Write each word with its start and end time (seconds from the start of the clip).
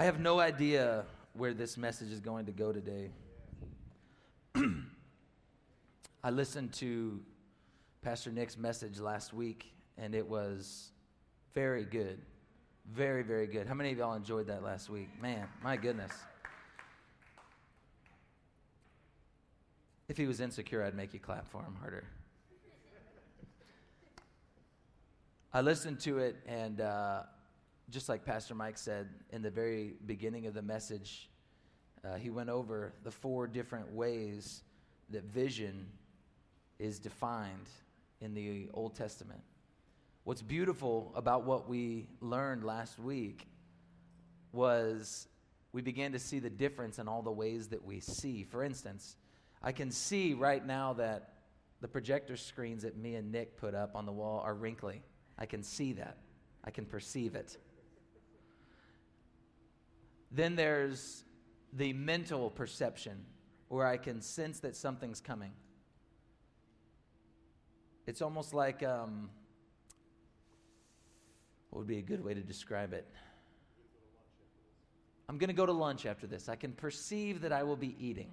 I 0.00 0.04
have 0.04 0.18
no 0.18 0.40
idea 0.40 1.04
where 1.34 1.52
this 1.52 1.76
message 1.76 2.10
is 2.10 2.20
going 2.20 2.46
to 2.46 2.52
go 2.52 2.72
today. 2.72 3.10
I 6.24 6.30
listened 6.30 6.72
to 6.72 7.20
Pastor 8.00 8.30
Nick's 8.32 8.56
message 8.56 8.98
last 8.98 9.34
week, 9.34 9.74
and 9.98 10.14
it 10.14 10.26
was 10.26 10.92
very 11.52 11.84
good. 11.84 12.18
Very, 12.90 13.22
very 13.22 13.46
good. 13.46 13.66
How 13.66 13.74
many 13.74 13.92
of 13.92 13.98
y'all 13.98 14.14
enjoyed 14.14 14.46
that 14.46 14.62
last 14.62 14.88
week? 14.88 15.10
Man, 15.20 15.46
my 15.62 15.76
goodness. 15.76 16.12
If 20.08 20.16
he 20.16 20.26
was 20.26 20.40
insecure, 20.40 20.82
I'd 20.82 20.94
make 20.94 21.12
you 21.12 21.20
clap 21.20 21.46
for 21.46 21.60
him 21.60 21.76
harder. 21.78 22.04
I 25.52 25.60
listened 25.60 26.00
to 26.00 26.20
it, 26.20 26.36
and 26.46 26.80
uh, 26.80 27.24
just 27.90 28.08
like 28.08 28.24
Pastor 28.24 28.54
Mike 28.54 28.78
said 28.78 29.08
in 29.30 29.42
the 29.42 29.50
very 29.50 29.94
beginning 30.06 30.46
of 30.46 30.54
the 30.54 30.62
message, 30.62 31.28
uh, 32.04 32.14
he 32.14 32.30
went 32.30 32.48
over 32.48 32.92
the 33.02 33.10
four 33.10 33.46
different 33.46 33.92
ways 33.92 34.62
that 35.10 35.24
vision 35.24 35.86
is 36.78 36.98
defined 36.98 37.68
in 38.20 38.34
the 38.34 38.68
Old 38.72 38.94
Testament. 38.94 39.40
What's 40.24 40.42
beautiful 40.42 41.12
about 41.16 41.44
what 41.44 41.68
we 41.68 42.06
learned 42.20 42.64
last 42.64 42.98
week 42.98 43.46
was 44.52 45.26
we 45.72 45.82
began 45.82 46.12
to 46.12 46.18
see 46.18 46.38
the 46.38 46.50
difference 46.50 46.98
in 46.98 47.08
all 47.08 47.22
the 47.22 47.30
ways 47.30 47.68
that 47.68 47.84
we 47.84 48.00
see. 48.00 48.44
For 48.44 48.62
instance, 48.62 49.16
I 49.62 49.72
can 49.72 49.90
see 49.90 50.34
right 50.34 50.64
now 50.64 50.94
that 50.94 51.34
the 51.80 51.88
projector 51.88 52.36
screens 52.36 52.82
that 52.82 52.96
me 52.96 53.14
and 53.14 53.32
Nick 53.32 53.56
put 53.56 53.74
up 53.74 53.96
on 53.96 54.06
the 54.06 54.12
wall 54.12 54.40
are 54.44 54.54
wrinkly. 54.54 55.02
I 55.38 55.46
can 55.46 55.62
see 55.62 55.92
that, 55.94 56.18
I 56.64 56.70
can 56.70 56.84
perceive 56.84 57.34
it. 57.34 57.56
Then 60.30 60.56
there's 60.56 61.24
the 61.72 61.92
mental 61.92 62.50
perception 62.50 63.24
where 63.68 63.86
I 63.86 63.96
can 63.96 64.20
sense 64.20 64.60
that 64.60 64.76
something's 64.76 65.20
coming. 65.20 65.52
It's 68.06 68.22
almost 68.22 68.54
like 68.54 68.82
um, 68.82 69.30
what 71.70 71.78
would 71.78 71.88
be 71.88 71.98
a 71.98 72.02
good 72.02 72.24
way 72.24 72.34
to 72.34 72.40
describe 72.40 72.92
it? 72.92 73.06
I'm 75.28 75.38
going 75.38 75.48
to 75.48 75.54
go 75.54 75.66
to 75.66 75.72
lunch 75.72 76.06
after 76.06 76.26
this. 76.26 76.48
I 76.48 76.56
can 76.56 76.72
perceive 76.72 77.42
that 77.42 77.52
I 77.52 77.62
will 77.62 77.76
be 77.76 77.94
eating. 78.00 78.32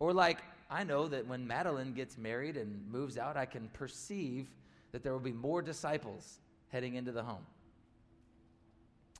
Or, 0.00 0.12
like, 0.12 0.38
I 0.68 0.82
know 0.82 1.06
that 1.06 1.28
when 1.28 1.46
Madeline 1.46 1.92
gets 1.92 2.18
married 2.18 2.56
and 2.56 2.90
moves 2.90 3.16
out, 3.16 3.36
I 3.36 3.44
can 3.44 3.68
perceive 3.72 4.48
that 4.90 5.04
there 5.04 5.12
will 5.12 5.20
be 5.20 5.32
more 5.32 5.62
disciples 5.62 6.40
heading 6.70 6.96
into 6.96 7.12
the 7.12 7.22
home. 7.22 7.46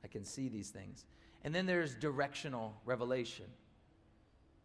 I 0.02 0.08
can 0.08 0.24
see 0.24 0.48
these 0.48 0.70
things. 0.70 1.04
And 1.44 1.54
then 1.54 1.66
there's 1.66 1.94
directional 1.94 2.74
revelation. 2.84 3.46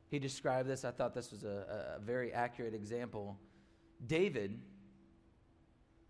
He 0.10 0.20
described 0.20 0.70
this, 0.70 0.86
I 0.86 0.92
thought 0.92 1.14
this 1.14 1.32
was 1.32 1.44
a, 1.44 1.98
a 1.98 2.00
very 2.00 2.34
accurate 2.34 2.74
example. 2.74 3.38
David 4.08 4.60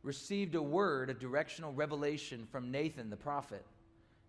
received 0.03 0.55
a 0.55 0.61
word, 0.61 1.09
a 1.09 1.13
directional 1.13 1.73
revelation 1.73 2.47
from 2.51 2.71
Nathan 2.71 3.09
the 3.09 3.17
prophet 3.17 3.65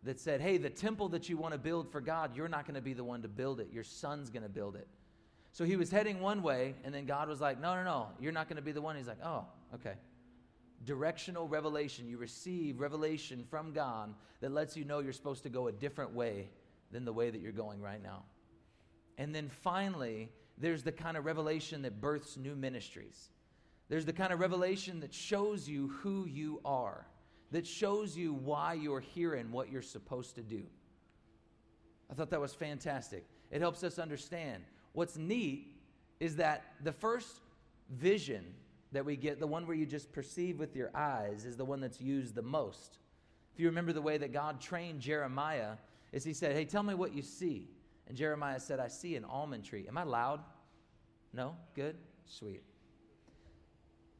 that 0.02 0.20
said, 0.20 0.40
Hey, 0.40 0.56
the 0.56 0.70
temple 0.70 1.08
that 1.10 1.28
you 1.28 1.36
want 1.36 1.52
to 1.52 1.58
build 1.58 1.90
for 1.90 2.00
God, 2.00 2.36
you're 2.36 2.48
not 2.48 2.64
going 2.64 2.76
to 2.76 2.80
be 2.80 2.92
the 2.92 3.04
one 3.04 3.22
to 3.22 3.28
build 3.28 3.60
it. 3.60 3.68
Your 3.72 3.84
son's 3.84 4.30
going 4.30 4.42
to 4.42 4.48
build 4.48 4.76
it. 4.76 4.86
So 5.52 5.64
he 5.64 5.76
was 5.76 5.90
heading 5.90 6.20
one 6.20 6.42
way, 6.42 6.74
and 6.84 6.94
then 6.94 7.06
God 7.06 7.28
was 7.28 7.40
like, 7.40 7.60
No, 7.60 7.74
no, 7.74 7.82
no, 7.82 8.08
you're 8.20 8.32
not 8.32 8.48
going 8.48 8.56
to 8.56 8.62
be 8.62 8.72
the 8.72 8.82
one. 8.82 8.96
He's 8.96 9.08
like, 9.08 9.24
Oh, 9.24 9.44
okay 9.74 9.94
directional 10.86 11.46
revelation. 11.48 12.08
You 12.08 12.16
receive 12.16 12.80
revelation 12.80 13.44
from 13.50 13.72
God 13.72 14.14
that 14.40 14.52
lets 14.52 14.76
you 14.76 14.84
know 14.84 15.00
you're 15.00 15.12
supposed 15.12 15.42
to 15.42 15.50
go 15.50 15.66
a 15.66 15.72
different 15.72 16.14
way 16.14 16.48
than 16.90 17.04
the 17.04 17.12
way 17.12 17.28
that 17.28 17.40
you're 17.40 17.52
going 17.52 17.82
right 17.82 18.02
now. 18.02 18.22
And 19.18 19.34
then 19.34 19.48
finally, 19.48 20.30
there's 20.56 20.82
the 20.82 20.92
kind 20.92 21.16
of 21.16 21.24
revelation 21.24 21.82
that 21.82 22.00
births 22.00 22.36
new 22.36 22.54
ministries. 22.54 23.28
There's 23.88 24.04
the 24.04 24.12
kind 24.12 24.32
of 24.32 24.40
revelation 24.40 25.00
that 25.00 25.12
shows 25.12 25.68
you 25.68 25.88
who 25.88 26.26
you 26.26 26.60
are, 26.64 27.06
that 27.50 27.66
shows 27.66 28.16
you 28.16 28.32
why 28.32 28.74
you're 28.74 29.00
here 29.00 29.34
and 29.34 29.52
what 29.52 29.70
you're 29.70 29.82
supposed 29.82 30.34
to 30.36 30.42
do. 30.42 30.62
I 32.10 32.14
thought 32.14 32.30
that 32.30 32.40
was 32.40 32.54
fantastic. 32.54 33.24
It 33.50 33.60
helps 33.60 33.82
us 33.84 33.98
understand. 33.98 34.64
What's 34.92 35.16
neat 35.16 35.72
is 36.20 36.36
that 36.36 36.64
the 36.82 36.92
first 36.92 37.40
vision 37.90 38.44
that 38.92 39.04
we 39.04 39.16
get, 39.16 39.40
the 39.40 39.46
one 39.46 39.66
where 39.66 39.76
you 39.76 39.86
just 39.86 40.12
perceive 40.12 40.58
with 40.58 40.76
your 40.76 40.90
eyes, 40.94 41.44
is 41.44 41.56
the 41.56 41.64
one 41.64 41.80
that's 41.80 42.00
used 42.00 42.34
the 42.34 42.42
most. 42.42 42.98
If 43.54 43.60
you 43.60 43.66
remember 43.66 43.92
the 43.92 44.02
way 44.02 44.18
that 44.18 44.32
God 44.32 44.60
trained 44.60 45.00
Jeremiah, 45.00 45.72
is 46.12 46.24
he 46.24 46.32
said, 46.32 46.54
Hey, 46.54 46.64
tell 46.64 46.82
me 46.82 46.94
what 46.94 47.14
you 47.14 47.22
see. 47.22 47.68
And 48.08 48.16
Jeremiah 48.16 48.60
said, 48.60 48.78
I 48.78 48.88
see 48.88 49.16
an 49.16 49.24
almond 49.24 49.64
tree. 49.64 49.86
Am 49.88 49.98
I 49.98 50.04
loud? 50.04 50.40
No? 51.32 51.56
Good? 51.74 51.96
Sweet. 52.26 52.62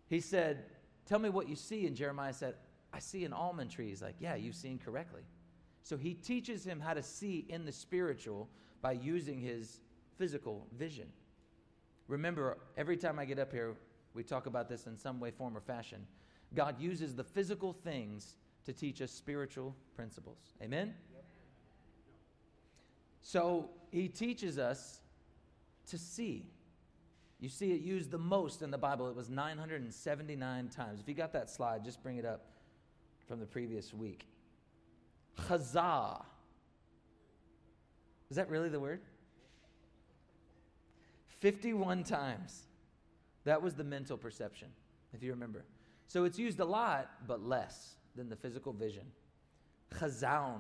He 0.09 0.21
said, 0.21 0.65
Tell 1.07 1.19
me 1.19 1.29
what 1.29 1.49
you 1.49 1.57
see. 1.57 1.87
And 1.87 1.95
Jeremiah 1.95 2.33
said, 2.33 2.55
I 2.93 2.99
see 2.99 3.25
an 3.25 3.33
almond 3.33 3.71
tree. 3.71 3.89
He's 3.89 4.03
like, 4.03 4.17
Yeah, 4.19 4.35
you've 4.35 4.55
seen 4.55 4.79
correctly. 4.79 5.23
So 5.83 5.97
he 5.97 6.15
teaches 6.15 6.65
him 6.65 6.81
how 6.81 6.95
to 6.95 7.03
see 7.03 7.47
in 7.49 7.65
the 7.65 7.73
spiritual 7.73 8.49
by 8.83 8.93
using 8.93 9.41
his 9.41 9.81
physical 10.19 10.67
vision. 10.77 11.07
Remember, 12.09 12.59
every 12.77 12.97
time 12.97 13.19
I 13.19 13.25
get 13.25 13.39
up 13.39 13.53
here, 13.53 13.77
we 14.17 14.25
talk 14.25 14.47
about 14.47 14.69
this 14.69 14.87
in 14.87 14.97
some 14.97 15.21
way, 15.21 15.31
form, 15.31 15.57
or 15.57 15.61
fashion. 15.61 16.07
God 16.55 16.81
uses 16.81 17.15
the 17.15 17.25
physical 17.25 17.73
things 17.73 18.37
to 18.65 18.73
teach 18.73 19.01
us 19.03 19.13
spiritual 19.13 19.77
principles. 19.95 20.39
Amen? 20.63 20.95
So 23.23 23.71
he 23.91 24.09
teaches 24.09 24.59
us 24.59 25.01
to 25.89 25.99
see. 25.99 26.47
You 27.39 27.49
see 27.49 27.73
it 27.73 27.83
used 27.83 28.11
the 28.11 28.19
most 28.19 28.63
in 28.63 28.71
the 28.71 28.79
Bible. 28.79 29.09
It 29.09 29.15
was 29.15 29.29
979 29.29 30.69
times. 30.69 31.01
If 31.01 31.09
you 31.09 31.15
got 31.15 31.33
that 31.35 31.51
slide, 31.51 31.85
just 31.85 32.03
bring 32.03 32.17
it 32.17 32.25
up 32.25 32.47
from 33.27 33.41
the 33.41 33.47
previous 33.47 33.93
week. 33.93 34.27
Chazah. 35.39 36.25
Is 38.31 38.37
that 38.37 38.49
really 38.49 38.69
the 38.69 38.81
word? 38.81 39.01
51 41.41 42.05
times. 42.05 42.63
That 43.47 43.63
was 43.63 43.75
the 43.75 43.85
mental 43.85 44.17
perception, 44.17 44.69
if 45.15 45.23
you 45.23 45.31
remember. 45.31 45.65
So 46.09 46.25
it's 46.25 46.37
used 46.37 46.59
a 46.59 46.65
lot, 46.65 47.09
but 47.29 47.43
less 47.47 47.95
than 48.17 48.29
the 48.29 48.35
physical 48.35 48.73
vision. 48.73 49.05
Chazaun, 49.95 50.59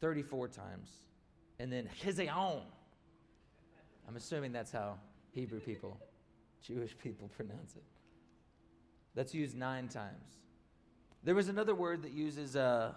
34 0.00 0.48
times. 0.48 0.90
And 1.60 1.72
then 1.72 1.88
chizaon. 2.02 2.62
I'm 4.08 4.16
assuming 4.16 4.50
that's 4.50 4.72
how 4.72 4.98
Hebrew 5.30 5.60
people, 5.60 5.96
Jewish 6.60 6.98
people 6.98 7.28
pronounce 7.28 7.76
it. 7.76 7.84
That's 9.14 9.32
used 9.32 9.56
nine 9.56 9.86
times. 9.86 10.40
There 11.22 11.36
was 11.36 11.48
another 11.48 11.76
word 11.76 12.02
that 12.02 12.10
uses 12.10 12.56
uh, 12.56 12.94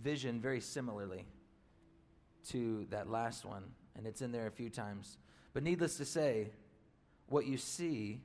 vision 0.00 0.40
very 0.40 0.60
similarly 0.60 1.26
to 2.50 2.86
that 2.90 3.10
last 3.10 3.44
one, 3.44 3.64
and 3.96 4.06
it's 4.06 4.22
in 4.22 4.30
there 4.30 4.46
a 4.46 4.52
few 4.52 4.70
times. 4.70 5.18
But 5.52 5.64
needless 5.64 5.96
to 5.96 6.04
say, 6.04 6.52
what 7.28 7.46
you 7.46 7.56
see 7.56 8.20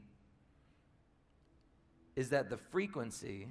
is 2.16 2.30
that 2.30 2.50
the 2.50 2.58
frequency 2.58 3.47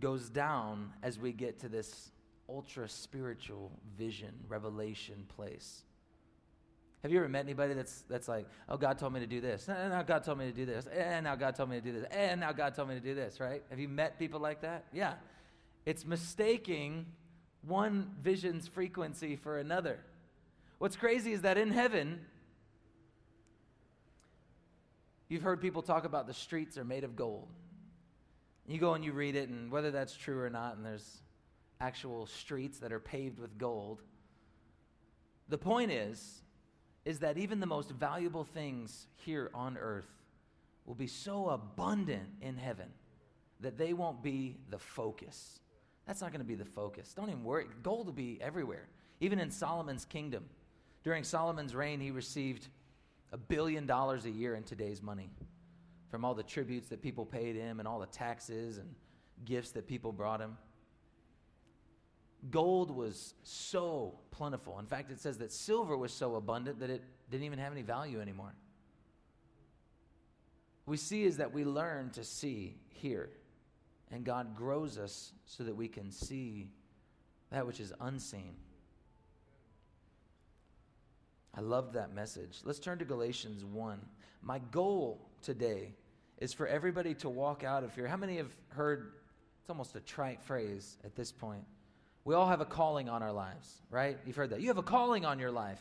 goes 0.00 0.28
down 0.28 0.92
as 1.02 1.18
we 1.18 1.32
get 1.32 1.60
to 1.60 1.68
this 1.68 2.10
ultra 2.48 2.88
spiritual 2.88 3.70
vision, 3.96 4.32
revelation 4.48 5.24
place. 5.36 5.82
Have 7.02 7.10
you 7.10 7.18
ever 7.18 7.28
met 7.28 7.44
anybody 7.44 7.74
that's, 7.74 8.02
that's 8.08 8.28
like, 8.28 8.46
oh, 8.68 8.76
God 8.76 8.98
told 8.98 9.12
me 9.12 9.20
to 9.20 9.26
do 9.26 9.40
this, 9.40 9.68
and 9.68 9.90
now 9.90 10.02
God 10.02 10.22
told 10.22 10.38
me 10.38 10.46
to 10.46 10.52
do 10.52 10.64
this, 10.66 10.86
and 10.86 11.24
now 11.24 11.34
God 11.34 11.54
told 11.54 11.68
me 11.70 11.76
to 11.76 11.82
do 11.82 11.92
this, 11.92 12.06
and 12.10 12.40
now 12.40 12.52
God 12.52 12.74
told 12.74 12.88
me 12.88 12.94
to 12.94 13.00
do 13.00 13.14
this, 13.14 13.40
right? 13.40 13.62
Have 13.70 13.80
you 13.80 13.88
met 13.88 14.18
people 14.18 14.38
like 14.38 14.60
that? 14.62 14.84
Yeah. 14.92 15.14
It's 15.84 16.04
mistaking 16.04 17.06
one 17.62 18.12
vision's 18.22 18.68
frequency 18.68 19.34
for 19.34 19.58
another. 19.58 19.98
What's 20.78 20.96
crazy 20.96 21.32
is 21.32 21.42
that 21.42 21.58
in 21.58 21.70
heaven, 21.70 22.20
You've 25.32 25.40
heard 25.40 25.62
people 25.62 25.80
talk 25.80 26.04
about 26.04 26.26
the 26.26 26.34
streets 26.34 26.76
are 26.76 26.84
made 26.84 27.04
of 27.04 27.16
gold. 27.16 27.48
You 28.68 28.78
go 28.78 28.92
and 28.92 29.02
you 29.02 29.12
read 29.12 29.34
it, 29.34 29.48
and 29.48 29.70
whether 29.70 29.90
that's 29.90 30.14
true 30.14 30.38
or 30.38 30.50
not, 30.50 30.76
and 30.76 30.84
there's 30.84 31.22
actual 31.80 32.26
streets 32.26 32.80
that 32.80 32.92
are 32.92 33.00
paved 33.00 33.38
with 33.38 33.56
gold. 33.56 34.02
The 35.48 35.56
point 35.56 35.90
is, 35.90 36.42
is 37.06 37.20
that 37.20 37.38
even 37.38 37.60
the 37.60 37.66
most 37.66 37.92
valuable 37.92 38.44
things 38.44 39.06
here 39.24 39.50
on 39.54 39.78
earth 39.78 40.10
will 40.84 40.94
be 40.94 41.06
so 41.06 41.48
abundant 41.48 42.28
in 42.42 42.58
heaven 42.58 42.90
that 43.60 43.78
they 43.78 43.94
won't 43.94 44.22
be 44.22 44.58
the 44.68 44.78
focus. 44.78 45.60
That's 46.06 46.20
not 46.20 46.30
going 46.30 46.42
to 46.42 46.46
be 46.46 46.56
the 46.56 46.66
focus. 46.66 47.14
Don't 47.16 47.30
even 47.30 47.42
worry. 47.42 47.64
Gold 47.82 48.04
will 48.04 48.12
be 48.12 48.38
everywhere. 48.42 48.86
Even 49.20 49.38
in 49.38 49.50
Solomon's 49.50 50.04
kingdom. 50.04 50.44
During 51.04 51.24
Solomon's 51.24 51.74
reign, 51.74 52.00
he 52.00 52.10
received 52.10 52.68
a 53.32 53.38
billion 53.38 53.86
dollars 53.86 54.26
a 54.26 54.30
year 54.30 54.54
in 54.54 54.62
today's 54.62 55.02
money 55.02 55.30
from 56.10 56.24
all 56.24 56.34
the 56.34 56.42
tributes 56.42 56.88
that 56.88 57.00
people 57.00 57.24
paid 57.24 57.56
him 57.56 57.78
and 57.78 57.88
all 57.88 57.98
the 57.98 58.06
taxes 58.06 58.76
and 58.76 58.94
gifts 59.44 59.70
that 59.70 59.86
people 59.86 60.12
brought 60.12 60.40
him. 60.40 60.56
gold 62.50 62.90
was 62.90 63.34
so 63.42 64.18
plentiful. 64.30 64.78
In 64.78 64.86
fact, 64.86 65.10
it 65.10 65.20
says 65.20 65.38
that 65.38 65.50
silver 65.50 65.96
was 65.96 66.12
so 66.12 66.34
abundant 66.34 66.80
that 66.80 66.90
it 66.90 67.02
didn't 67.30 67.44
even 67.44 67.58
have 67.58 67.72
any 67.72 67.82
value 67.82 68.20
anymore. 68.20 68.54
We 70.84 70.96
see 70.96 71.24
is 71.24 71.38
that 71.38 71.52
we 71.52 71.64
learn 71.64 72.10
to 72.10 72.24
see 72.24 72.76
here, 72.88 73.30
and 74.10 74.24
God 74.24 74.56
grows 74.56 74.98
us 74.98 75.32
so 75.46 75.64
that 75.64 75.74
we 75.74 75.88
can 75.88 76.10
see 76.10 76.70
that 77.50 77.66
which 77.66 77.80
is 77.80 77.92
unseen. 78.00 78.56
I 81.54 81.60
love 81.60 81.92
that 81.92 82.14
message. 82.14 82.60
Let's 82.64 82.78
turn 82.78 82.98
to 82.98 83.04
Galatians 83.04 83.64
1. 83.64 84.00
My 84.42 84.58
goal 84.70 85.20
today 85.42 85.92
is 86.38 86.52
for 86.52 86.66
everybody 86.66 87.14
to 87.16 87.28
walk 87.28 87.62
out 87.62 87.84
of 87.84 87.94
here. 87.94 88.06
How 88.06 88.16
many 88.16 88.38
have 88.38 88.50
heard 88.68 89.12
it's 89.60 89.68
almost 89.68 89.94
a 89.94 90.00
trite 90.00 90.42
phrase 90.42 90.96
at 91.04 91.14
this 91.14 91.30
point? 91.30 91.64
We 92.24 92.34
all 92.34 92.48
have 92.48 92.60
a 92.60 92.64
calling 92.64 93.08
on 93.08 93.22
our 93.22 93.32
lives, 93.32 93.82
right? 93.90 94.16
You've 94.24 94.36
heard 94.36 94.50
that. 94.50 94.60
You 94.60 94.68
have 94.68 94.78
a 94.78 94.82
calling 94.82 95.26
on 95.26 95.38
your 95.38 95.50
life. 95.50 95.80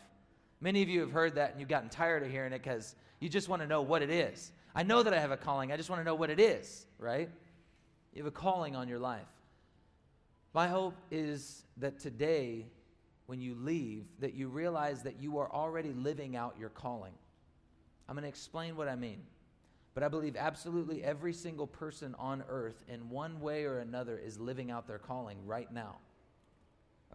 Many 0.59 0.81
of 0.81 0.89
you 0.89 1.00
have 1.01 1.12
heard 1.12 1.35
that 1.35 1.51
and 1.51 1.59
you've 1.59 1.69
gotten 1.69 1.89
tired 1.89 2.24
of 2.24 2.29
hearing 2.29 2.51
it 2.51 2.62
because 2.62 2.95
you 3.19 3.29
just 3.29 3.47
want 3.47 3.62
to 3.62 3.67
know 3.67 3.81
what 3.81 4.01
it 4.01 4.09
is. 4.09 4.51
I 4.75 4.83
know 4.83 5.03
that 5.03 5.13
I 5.13 5.19
have 5.19 5.31
a 5.31 5.38
calling. 5.38 5.71
I 5.71 5.77
just 5.77 5.89
want 5.89 6.01
to 6.01 6.06
know 6.06 6.15
what 6.15 6.29
it 6.29 6.39
is, 6.39 6.85
right? 7.00 7.29
You 8.13 8.24
have 8.24 8.27
a 8.27 8.35
calling 8.35 8.75
on 8.75 8.88
your 8.88 9.00
life. 9.00 9.27
My 10.53 10.67
hope 10.67 10.95
is 11.09 11.63
that 11.77 12.00
today, 12.00 12.65
when 13.31 13.39
you 13.39 13.55
leave, 13.55 14.03
that 14.19 14.33
you 14.33 14.49
realize 14.49 15.03
that 15.03 15.21
you 15.21 15.37
are 15.37 15.49
already 15.49 15.93
living 15.93 16.35
out 16.35 16.53
your 16.59 16.67
calling. 16.67 17.13
I'm 18.09 18.15
going 18.15 18.23
to 18.23 18.27
explain 18.27 18.75
what 18.75 18.89
I 18.89 18.97
mean. 18.97 19.21
But 19.93 20.03
I 20.03 20.09
believe 20.09 20.35
absolutely 20.35 21.01
every 21.01 21.31
single 21.31 21.65
person 21.65 22.13
on 22.19 22.43
earth, 22.49 22.83
in 22.89 23.09
one 23.09 23.39
way 23.39 23.63
or 23.63 23.79
another, 23.79 24.17
is 24.17 24.37
living 24.37 24.69
out 24.69 24.85
their 24.85 24.99
calling 24.99 25.37
right 25.45 25.71
now. 25.71 25.99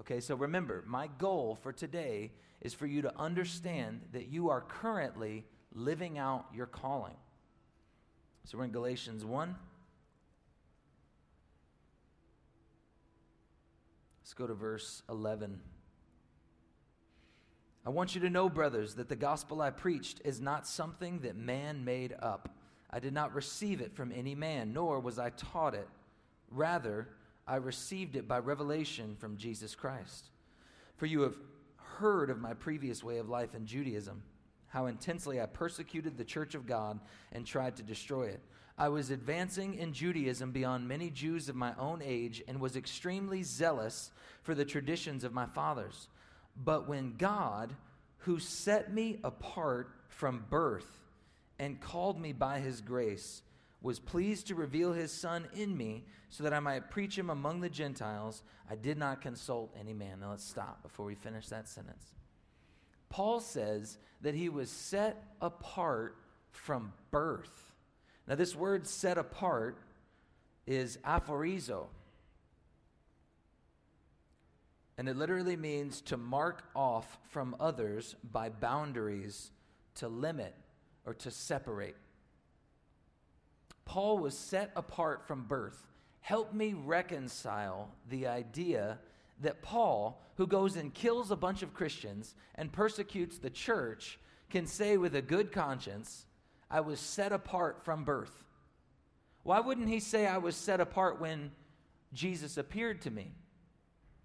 Okay, 0.01 0.21
so 0.21 0.35
remember, 0.35 0.83
my 0.87 1.11
goal 1.19 1.59
for 1.63 1.71
today 1.71 2.33
is 2.63 2.73
for 2.73 2.87
you 2.87 3.03
to 3.03 3.13
understand 3.19 4.01
that 4.15 4.29
you 4.29 4.49
are 4.49 4.63
currently 4.63 5.45
living 5.75 6.17
out 6.17 6.47
your 6.55 6.65
calling. 6.65 7.17
So 8.45 8.57
we're 8.57 8.65
in 8.65 8.71
Galatians 8.71 9.23
1. 9.23 9.55
Let's 14.23 14.33
go 14.33 14.47
to 14.47 14.55
verse 14.55 15.03
11. 15.11 15.61
I 17.87 17.91
want 17.91 18.17
you 18.17 18.21
to 18.23 18.31
know, 18.31 18.49
brothers, 18.49 18.95
that 18.95 19.09
the 19.09 19.15
gospel 19.15 19.63
I 19.63 19.71
preached 19.71 20.21
is 20.25 20.41
not 20.41 20.67
something 20.67 21.21
that 21.21 21.37
man 21.37 21.85
made 21.85 22.17
up. 22.21 22.49
I 22.91 22.99
did 22.99 23.13
not 23.13 23.33
receive 23.33 23.81
it 23.81 23.95
from 23.95 24.11
any 24.11 24.35
man, 24.35 24.73
nor 24.73 24.99
was 24.99 25.21
I 25.21 25.31
taught 25.31 25.75
it. 25.75 25.87
Rather, 26.51 27.07
I 27.47 27.57
received 27.57 28.17
it 28.17 28.27
by 28.27 28.41
revelation 28.41 29.15
from 29.21 29.37
Jesus 29.37 29.77
Christ. 29.77 30.31
For 30.97 31.07
you 31.07 31.21
have 31.21 31.37
heard 31.77 32.29
of 32.29 32.41
my 32.41 32.55
previous 32.55 33.05
way 33.05 33.19
of 33.19 33.29
life 33.29 33.55
in 33.55 33.67
Judaism, 33.67 34.21
how 34.67 34.87
intensely 34.87 35.41
I 35.41 35.47
persecuted 35.47 36.19
the 36.19 36.25
church 36.25 36.57
of 36.57 36.67
God 36.67 36.99
and 37.31 37.47
tried 37.47 37.77
to 37.77 37.85
destroy 37.85 38.25
it. 38.25 38.41
I 38.77 38.89
was 38.89 39.11
advancing 39.11 39.75
in 39.75 39.93
Judaism 39.93 40.51
beyond 40.51 40.89
many 40.89 41.09
Jews 41.09 41.49
of 41.49 41.55
my 41.55 41.73
own 41.79 42.03
age 42.05 42.43
and 42.49 42.61
was 42.61 42.77
extremely 42.77 43.45
zealous 43.45 44.11
for 44.43 44.57
the 44.57 44.65
traditions 44.65 45.23
of 45.23 45.33
my 45.33 45.47
fathers. 45.47 46.09
But 46.65 46.89
when 46.89 47.17
God, 47.17 47.75
who 48.19 48.39
set 48.39 48.93
me 48.93 49.19
apart 49.23 49.91
from 50.09 50.45
birth 50.49 51.01
and 51.59 51.81
called 51.81 52.21
me 52.21 52.33
by 52.33 52.61
his 52.61 52.81
grace, 52.81 53.43
was 53.83 53.99
pleased 53.99 54.49
to 54.49 54.55
reveal 54.55 54.93
his 54.93 55.13
Son 55.13 55.47
in 55.55 55.77
me 55.77 56.05
so 56.29 56.43
that 56.45 56.53
I 56.53 56.61
might 56.61 56.91
preach 56.91 57.17
him 57.17 57.31
among 57.31 57.61
the 57.61 57.69
Gentiles, 57.69 58.43
I 58.69 58.75
did 58.75 58.99
not 58.99 59.21
consult 59.21 59.75
any 59.79 59.93
man. 59.93 60.21
Now 60.21 60.31
let's 60.31 60.45
stop 60.45 60.83
before 60.83 61.07
we 61.07 61.15
finish 61.15 61.49
that 61.49 61.69
sentence. 61.69 62.05
Paul 63.09 63.41
says 63.41 63.99
that 64.23 64.35
he 64.35 64.49
was 64.49 64.71
set 64.71 65.23
apart 65.41 66.17
from 66.51 66.93
birth. 67.11 67.73
Now, 68.27 68.35
this 68.35 68.57
word 68.57 68.87
set 68.87 69.19
apart 69.19 69.79
is 70.67 70.99
aphorizo. 71.05 71.87
And 74.99 75.09
it 75.09 75.17
literally 75.17 75.57
means 75.57 76.01
to 76.03 76.17
mark 76.17 76.65
off 76.75 77.19
from 77.31 77.55
others 77.61 78.17
by 78.33 78.49
boundaries, 78.49 79.51
to 79.97 80.09
limit, 80.09 80.55
or 81.05 81.15
to 81.15 81.31
separate. 81.31 81.97
Paul 83.85 84.19
was 84.19 84.37
set 84.37 84.73
apart 84.75 85.27
from 85.27 85.45
birth. 85.45 85.87
Help 86.21 86.53
me 86.53 86.75
reconcile 86.75 87.91
the 88.09 88.27
idea 88.27 88.99
that 89.41 89.63
Paul, 89.63 90.21
who 90.37 90.47
goes 90.47 90.77
and 90.77 90.93
kills 90.93 91.31
a 91.31 91.37
bunch 91.37 91.63
of 91.63 91.75
Christians 91.75 92.35
and 92.55 92.73
persecutes 92.73 93.39
the 93.39 93.51
church, 93.51 94.19
can 94.51 94.67
say 94.67 94.97
with 94.97 95.15
a 95.15 95.23
good 95.23 95.53
conscience, 95.53 96.25
I 96.71 96.81
was 96.81 96.99
set 96.99 97.33
apart 97.33 97.85
from 97.85 98.05
birth. 98.05 98.45
Why 99.43 99.61
wouldn't 99.61 99.89
he 99.89 100.01
say, 100.01 100.27
I 100.27 100.39
was 100.39 100.57
set 100.57 100.81
apart 100.81 101.21
when 101.21 101.53
Jesus 102.13 102.57
appeared 102.57 103.03
to 103.03 103.11
me? 103.11 103.31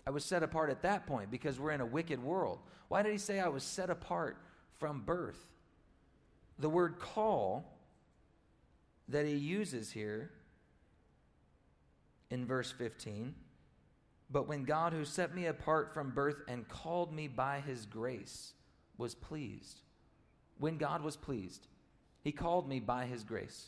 I 0.06 0.10
was 0.10 0.26
set 0.26 0.44
apart 0.44 0.70
at 0.70 0.82
that 0.82 1.06
point 1.06 1.30
because 1.30 1.60
we're 1.60 1.72
in 1.72 1.82
a 1.82 1.86
wicked 1.86 2.22
world. 2.24 2.60
Why 2.88 3.02
did 3.02 3.12
he 3.12 3.18
say 3.18 3.40
I 3.40 3.48
was 3.48 3.64
set 3.64 3.90
apart 3.90 4.38
from 4.80 5.02
birth? 5.02 5.40
The 6.60 6.70
word 6.70 7.00
call 7.00 7.66
that 9.08 9.26
he 9.26 9.36
uses 9.36 9.92
here 9.92 10.32
in 12.30 12.46
verse 12.46 12.72
15. 12.72 13.36
But 14.32 14.48
when 14.48 14.64
God, 14.64 14.94
who 14.94 15.04
set 15.04 15.36
me 15.36 15.48
apart 15.48 15.94
from 15.94 16.12
birth 16.12 16.38
and 16.48 16.68
called 16.68 17.14
me 17.14 17.28
by 17.28 17.60
his 17.60 17.86
grace, 17.86 18.54
was 18.98 19.14
pleased, 19.14 19.82
when 20.58 20.78
God 20.78 21.04
was 21.04 21.18
pleased, 21.18 21.68
he 22.24 22.32
called 22.32 22.68
me 22.68 22.80
by 22.80 23.06
his 23.06 23.24
grace. 23.24 23.68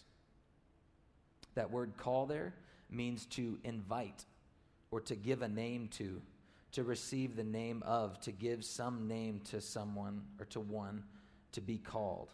That 1.56 1.72
word 1.72 1.98
call 1.98 2.26
there 2.26 2.54
means 2.90 3.26
to 3.28 3.60
invite 3.64 4.26
or 4.94 5.02
to 5.02 5.16
give 5.16 5.42
a 5.42 5.48
name 5.48 5.88
to, 5.88 6.22
to 6.72 6.84
receive 6.84 7.36
the 7.36 7.44
name 7.44 7.82
of, 7.84 8.20
to 8.22 8.32
give 8.32 8.64
some 8.64 9.08
name 9.08 9.42
to 9.50 9.60
someone 9.60 10.22
or 10.40 10.46
to 10.46 10.60
one 10.60 11.04
to 11.52 11.62
be 11.62 11.80
called. 11.80 12.30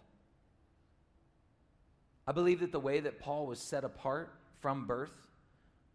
I 2.27 2.33
believe 2.33 2.59
that 2.59 2.73
the 2.73 2.79
way 2.79 2.99
that 2.99 3.21
Paul 3.21 3.47
was 3.47 3.59
set 3.61 3.85
apart 3.85 4.33
from 4.59 4.85
birth 4.85 5.13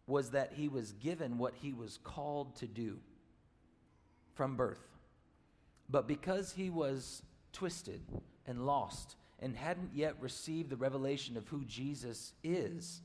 was 0.07 0.31
that 0.31 0.53
he 0.53 0.67
was 0.67 0.93
given 0.93 1.37
what 1.37 1.53
he 1.53 1.71
was 1.71 1.99
called 2.03 2.55
to 2.55 2.65
do 2.65 2.97
from 4.33 4.55
birth. 4.55 4.81
But 5.87 6.07
because 6.07 6.51
he 6.51 6.71
was 6.71 7.21
twisted 7.53 8.01
and 8.47 8.65
lost 8.65 9.17
and 9.39 9.55
hadn't 9.55 9.91
yet 9.93 10.15
received 10.19 10.71
the 10.71 10.77
revelation 10.77 11.37
of 11.37 11.47
who 11.47 11.63
Jesus 11.65 12.33
is, 12.43 13.01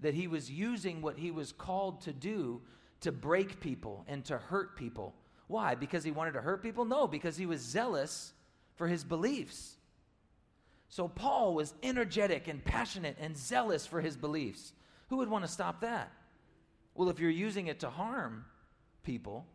that 0.00 0.14
he 0.14 0.26
was 0.26 0.50
using 0.50 1.02
what 1.02 1.18
he 1.18 1.30
was 1.30 1.52
called 1.52 2.00
to 2.00 2.12
do 2.12 2.62
to 3.00 3.12
break 3.12 3.60
people 3.60 4.04
and 4.08 4.24
to 4.26 4.38
hurt 4.38 4.76
people. 4.76 5.14
Why? 5.48 5.74
Because 5.74 6.04
he 6.04 6.10
wanted 6.10 6.32
to 6.32 6.40
hurt 6.40 6.62
people? 6.62 6.84
No, 6.84 7.06
because 7.06 7.36
he 7.36 7.46
was 7.46 7.60
zealous 7.60 8.32
for 8.76 8.88
his 8.88 9.04
beliefs. 9.04 9.76
So 10.88 11.08
Paul 11.08 11.54
was 11.54 11.74
energetic 11.82 12.48
and 12.48 12.64
passionate 12.64 13.16
and 13.20 13.36
zealous 13.36 13.86
for 13.86 14.00
his 14.00 14.16
beliefs. 14.16 14.72
Who 15.08 15.18
would 15.18 15.28
want 15.28 15.44
to 15.44 15.50
stop 15.50 15.80
that? 15.80 16.12
Well, 16.94 17.10
if 17.10 17.20
you're 17.20 17.30
using 17.30 17.66
it 17.66 17.80
to 17.80 17.90
harm 17.90 18.44
people, 19.02 19.46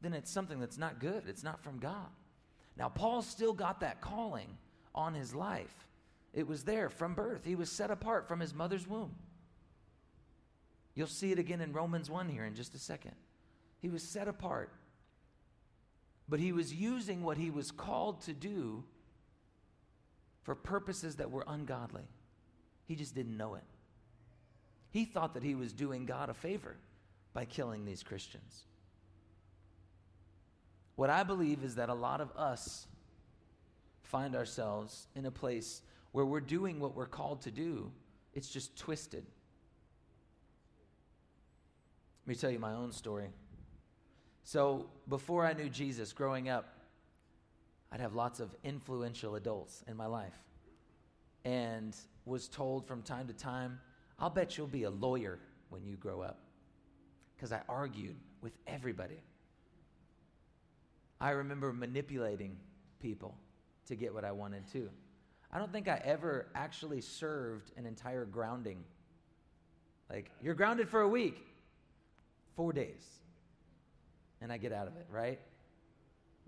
then 0.00 0.12
it's 0.12 0.30
something 0.30 0.60
that's 0.60 0.78
not 0.78 1.00
good. 1.00 1.24
It's 1.26 1.44
not 1.44 1.62
from 1.62 1.78
God. 1.78 2.08
Now, 2.76 2.88
Paul 2.88 3.22
still 3.22 3.52
got 3.52 3.80
that 3.80 4.00
calling 4.00 4.56
on 4.94 5.14
his 5.14 5.34
life. 5.34 5.88
It 6.32 6.46
was 6.46 6.64
there 6.64 6.88
from 6.88 7.14
birth. 7.14 7.44
He 7.44 7.56
was 7.56 7.70
set 7.70 7.90
apart 7.90 8.28
from 8.28 8.40
his 8.40 8.54
mother's 8.54 8.86
womb. 8.86 9.14
You'll 10.98 11.06
see 11.06 11.30
it 11.30 11.38
again 11.38 11.60
in 11.60 11.72
Romans 11.72 12.10
1 12.10 12.28
here 12.28 12.44
in 12.44 12.56
just 12.56 12.74
a 12.74 12.78
second. 12.78 13.14
He 13.78 13.88
was 13.88 14.02
set 14.02 14.26
apart, 14.26 14.72
but 16.28 16.40
he 16.40 16.50
was 16.50 16.74
using 16.74 17.22
what 17.22 17.36
he 17.36 17.50
was 17.50 17.70
called 17.70 18.20
to 18.22 18.32
do 18.32 18.82
for 20.42 20.56
purposes 20.56 21.14
that 21.14 21.30
were 21.30 21.44
ungodly. 21.46 22.02
He 22.84 22.96
just 22.96 23.14
didn't 23.14 23.36
know 23.36 23.54
it. 23.54 23.62
He 24.90 25.04
thought 25.04 25.34
that 25.34 25.44
he 25.44 25.54
was 25.54 25.72
doing 25.72 26.04
God 26.04 26.30
a 26.30 26.34
favor 26.34 26.74
by 27.32 27.44
killing 27.44 27.84
these 27.84 28.02
Christians. 28.02 28.64
What 30.96 31.10
I 31.10 31.22
believe 31.22 31.62
is 31.62 31.76
that 31.76 31.90
a 31.90 31.94
lot 31.94 32.20
of 32.20 32.32
us 32.32 32.88
find 34.02 34.34
ourselves 34.34 35.06
in 35.14 35.26
a 35.26 35.30
place 35.30 35.82
where 36.10 36.26
we're 36.26 36.40
doing 36.40 36.80
what 36.80 36.96
we're 36.96 37.06
called 37.06 37.42
to 37.42 37.52
do, 37.52 37.92
it's 38.34 38.48
just 38.48 38.76
twisted. 38.76 39.24
Let 42.28 42.36
me 42.36 42.40
tell 42.40 42.50
you 42.50 42.58
my 42.58 42.74
own 42.74 42.92
story. 42.92 43.30
So, 44.44 44.90
before 45.08 45.46
I 45.46 45.54
knew 45.54 45.70
Jesus 45.70 46.12
growing 46.12 46.50
up, 46.50 46.66
I'd 47.90 48.00
have 48.00 48.12
lots 48.12 48.38
of 48.38 48.54
influential 48.62 49.36
adults 49.36 49.82
in 49.88 49.96
my 49.96 50.04
life 50.04 50.38
and 51.46 51.96
was 52.26 52.46
told 52.46 52.86
from 52.86 53.00
time 53.00 53.28
to 53.28 53.32
time, 53.32 53.80
I'll 54.18 54.28
bet 54.28 54.58
you'll 54.58 54.66
be 54.66 54.82
a 54.82 54.90
lawyer 54.90 55.38
when 55.70 55.86
you 55.86 55.96
grow 55.96 56.20
up. 56.20 56.40
because 57.34 57.50
I 57.50 57.62
argued 57.66 58.16
with 58.42 58.52
everybody. 58.66 59.22
I 61.22 61.30
remember 61.30 61.72
manipulating 61.72 62.58
people 63.00 63.38
to 63.86 63.96
get 63.96 64.12
what 64.12 64.26
I 64.26 64.32
wanted 64.32 64.70
too. 64.70 64.90
I 65.50 65.58
don't 65.58 65.72
think 65.72 65.88
I 65.88 66.02
ever 66.04 66.48
actually 66.54 67.00
served 67.00 67.72
an 67.78 67.86
entire 67.86 68.26
grounding. 68.26 68.84
Like, 70.10 70.30
you're 70.42 70.52
grounded 70.52 70.90
for 70.90 71.00
a 71.00 71.08
week, 71.08 71.38
four 72.58 72.72
days, 72.72 73.06
and 74.40 74.50
I 74.50 74.56
get 74.58 74.72
out 74.72 74.88
of 74.88 74.96
it, 74.96 75.06
right? 75.12 75.38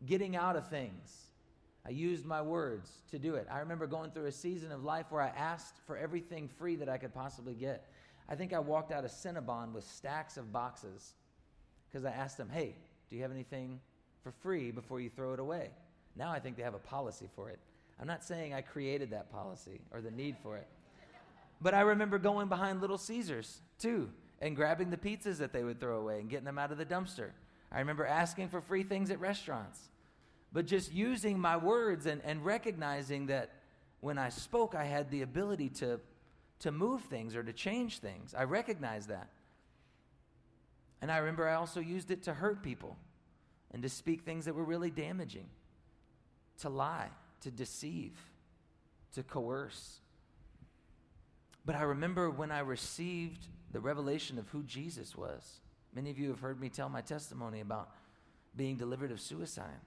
Getting 0.04 0.34
out 0.34 0.56
of 0.56 0.68
things. 0.68 1.16
I 1.86 1.90
used 1.90 2.26
my 2.26 2.42
words 2.42 2.90
to 3.12 3.18
do 3.20 3.36
it. 3.36 3.46
I 3.48 3.60
remember 3.60 3.86
going 3.86 4.10
through 4.10 4.26
a 4.26 4.32
season 4.32 4.72
of 4.72 4.82
life 4.82 5.06
where 5.10 5.22
I 5.22 5.28
asked 5.28 5.76
for 5.86 5.96
everything 5.96 6.48
free 6.48 6.74
that 6.74 6.88
I 6.88 6.98
could 6.98 7.14
possibly 7.14 7.54
get. 7.54 7.86
I 8.28 8.34
think 8.34 8.52
I 8.52 8.58
walked 8.58 8.90
out 8.90 9.04
of 9.04 9.12
Cinnabon 9.12 9.72
with 9.72 9.84
stacks 9.84 10.36
of 10.36 10.52
boxes 10.52 11.14
because 11.88 12.04
I 12.04 12.10
asked 12.10 12.36
them, 12.36 12.48
hey, 12.52 12.74
do 13.08 13.14
you 13.14 13.22
have 13.22 13.30
anything 13.30 13.78
for 14.24 14.32
free 14.32 14.72
before 14.72 15.00
you 15.00 15.10
throw 15.10 15.32
it 15.32 15.38
away? 15.38 15.70
Now 16.16 16.32
I 16.32 16.40
think 16.40 16.56
they 16.56 16.64
have 16.64 16.74
a 16.74 16.78
policy 16.78 17.28
for 17.36 17.50
it. 17.50 17.60
I'm 18.00 18.08
not 18.08 18.24
saying 18.24 18.52
I 18.52 18.62
created 18.62 19.10
that 19.12 19.30
policy 19.30 19.80
or 19.92 20.00
the 20.00 20.10
need 20.10 20.36
for 20.42 20.56
it. 20.56 20.66
But 21.60 21.72
I 21.72 21.82
remember 21.82 22.18
going 22.18 22.48
behind 22.48 22.80
Little 22.80 22.98
Caesars 22.98 23.60
too 23.78 24.10
and 24.40 24.56
grabbing 24.56 24.90
the 24.90 24.96
pizzas 24.96 25.38
that 25.38 25.52
they 25.52 25.62
would 25.62 25.80
throw 25.80 25.98
away 25.98 26.20
and 26.20 26.30
getting 26.30 26.46
them 26.46 26.58
out 26.58 26.72
of 26.72 26.78
the 26.78 26.86
dumpster. 26.86 27.30
I 27.70 27.78
remember 27.78 28.06
asking 28.06 28.48
for 28.48 28.60
free 28.60 28.82
things 28.82 29.10
at 29.10 29.20
restaurants. 29.20 29.78
But 30.52 30.66
just 30.66 30.92
using 30.92 31.38
my 31.38 31.56
words 31.56 32.06
and, 32.06 32.20
and 32.24 32.44
recognizing 32.44 33.26
that 33.26 33.50
when 34.00 34.18
I 34.18 34.30
spoke, 34.30 34.74
I 34.74 34.84
had 34.84 35.10
the 35.10 35.22
ability 35.22 35.68
to 35.80 36.00
to 36.60 36.70
move 36.70 37.02
things 37.02 37.34
or 37.34 37.42
to 37.42 37.52
change 37.52 37.98
things. 37.98 38.34
I 38.34 38.44
recognized 38.44 39.08
that. 39.08 39.28
And 41.02 41.10
I 41.10 41.18
remember 41.18 41.48
I 41.48 41.54
also 41.54 41.80
used 41.80 42.10
it 42.10 42.22
to 42.24 42.34
hurt 42.34 42.62
people 42.62 42.96
and 43.72 43.82
to 43.82 43.88
speak 43.88 44.22
things 44.22 44.44
that 44.44 44.54
were 44.54 44.64
really 44.64 44.90
damaging, 44.90 45.48
to 46.58 46.68
lie, 46.68 47.08
to 47.40 47.50
deceive, 47.50 48.12
to 49.14 49.22
coerce. 49.22 50.00
But 51.64 51.76
I 51.76 51.82
remember 51.82 52.30
when 52.30 52.50
I 52.50 52.60
received 52.60 53.46
the 53.72 53.80
revelation 53.80 54.38
of 54.38 54.48
who 54.48 54.62
Jesus 54.62 55.16
was. 55.16 55.60
Many 55.94 56.10
of 56.10 56.18
you 56.18 56.28
have 56.28 56.40
heard 56.40 56.60
me 56.60 56.68
tell 56.68 56.88
my 56.88 57.00
testimony 57.00 57.60
about 57.60 57.90
being 58.56 58.76
delivered 58.76 59.12
of 59.12 59.20
suicide 59.20 59.80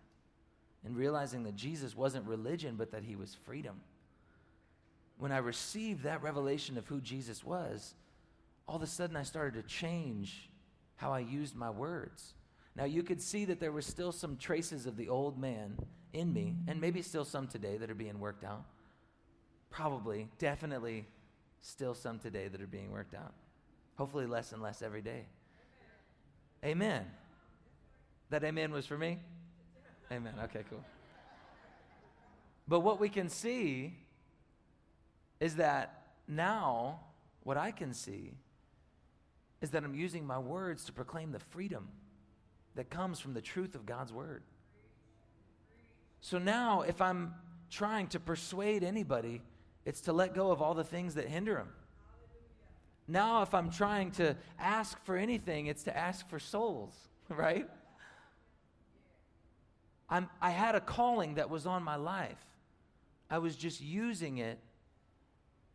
and 0.86 0.96
realizing 0.96 1.44
that 1.44 1.56
Jesus 1.56 1.96
wasn't 1.96 2.28
religion, 2.28 2.76
but 2.78 2.92
that 2.92 3.04
he 3.04 3.16
was 3.16 3.36
freedom 3.46 3.82
when 5.18 5.32
I 5.32 5.38
received 5.38 6.04
that 6.04 6.22
revelation 6.22 6.78
of 6.78 6.88
who 6.88 7.00
Jesus 7.00 7.46
was, 7.46 7.94
all 8.68 8.76
of 8.76 8.82
a 8.82 8.88
sudden 8.88 9.16
I 9.16 9.24
started 9.24 9.54
to 9.62 9.68
change 9.68 10.50
how 10.96 11.14
I 11.14 11.20
used 11.20 11.56
my 11.56 11.70
words. 11.70 12.34
Now, 12.76 12.86
you 12.86 13.04
could 13.04 13.22
see 13.22 13.46
that 13.46 13.60
there 13.60 13.72
were 13.72 13.82
still 13.82 14.12
some 14.12 14.36
traces 14.36 14.86
of 14.86 14.98
the 14.98 15.10
old 15.10 15.40
man 15.40 15.78
in 16.12 16.34
me, 16.34 16.56
and 16.68 16.82
maybe 16.82 17.02
still 17.02 17.24
some 17.24 17.48
today 17.48 17.78
that 17.78 17.90
are 17.90 17.96
being 17.96 18.20
worked 18.20 18.44
out. 18.44 18.66
Probably, 19.70 20.28
definitely, 20.40 21.06
still 21.64 21.96
some 21.96 22.20
today 22.20 22.48
that 22.50 22.62
are 22.62 22.68
being 22.68 22.92
worked 22.92 23.16
out. 23.16 23.34
Hopefully, 23.98 24.28
less 24.28 24.52
and 24.52 24.62
less 24.62 24.82
every 24.82 25.02
day. 25.02 25.26
Amen. 26.64 27.06
That 28.30 28.44
amen 28.44 28.72
was 28.72 28.86
for 28.86 28.98
me? 28.98 29.18
Amen. 30.12 30.34
Okay, 30.44 30.64
cool. 30.70 30.84
But 32.68 32.82
what 32.82 33.00
we 33.00 33.10
can 33.10 33.30
see 33.30 33.98
is 35.40 35.56
that 35.56 36.04
now 36.28 37.00
what 37.44 37.58
I 37.58 37.72
can 37.72 37.94
see 37.94 38.34
is 39.62 39.72
that 39.72 39.84
I'm 39.84 39.96
using 39.96 40.26
my 40.26 40.40
words 40.40 40.86
to 40.86 40.94
proclaim 40.94 41.32
the 41.32 41.40
freedom 41.40 41.90
that 42.76 42.90
comes 42.90 43.20
from 43.20 43.34
the 43.34 43.42
truth 43.42 43.76
of 43.76 43.86
God's 43.86 44.12
word. 44.12 44.44
So 46.22 46.38
now, 46.38 46.82
if 46.82 47.02
I'm 47.02 47.34
trying 47.70 48.08
to 48.08 48.20
persuade 48.20 48.84
anybody, 48.84 49.42
it's 49.86 50.02
to 50.02 50.14
let 50.14 50.34
go 50.34 50.52
of 50.52 50.62
all 50.62 50.74
the 50.74 50.84
things 50.84 51.16
that 51.16 51.28
hinder 51.28 51.56
them. 51.56 51.70
Now, 53.08 53.42
if 53.42 53.54
I'm 53.54 53.70
trying 53.70 54.12
to 54.12 54.36
ask 54.58 55.04
for 55.04 55.18
anything, 55.18 55.68
it's 55.68 55.84
to 55.84 55.98
ask 55.98 56.28
for 56.30 56.40
souls, 56.40 56.96
right? 57.30 57.70
I'm, 60.10 60.30
I 60.42 60.52
had 60.52 60.76
a 60.76 60.80
calling 60.80 61.36
that 61.36 61.50
was 61.50 61.66
on 61.66 61.84
my 61.84 61.96
life. 61.96 62.46
I 63.30 63.40
was 63.40 63.56
just 63.56 63.82
using 63.82 64.38
it 64.38 64.60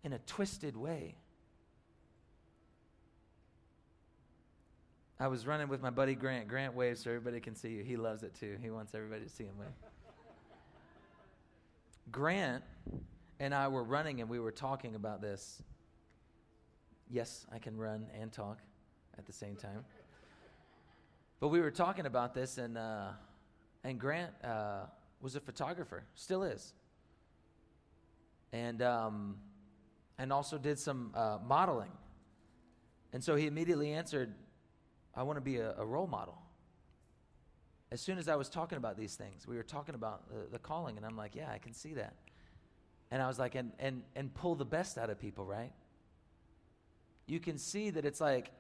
in 0.05 0.13
a 0.13 0.19
twisted 0.21 0.77
way. 0.77 1.17
I 5.21 5.27
was 5.27 5.47
running 5.47 5.69
with 5.69 5.83
my 5.83 5.91
buddy 5.91 6.15
Grant. 6.15 6.47
Grant 6.47 6.75
waves 6.75 7.03
so 7.03 7.11
everybody 7.11 7.41
can 7.41 7.57
see 7.57 7.71
you. 7.71 7.83
He 7.83 7.97
loves 7.97 8.23
it 8.23 8.35
too. 8.39 8.57
He 8.63 8.71
wants 8.71 8.95
everybody 8.95 9.25
to 9.25 9.29
see 9.29 9.45
him 9.45 9.59
wave. 9.59 9.69
Grant 12.13 12.63
and 13.41 13.55
I 13.55 13.69
were 13.69 13.85
running 13.85 14.21
and 14.21 14.29
we 14.29 14.41
were 14.41 14.53
talking 14.53 14.95
about 14.95 15.21
this. 15.21 15.63
Yes, 17.11 17.47
I 17.53 17.59
can 17.59 17.77
run 17.77 18.07
and 18.21 18.33
talk 18.33 18.59
at 19.17 19.27
the 19.27 19.33
same 19.33 19.57
time. 19.57 19.85
But 21.41 21.49
we 21.49 21.61
were 21.61 21.71
talking 21.71 22.07
about 22.07 22.35
this, 22.35 22.59
and 22.59 22.77
uh, 22.77 23.11
and 23.85 23.99
Grant 23.99 24.33
uh, 24.43 24.87
was 25.21 25.37
a 25.37 25.41
photographer, 25.41 26.05
still 26.15 26.43
is. 26.43 26.75
And 28.53 28.83
um, 28.83 29.37
and 30.19 30.33
also 30.33 30.59
did 30.59 30.79
some 30.79 31.13
uh, 31.15 31.39
modeling. 31.47 31.93
And 33.13 33.23
so 33.23 33.37
he 33.37 33.47
immediately 33.47 33.93
answered, 33.93 34.35
I 35.15 35.23
want 35.23 35.37
to 35.37 35.41
be 35.41 35.59
a, 35.59 35.75
a, 35.79 35.85
role 35.85 36.07
model. 36.07 36.37
As 37.91 38.01
soon 38.01 38.19
as 38.19 38.29
I 38.29 38.37
was 38.37 38.51
talking 38.51 38.77
about 38.77 38.99
these 38.99 39.15
things, 39.15 39.47
we 39.47 39.57
were 39.57 39.63
talking 39.63 39.95
about 39.95 40.29
the, 40.29 40.47
the 40.53 40.59
calling, 40.59 40.99
and 40.99 41.07
I'm 41.07 41.17
like, 41.17 41.35
yeah, 41.35 41.51
I 41.51 41.59
can 41.59 41.73
see 41.73 41.95
that. 41.95 42.15
And 43.11 43.23
I 43.23 43.27
was 43.27 43.39
like, 43.39 43.55
and, 43.55 43.73
and, 43.79 44.03
and 44.15 44.33
pull 44.35 44.55
the 44.55 44.65
best 44.65 44.99
out 44.99 45.11
of 45.11 45.19
people, 45.19 45.45
right? 45.45 45.73
You 47.27 47.41
can 47.41 47.59
see 47.59 47.91
that 47.91 48.05
it's 48.05 48.21
like, 48.21 48.51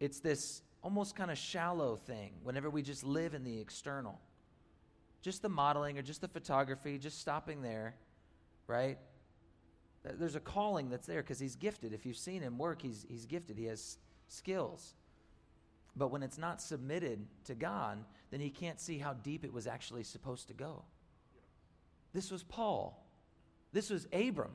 it's 0.00 0.20
this 0.20 0.62
almost 0.82 1.16
kind 1.16 1.30
of 1.30 1.38
shallow 1.38 1.96
thing 1.96 2.32
whenever 2.42 2.70
we 2.70 2.82
just 2.82 3.04
live 3.04 3.34
in 3.34 3.44
the 3.44 3.58
external. 3.60 4.20
Just 5.22 5.42
the 5.42 5.48
modeling 5.48 5.98
or 5.98 6.02
just 6.02 6.20
the 6.20 6.28
photography, 6.28 6.98
just 6.98 7.20
stopping 7.20 7.62
there, 7.62 7.96
right? 8.68 8.98
There's 10.04 10.36
a 10.36 10.40
calling 10.40 10.90
that's 10.90 11.06
there 11.06 11.22
because 11.22 11.40
he's 11.40 11.56
gifted. 11.56 11.92
If 11.92 12.06
you've 12.06 12.16
seen 12.16 12.40
him 12.40 12.56
work, 12.56 12.80
he's, 12.80 13.04
he's 13.08 13.26
gifted. 13.26 13.58
He 13.58 13.64
has 13.64 13.98
skills. 14.28 14.94
But 15.96 16.12
when 16.12 16.22
it's 16.22 16.38
not 16.38 16.62
submitted 16.62 17.26
to 17.44 17.56
God, 17.56 18.04
then 18.30 18.38
he 18.38 18.50
can't 18.50 18.80
see 18.80 18.98
how 18.98 19.14
deep 19.14 19.44
it 19.44 19.52
was 19.52 19.66
actually 19.66 20.04
supposed 20.04 20.46
to 20.48 20.54
go. 20.54 20.84
This 22.12 22.30
was 22.30 22.44
Paul. 22.44 23.04
This 23.72 23.90
was 23.90 24.06
Abram, 24.12 24.52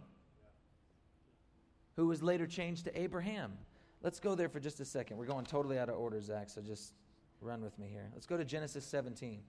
who 1.96 2.08
was 2.08 2.24
later 2.24 2.48
changed 2.48 2.86
to 2.86 3.00
Abraham. 3.00 3.54
Let's 4.02 4.20
go 4.20 4.36
there 4.36 4.50
for 4.50 4.60
just 4.60 4.80
a 4.80 4.86
second. 4.86 5.18
We're 5.18 5.26
going 5.26 5.46
totally 5.46 5.78
out 5.78 5.90
of 5.90 5.96
order, 5.96 6.20
Zach, 6.20 6.50
so 6.50 6.62
just 6.62 6.94
run 7.42 7.62
with 7.62 7.78
me 7.78 7.88
here. 7.92 8.10
Let's 8.14 8.26
go 8.26 8.38
to 8.38 8.44
Genesis 8.44 8.86
17. 8.86 9.40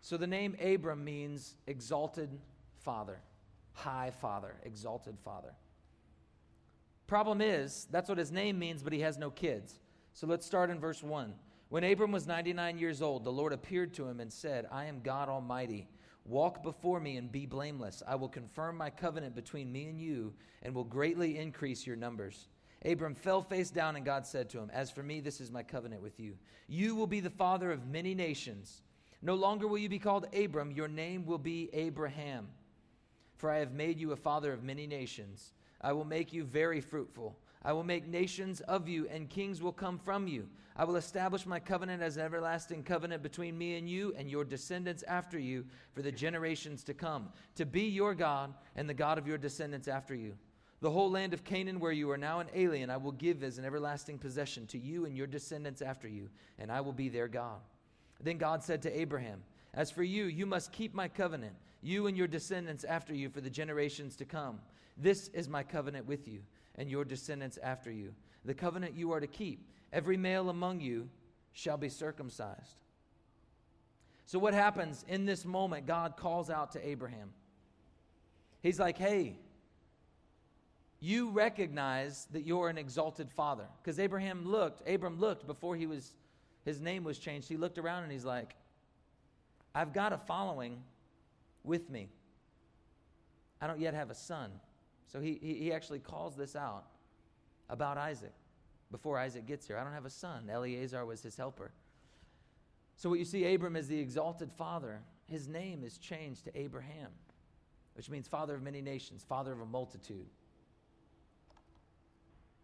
So 0.00 0.18
the 0.18 0.26
name 0.26 0.56
Abram 0.62 1.04
means 1.04 1.54
exalted 1.66 2.28
father, 2.80 3.18
high 3.72 4.10
father, 4.20 4.54
exalted 4.62 5.16
father. 5.24 5.54
Problem 7.06 7.40
is, 7.40 7.86
that's 7.90 8.08
what 8.08 8.18
his 8.18 8.32
name 8.32 8.58
means, 8.58 8.82
but 8.82 8.92
he 8.92 9.00
has 9.00 9.18
no 9.18 9.30
kids. 9.30 9.80
So 10.14 10.26
let's 10.26 10.46
start 10.46 10.70
in 10.70 10.80
verse 10.80 11.02
1. 11.02 11.34
When 11.68 11.84
Abram 11.84 12.12
was 12.12 12.26
99 12.26 12.78
years 12.78 13.00
old, 13.00 13.24
the 13.24 13.32
Lord 13.32 13.52
appeared 13.52 13.94
to 13.94 14.06
him 14.06 14.20
and 14.20 14.32
said, 14.32 14.66
I 14.70 14.84
am 14.84 15.00
God 15.00 15.28
Almighty. 15.28 15.88
Walk 16.24 16.62
before 16.62 17.00
me 17.00 17.16
and 17.16 17.32
be 17.32 17.46
blameless. 17.46 18.02
I 18.06 18.14
will 18.14 18.28
confirm 18.28 18.76
my 18.76 18.90
covenant 18.90 19.34
between 19.34 19.72
me 19.72 19.86
and 19.86 19.98
you 19.98 20.34
and 20.62 20.74
will 20.74 20.84
greatly 20.84 21.38
increase 21.38 21.86
your 21.86 21.96
numbers. 21.96 22.48
Abram 22.84 23.14
fell 23.14 23.42
face 23.42 23.70
down, 23.70 23.96
and 23.96 24.04
God 24.04 24.26
said 24.26 24.50
to 24.50 24.58
him, 24.58 24.70
As 24.72 24.90
for 24.90 25.02
me, 25.02 25.20
this 25.20 25.40
is 25.40 25.50
my 25.50 25.62
covenant 25.62 26.02
with 26.02 26.18
you. 26.20 26.36
You 26.68 26.94
will 26.94 27.06
be 27.06 27.20
the 27.20 27.30
father 27.30 27.70
of 27.70 27.86
many 27.86 28.14
nations. 28.14 28.82
No 29.20 29.34
longer 29.34 29.66
will 29.66 29.78
you 29.78 29.88
be 29.88 29.98
called 30.00 30.26
Abram, 30.34 30.72
your 30.72 30.88
name 30.88 31.24
will 31.24 31.38
be 31.38 31.70
Abraham. 31.72 32.48
For 33.36 33.50
I 33.50 33.58
have 33.58 33.72
made 33.72 33.98
you 33.98 34.12
a 34.12 34.16
father 34.16 34.52
of 34.52 34.62
many 34.62 34.86
nations. 34.86 35.52
I 35.82 35.92
will 35.92 36.04
make 36.04 36.32
you 36.32 36.44
very 36.44 36.80
fruitful. 36.80 37.36
I 37.64 37.72
will 37.72 37.84
make 37.84 38.08
nations 38.08 38.60
of 38.62 38.88
you, 38.88 39.08
and 39.08 39.28
kings 39.28 39.62
will 39.62 39.72
come 39.72 39.98
from 39.98 40.26
you. 40.26 40.48
I 40.74 40.84
will 40.84 40.96
establish 40.96 41.44
my 41.44 41.60
covenant 41.60 42.02
as 42.02 42.16
an 42.16 42.24
everlasting 42.24 42.82
covenant 42.82 43.22
between 43.22 43.58
me 43.58 43.76
and 43.76 43.88
you 43.88 44.14
and 44.16 44.30
your 44.30 44.44
descendants 44.44 45.04
after 45.06 45.38
you 45.38 45.64
for 45.92 46.02
the 46.02 46.10
generations 46.10 46.82
to 46.84 46.94
come, 46.94 47.28
to 47.56 47.66
be 47.66 47.82
your 47.82 48.14
God 48.14 48.54
and 48.74 48.88
the 48.88 48.94
God 48.94 49.18
of 49.18 49.26
your 49.26 49.38
descendants 49.38 49.86
after 49.86 50.14
you. 50.14 50.34
The 50.80 50.90
whole 50.90 51.10
land 51.10 51.34
of 51.34 51.44
Canaan, 51.44 51.78
where 51.78 51.92
you 51.92 52.10
are 52.10 52.18
now 52.18 52.40
an 52.40 52.48
alien, 52.54 52.90
I 52.90 52.96
will 52.96 53.12
give 53.12 53.44
as 53.44 53.58
an 53.58 53.64
everlasting 53.64 54.18
possession 54.18 54.66
to 54.68 54.78
you 54.78 55.04
and 55.04 55.16
your 55.16 55.28
descendants 55.28 55.82
after 55.82 56.08
you, 56.08 56.28
and 56.58 56.72
I 56.72 56.80
will 56.80 56.92
be 56.92 57.08
their 57.08 57.28
God. 57.28 57.60
Then 58.20 58.38
God 58.38 58.64
said 58.64 58.82
to 58.82 59.00
Abraham, 59.00 59.42
As 59.74 59.90
for 59.90 60.02
you, 60.02 60.24
you 60.24 60.46
must 60.46 60.72
keep 60.72 60.94
my 60.94 61.06
covenant, 61.06 61.54
you 61.82 62.06
and 62.06 62.16
your 62.16 62.26
descendants 62.26 62.82
after 62.82 63.14
you 63.14 63.28
for 63.28 63.40
the 63.40 63.50
generations 63.50 64.16
to 64.16 64.24
come. 64.24 64.58
This 64.96 65.28
is 65.28 65.48
my 65.48 65.62
covenant 65.62 66.06
with 66.06 66.28
you 66.28 66.40
and 66.76 66.90
your 66.90 67.04
descendants 67.04 67.58
after 67.62 67.90
you, 67.90 68.14
the 68.44 68.54
covenant 68.54 68.96
you 68.96 69.12
are 69.12 69.20
to 69.20 69.26
keep. 69.26 69.68
Every 69.92 70.16
male 70.16 70.48
among 70.48 70.80
you 70.80 71.08
shall 71.52 71.76
be 71.76 71.88
circumcised. 71.88 72.82
So, 74.24 74.38
what 74.38 74.54
happens 74.54 75.04
in 75.08 75.26
this 75.26 75.44
moment? 75.44 75.86
God 75.86 76.16
calls 76.16 76.48
out 76.48 76.72
to 76.72 76.88
Abraham. 76.88 77.30
He's 78.62 78.78
like, 78.78 78.96
hey, 78.96 79.36
you 81.00 81.30
recognize 81.30 82.28
that 82.30 82.46
you're 82.46 82.68
an 82.68 82.78
exalted 82.78 83.30
father. 83.30 83.66
Because 83.82 83.98
Abraham 83.98 84.46
looked, 84.46 84.88
Abram 84.88 85.18
looked 85.18 85.46
before 85.46 85.74
he 85.74 85.86
was, 85.86 86.14
his 86.64 86.80
name 86.80 87.02
was 87.02 87.18
changed. 87.18 87.48
He 87.48 87.56
looked 87.56 87.76
around 87.76 88.04
and 88.04 88.12
he's 88.12 88.24
like, 88.24 88.54
I've 89.74 89.92
got 89.92 90.12
a 90.12 90.18
following 90.18 90.80
with 91.64 91.90
me. 91.90 92.08
I 93.60 93.66
don't 93.66 93.80
yet 93.80 93.94
have 93.94 94.10
a 94.10 94.14
son. 94.14 94.52
So 95.06 95.20
he, 95.20 95.38
he 95.42 95.72
actually 95.72 95.98
calls 95.98 96.36
this 96.36 96.56
out 96.56 96.84
about 97.68 97.98
Isaac 97.98 98.32
before 98.90 99.18
Isaac 99.18 99.46
gets 99.46 99.66
here. 99.66 99.76
I 99.76 99.84
don't 99.84 99.92
have 99.92 100.04
a 100.04 100.10
son. 100.10 100.48
Eleazar 100.50 101.04
was 101.04 101.22
his 101.22 101.36
helper. 101.36 101.72
So 102.96 103.08
what 103.08 103.18
you 103.18 103.24
see, 103.24 103.52
Abram 103.52 103.76
is 103.76 103.88
the 103.88 103.98
exalted 103.98 104.50
father. 104.52 105.00
His 105.26 105.48
name 105.48 105.82
is 105.82 105.98
changed 105.98 106.44
to 106.44 106.58
Abraham, 106.58 107.10
which 107.94 108.10
means 108.10 108.28
father 108.28 108.54
of 108.54 108.62
many 108.62 108.80
nations, 108.80 109.24
father 109.28 109.52
of 109.52 109.60
a 109.60 109.66
multitude. 109.66 110.26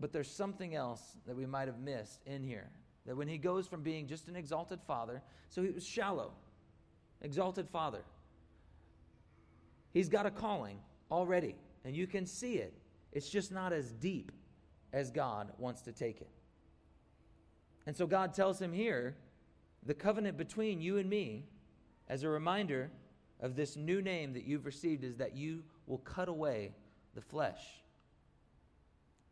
But 0.01 0.13
there's 0.13 0.31
something 0.31 0.75
else 0.75 1.17
that 1.27 1.37
we 1.37 1.47
might 1.47 1.67
have 1.67 1.81
missed 1.81 2.21
in 2.27 2.45
here. 2.45 2.69
That 3.07 3.17
when 3.17 3.27
he 3.27 3.39
goes 3.39 3.67
from 3.67 3.83
being 3.83 4.07
just 4.07 4.29
an 4.29 4.37
exalted 4.37 4.81
father, 4.87 5.23
so 5.49 5.63
he 5.63 5.71
was 5.71 5.85
shallow, 5.85 6.33
exalted 7.23 7.69
father. 7.69 8.03
He's 9.93 10.09
got 10.09 10.27
a 10.27 10.31
calling 10.31 10.79
already, 11.11 11.57
and 11.89 11.97
you 11.97 12.07
can 12.07 12.27
see 12.27 12.57
it. 12.57 12.75
It's 13.13 13.31
just 13.31 13.51
not 13.51 13.73
as 13.73 13.93
deep 13.93 14.31
as 14.93 15.11
God 15.11 15.51
wants 15.57 15.81
to 15.83 15.93
take 15.93 16.21
it. 16.21 16.29
And 17.87 17.97
so 17.97 18.07
God 18.07 18.35
tells 18.35 18.61
him 18.61 18.75
here 18.75 19.17
the 19.87 19.95
covenant 19.95 20.37
between 20.37 20.83
you 20.83 20.99
and 20.99 21.09
me, 21.09 21.47
as 22.07 22.25
a 22.25 22.29
reminder 22.29 22.91
of 23.41 23.57
this 23.57 23.75
new 23.75 24.03
name 24.03 24.35
that 24.35 24.45
you've 24.45 24.67
received, 24.67 25.03
is 25.03 25.17
that 25.17 25.35
you 25.35 25.63
will 25.87 25.97
cut 25.97 26.29
away 26.29 26.73
the 27.15 27.23
flesh. 27.23 27.63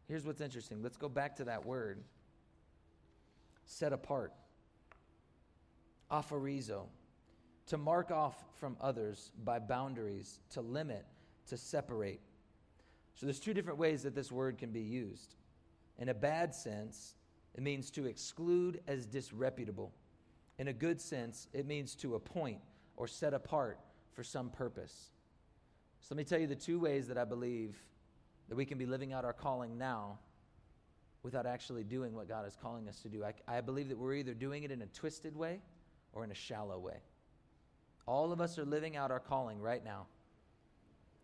Here's 0.09 0.25
what's 0.25 0.41
interesting. 0.41 0.83
Let's 0.83 0.97
go 0.97 1.11
back 1.11 1.37
to 1.37 1.45
that 1.45 1.67
word 1.67 2.03
set 3.67 3.93
apart. 3.93 4.33
Aphorizo 6.11 6.85
to 7.67 7.77
mark 7.77 8.11
off 8.11 8.43
from 8.55 8.79
others 8.81 9.31
by 9.45 9.59
boundaries, 9.59 10.41
to 10.53 10.63
limit, 10.63 11.05
to 11.49 11.59
separate. 11.59 12.21
So 13.17 13.27
there's 13.27 13.41
two 13.41 13.55
different 13.55 13.79
ways 13.79 14.03
that 14.03 14.15
this 14.15 14.31
word 14.31 14.59
can 14.59 14.71
be 14.71 14.81
used. 14.81 15.35
In 15.99 16.11
a 16.11 16.15
bad 16.15 16.55
sense, 16.55 17.15
it 17.55 17.63
means 17.63 17.91
to 17.93 18.05
exclude 18.05 18.81
as 18.87 19.07
disreputable. 19.07 19.93
In 20.59 20.69
a 20.69 20.73
good 20.73 21.01
sense, 21.01 21.49
it 21.55 21.67
means 21.67 21.95
to 21.97 22.15
appoint 22.15 22.61
or 22.97 23.09
set 23.09 23.33
apart 23.33 23.81
for 24.13 24.23
some 24.23 24.51
purpose. 24.51 25.11
So 26.03 26.15
let 26.15 26.19
me 26.19 26.25
tell 26.25 26.39
you 26.39 26.47
the 26.47 26.55
two 26.55 26.79
ways 26.79 27.09
that 27.09 27.17
I 27.17 27.25
believe 27.25 27.77
that 28.49 28.55
we 28.55 28.67
can 28.67 28.77
be 28.79 28.87
living 28.87 29.13
out 29.15 29.25
our 29.25 29.33
calling 29.33 29.79
now 29.79 30.19
without 31.23 31.47
actually 31.47 31.85
doing 31.85 32.15
what 32.15 32.29
God 32.29 32.47
is 32.47 32.57
calling 32.61 32.87
us 32.89 33.01
to 33.01 33.09
do. 33.09 33.25
I, 33.25 33.33
I 33.49 33.61
believe 33.63 33.89
that 33.89 33.99
we're 33.99 34.15
either 34.15 34.35
doing 34.35 34.63
it 34.63 34.71
in 34.71 34.83
a 34.83 34.87
twisted 34.87 35.35
way 35.35 35.61
or 36.13 36.23
in 36.23 36.31
a 36.31 36.35
shallow 36.35 36.79
way. 36.79 36.99
All 38.07 38.31
of 38.31 38.41
us 38.41 38.59
are 38.59 38.65
living 38.65 38.97
out 38.97 39.11
our 39.11 39.19
calling 39.19 39.59
right 39.59 39.83
now. 39.83 40.07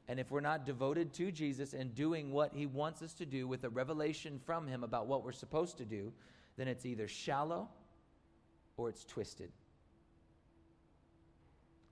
And 0.09 0.19
if 0.19 0.31
we're 0.31 0.41
not 0.41 0.67
devoted 0.67 1.13
to 1.15 1.31
Jesus 1.31 1.73
and 1.73 1.95
doing 1.95 2.33
what 2.33 2.53
he 2.55 2.67
wants 2.67 3.03
us 3.03 3.15
to 3.15 3.27
do 3.27 3.47
with 3.47 3.65
a 3.65 3.69
revelation 3.69 4.41
from 4.45 4.67
him 4.67 4.83
about 4.85 5.07
what 5.07 5.25
we're 5.25 5.33
supposed 5.33 5.79
to 5.79 5.85
do, 5.85 6.13
then 6.57 6.69
it's 6.69 6.85
either 6.85 7.09
shallow 7.09 7.69
or 8.77 8.89
it's 8.89 9.05
twisted. 9.05 9.51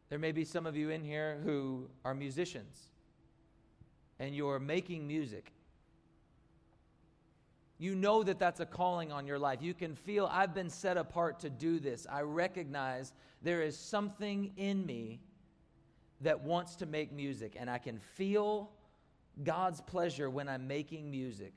There 0.08 0.18
may 0.18 0.32
be 0.32 0.44
some 0.44 0.66
of 0.66 0.76
you 0.76 0.90
in 0.90 1.04
here 1.04 1.40
who 1.44 1.88
are 2.04 2.14
musicians 2.14 2.88
and 4.18 4.34
you're 4.34 4.58
making 4.58 5.06
music 5.06 5.52
you 7.80 7.94
know 7.94 8.22
that 8.22 8.38
that's 8.38 8.60
a 8.60 8.66
calling 8.66 9.10
on 9.10 9.26
your 9.26 9.38
life. 9.38 9.62
You 9.62 9.72
can 9.72 9.94
feel, 9.94 10.28
I've 10.30 10.54
been 10.54 10.68
set 10.68 10.98
apart 10.98 11.40
to 11.40 11.48
do 11.48 11.80
this. 11.80 12.06
I 12.10 12.20
recognize 12.20 13.14
there 13.40 13.62
is 13.62 13.76
something 13.76 14.52
in 14.58 14.84
me 14.84 15.20
that 16.20 16.42
wants 16.42 16.76
to 16.76 16.86
make 16.86 17.12
music, 17.12 17.56
and 17.58 17.70
I 17.70 17.78
can 17.78 17.98
feel 17.98 18.70
God's 19.42 19.80
pleasure 19.80 20.28
when 20.28 20.48
I'm 20.48 20.66
making 20.66 21.10
music. 21.10 21.54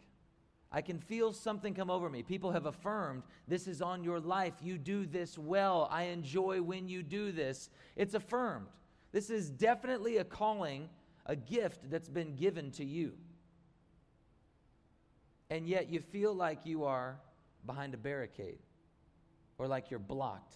I 0.72 0.82
can 0.82 0.98
feel 1.00 1.34
something 1.34 1.74
come 1.74 1.92
over 1.92 2.10
me. 2.10 2.24
People 2.24 2.52
have 2.52 2.66
affirmed 2.66 3.24
this 3.48 3.68
is 3.68 3.82
on 3.82 4.04
your 4.04 4.20
life. 4.20 4.54
You 4.62 4.78
do 4.78 5.06
this 5.06 5.38
well. 5.38 5.88
I 5.92 6.04
enjoy 6.06 6.62
when 6.62 6.88
you 6.88 7.04
do 7.04 7.32
this. 7.32 7.70
It's 7.96 8.16
affirmed. 8.16 8.68
This 9.12 9.30
is 9.30 9.52
definitely 9.52 10.18
a 10.18 10.24
calling, 10.24 10.90
a 11.28 11.36
gift 11.36 11.92
that's 11.92 12.10
been 12.10 12.36
given 12.36 12.72
to 12.72 12.86
you 12.86 13.14
and 15.54 15.68
yet 15.68 15.88
you 15.88 16.00
feel 16.00 16.34
like 16.34 16.66
you 16.66 16.84
are 16.84 17.20
behind 17.68 17.94
a 17.94 17.98
barricade, 17.98 18.58
or 19.60 19.68
like 19.68 19.92
you're 19.92 20.00
blocked, 20.00 20.56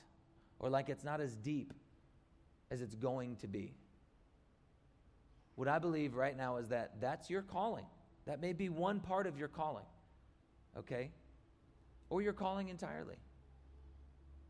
or 0.60 0.70
like 0.70 0.90
it's 0.90 1.04
not 1.04 1.22
as 1.22 1.36
deep 1.36 1.72
as 2.72 2.82
it's 2.82 2.96
going 2.96 3.36
to 3.36 3.48
be. 3.48 3.76
What 5.58 5.68
I 5.68 5.78
believe 5.78 6.16
right 6.16 6.38
now 6.38 6.56
is 6.56 6.70
that 6.70 7.02
that's 7.02 7.30
your 7.30 7.42
calling. 7.42 7.84
That 8.26 8.40
may 8.40 8.54
be 8.54 8.70
one 8.70 9.02
part 9.02 9.28
of 9.28 9.38
your 9.38 9.50
calling, 9.50 9.84
okay? 10.78 11.12
Or 12.10 12.22
your 12.22 12.32
calling 12.32 12.70
entirely. 12.70 13.18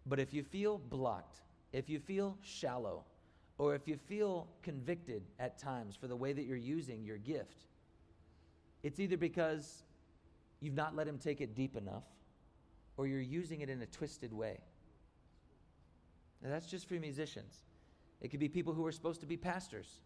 But 0.05 0.19
if 0.19 0.35
you 0.35 0.43
feel 0.43 0.77
blocked, 0.77 1.39
if 1.73 1.89
you 1.89 1.99
feel 1.99 2.37
shallow, 2.43 3.03
or 3.57 3.73
if 3.73 3.87
you 3.87 3.97
feel 3.97 4.47
convicted 4.61 5.23
at 5.39 5.57
times 5.57 5.95
for 5.95 6.05
the 6.05 6.15
way 6.15 6.31
that 6.33 6.43
you're 6.43 6.55
using 6.55 7.03
your 7.03 7.17
gift, 7.17 7.65
it's 8.83 8.99
either 8.99 9.17
because 9.17 9.81
You've 10.59 10.75
not 10.75 10.95
let 10.95 11.07
Him 11.07 11.17
take 11.17 11.41
it 11.41 11.55
deep 11.55 11.75
enough, 11.75 12.03
or 12.97 13.07
you're 13.07 13.19
using 13.21 13.61
it 13.61 13.69
in 13.69 13.81
a 13.81 13.85
twisted 13.85 14.33
way. 14.33 14.59
That's 16.41 16.67
just 16.67 16.87
for 16.87 16.95
musicians. 16.95 17.61
It 18.21 18.29
could 18.29 18.39
be 18.39 18.47
people 18.47 18.73
who 18.73 18.85
are 18.85 18.91
supposed 18.91 19.21
to 19.21 19.27
be 19.27 19.37
pastors. 19.37 19.99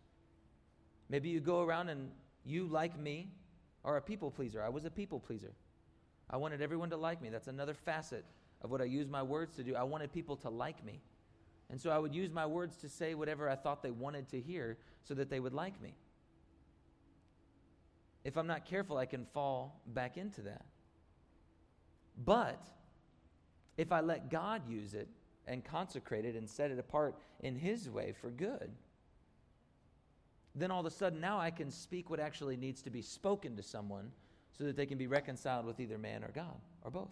Maybe 1.11 1.29
you 1.29 1.39
go 1.39 1.61
around 1.61 1.89
and 1.89 2.09
you, 2.43 2.65
like 2.65 2.97
me, 2.97 3.29
are 3.85 3.97
a 3.97 4.01
people 4.01 4.31
pleaser. 4.31 4.63
I 4.63 4.69
was 4.69 4.85
a 4.85 4.89
people 4.89 5.19
pleaser. 5.19 5.53
I 6.27 6.37
wanted 6.37 6.63
everyone 6.63 6.89
to 6.89 6.97
like 6.97 7.21
me. 7.21 7.29
That's 7.29 7.47
another 7.47 7.75
facet 7.75 8.25
of 8.63 8.71
what 8.71 8.81
I 8.81 8.85
use 8.85 9.07
my 9.07 9.21
words 9.21 9.55
to 9.57 9.63
do. 9.63 9.75
I 9.75 9.83
wanted 9.83 10.11
people 10.11 10.35
to 10.37 10.49
like 10.49 10.83
me. 10.83 11.01
And 11.69 11.79
so 11.79 11.91
I 11.91 11.99
would 11.99 12.15
use 12.15 12.31
my 12.31 12.47
words 12.47 12.77
to 12.77 12.89
say 12.89 13.13
whatever 13.13 13.47
I 13.47 13.55
thought 13.55 13.83
they 13.83 13.91
wanted 13.91 14.27
to 14.29 14.41
hear 14.41 14.79
so 15.03 15.13
that 15.13 15.29
they 15.29 15.39
would 15.39 15.53
like 15.53 15.79
me 15.79 15.93
if 18.23 18.37
I'm 18.37 18.47
not 18.47 18.65
careful, 18.65 18.97
I 18.97 19.05
can 19.05 19.25
fall 19.33 19.81
back 19.87 20.17
into 20.17 20.41
that. 20.41 20.65
But 22.23 22.63
if 23.77 23.91
I 23.91 24.01
let 24.01 24.29
God 24.29 24.67
use 24.69 24.93
it 24.93 25.07
and 25.47 25.63
consecrate 25.63 26.25
it 26.25 26.35
and 26.35 26.47
set 26.47 26.71
it 26.71 26.77
apart 26.77 27.15
in 27.39 27.55
His 27.55 27.89
way 27.89 28.13
for 28.19 28.29
good, 28.29 28.71
then 30.55 30.71
all 30.71 30.79
of 30.79 30.85
a 30.85 30.91
sudden 30.91 31.21
now 31.21 31.39
I 31.39 31.51
can 31.51 31.71
speak 31.71 32.09
what 32.09 32.19
actually 32.19 32.57
needs 32.57 32.81
to 32.83 32.89
be 32.89 33.01
spoken 33.01 33.55
to 33.55 33.63
someone 33.63 34.11
so 34.57 34.65
that 34.65 34.75
they 34.75 34.85
can 34.85 34.97
be 34.97 35.07
reconciled 35.07 35.65
with 35.65 35.79
either 35.79 35.97
man 35.97 36.23
or 36.23 36.29
God 36.29 36.59
or 36.83 36.91
both. 36.91 37.09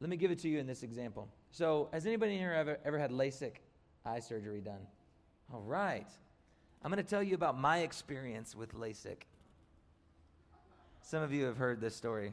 Let 0.00 0.08
me 0.08 0.16
give 0.16 0.30
it 0.30 0.38
to 0.40 0.48
you 0.48 0.58
in 0.58 0.66
this 0.66 0.82
example. 0.82 1.28
So, 1.50 1.88
has 1.92 2.06
anybody 2.06 2.38
here 2.38 2.52
ever, 2.52 2.78
ever 2.84 2.98
had 2.98 3.10
LASIK 3.10 3.56
eye 4.06 4.20
surgery 4.20 4.60
done? 4.60 4.80
All 5.52 5.60
right. 5.60 6.06
I'm 6.82 6.90
going 6.90 7.02
to 7.02 7.08
tell 7.08 7.22
you 7.22 7.34
about 7.34 7.58
my 7.58 7.80
experience 7.80 8.56
with 8.56 8.74
LASIK. 8.74 9.22
Some 11.02 11.22
of 11.22 11.32
you 11.32 11.44
have 11.44 11.58
heard 11.58 11.80
this 11.80 11.94
story. 11.94 12.32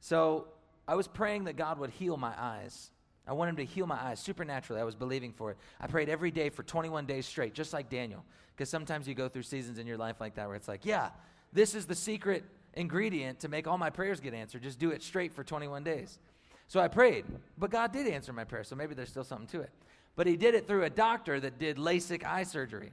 So, 0.00 0.48
I 0.86 0.96
was 0.96 1.06
praying 1.06 1.44
that 1.44 1.56
God 1.56 1.78
would 1.78 1.90
heal 1.90 2.16
my 2.16 2.34
eyes. 2.36 2.90
I 3.28 3.32
wanted 3.32 3.50
him 3.50 3.56
to 3.56 3.64
heal 3.64 3.86
my 3.86 4.02
eyes 4.02 4.20
supernaturally. 4.20 4.80
I 4.80 4.84
was 4.84 4.94
believing 4.94 5.32
for 5.32 5.50
it. 5.50 5.58
I 5.80 5.86
prayed 5.86 6.08
every 6.08 6.30
day 6.30 6.48
for 6.48 6.62
21 6.62 7.06
days 7.06 7.26
straight, 7.26 7.54
just 7.54 7.72
like 7.72 7.90
Daniel. 7.90 8.24
Because 8.56 8.68
sometimes 8.68 9.06
you 9.06 9.14
go 9.14 9.28
through 9.28 9.42
seasons 9.42 9.78
in 9.78 9.86
your 9.86 9.98
life 9.98 10.16
like 10.20 10.34
that 10.36 10.46
where 10.46 10.56
it's 10.56 10.68
like, 10.68 10.84
yeah, 10.84 11.10
this 11.52 11.74
is 11.74 11.86
the 11.86 11.94
secret 11.94 12.44
ingredient 12.74 13.40
to 13.40 13.48
make 13.48 13.66
all 13.66 13.78
my 13.78 13.90
prayers 13.90 14.20
get 14.20 14.34
answered. 14.34 14.62
Just 14.62 14.78
do 14.78 14.90
it 14.90 15.02
straight 15.02 15.32
for 15.32 15.44
21 15.44 15.84
days. 15.84 16.18
So 16.66 16.80
I 16.80 16.88
prayed, 16.88 17.24
but 17.56 17.70
God 17.70 17.92
did 17.92 18.06
answer 18.06 18.32
my 18.32 18.44
prayer, 18.44 18.64
so 18.64 18.76
maybe 18.76 18.94
there's 18.94 19.08
still 19.08 19.24
something 19.24 19.46
to 19.48 19.60
it 19.60 19.70
but 20.18 20.26
he 20.26 20.36
did 20.36 20.56
it 20.56 20.66
through 20.66 20.82
a 20.82 20.90
doctor 20.90 21.38
that 21.38 21.60
did 21.60 21.76
LASIK 21.76 22.24
eye 22.24 22.42
surgery. 22.42 22.90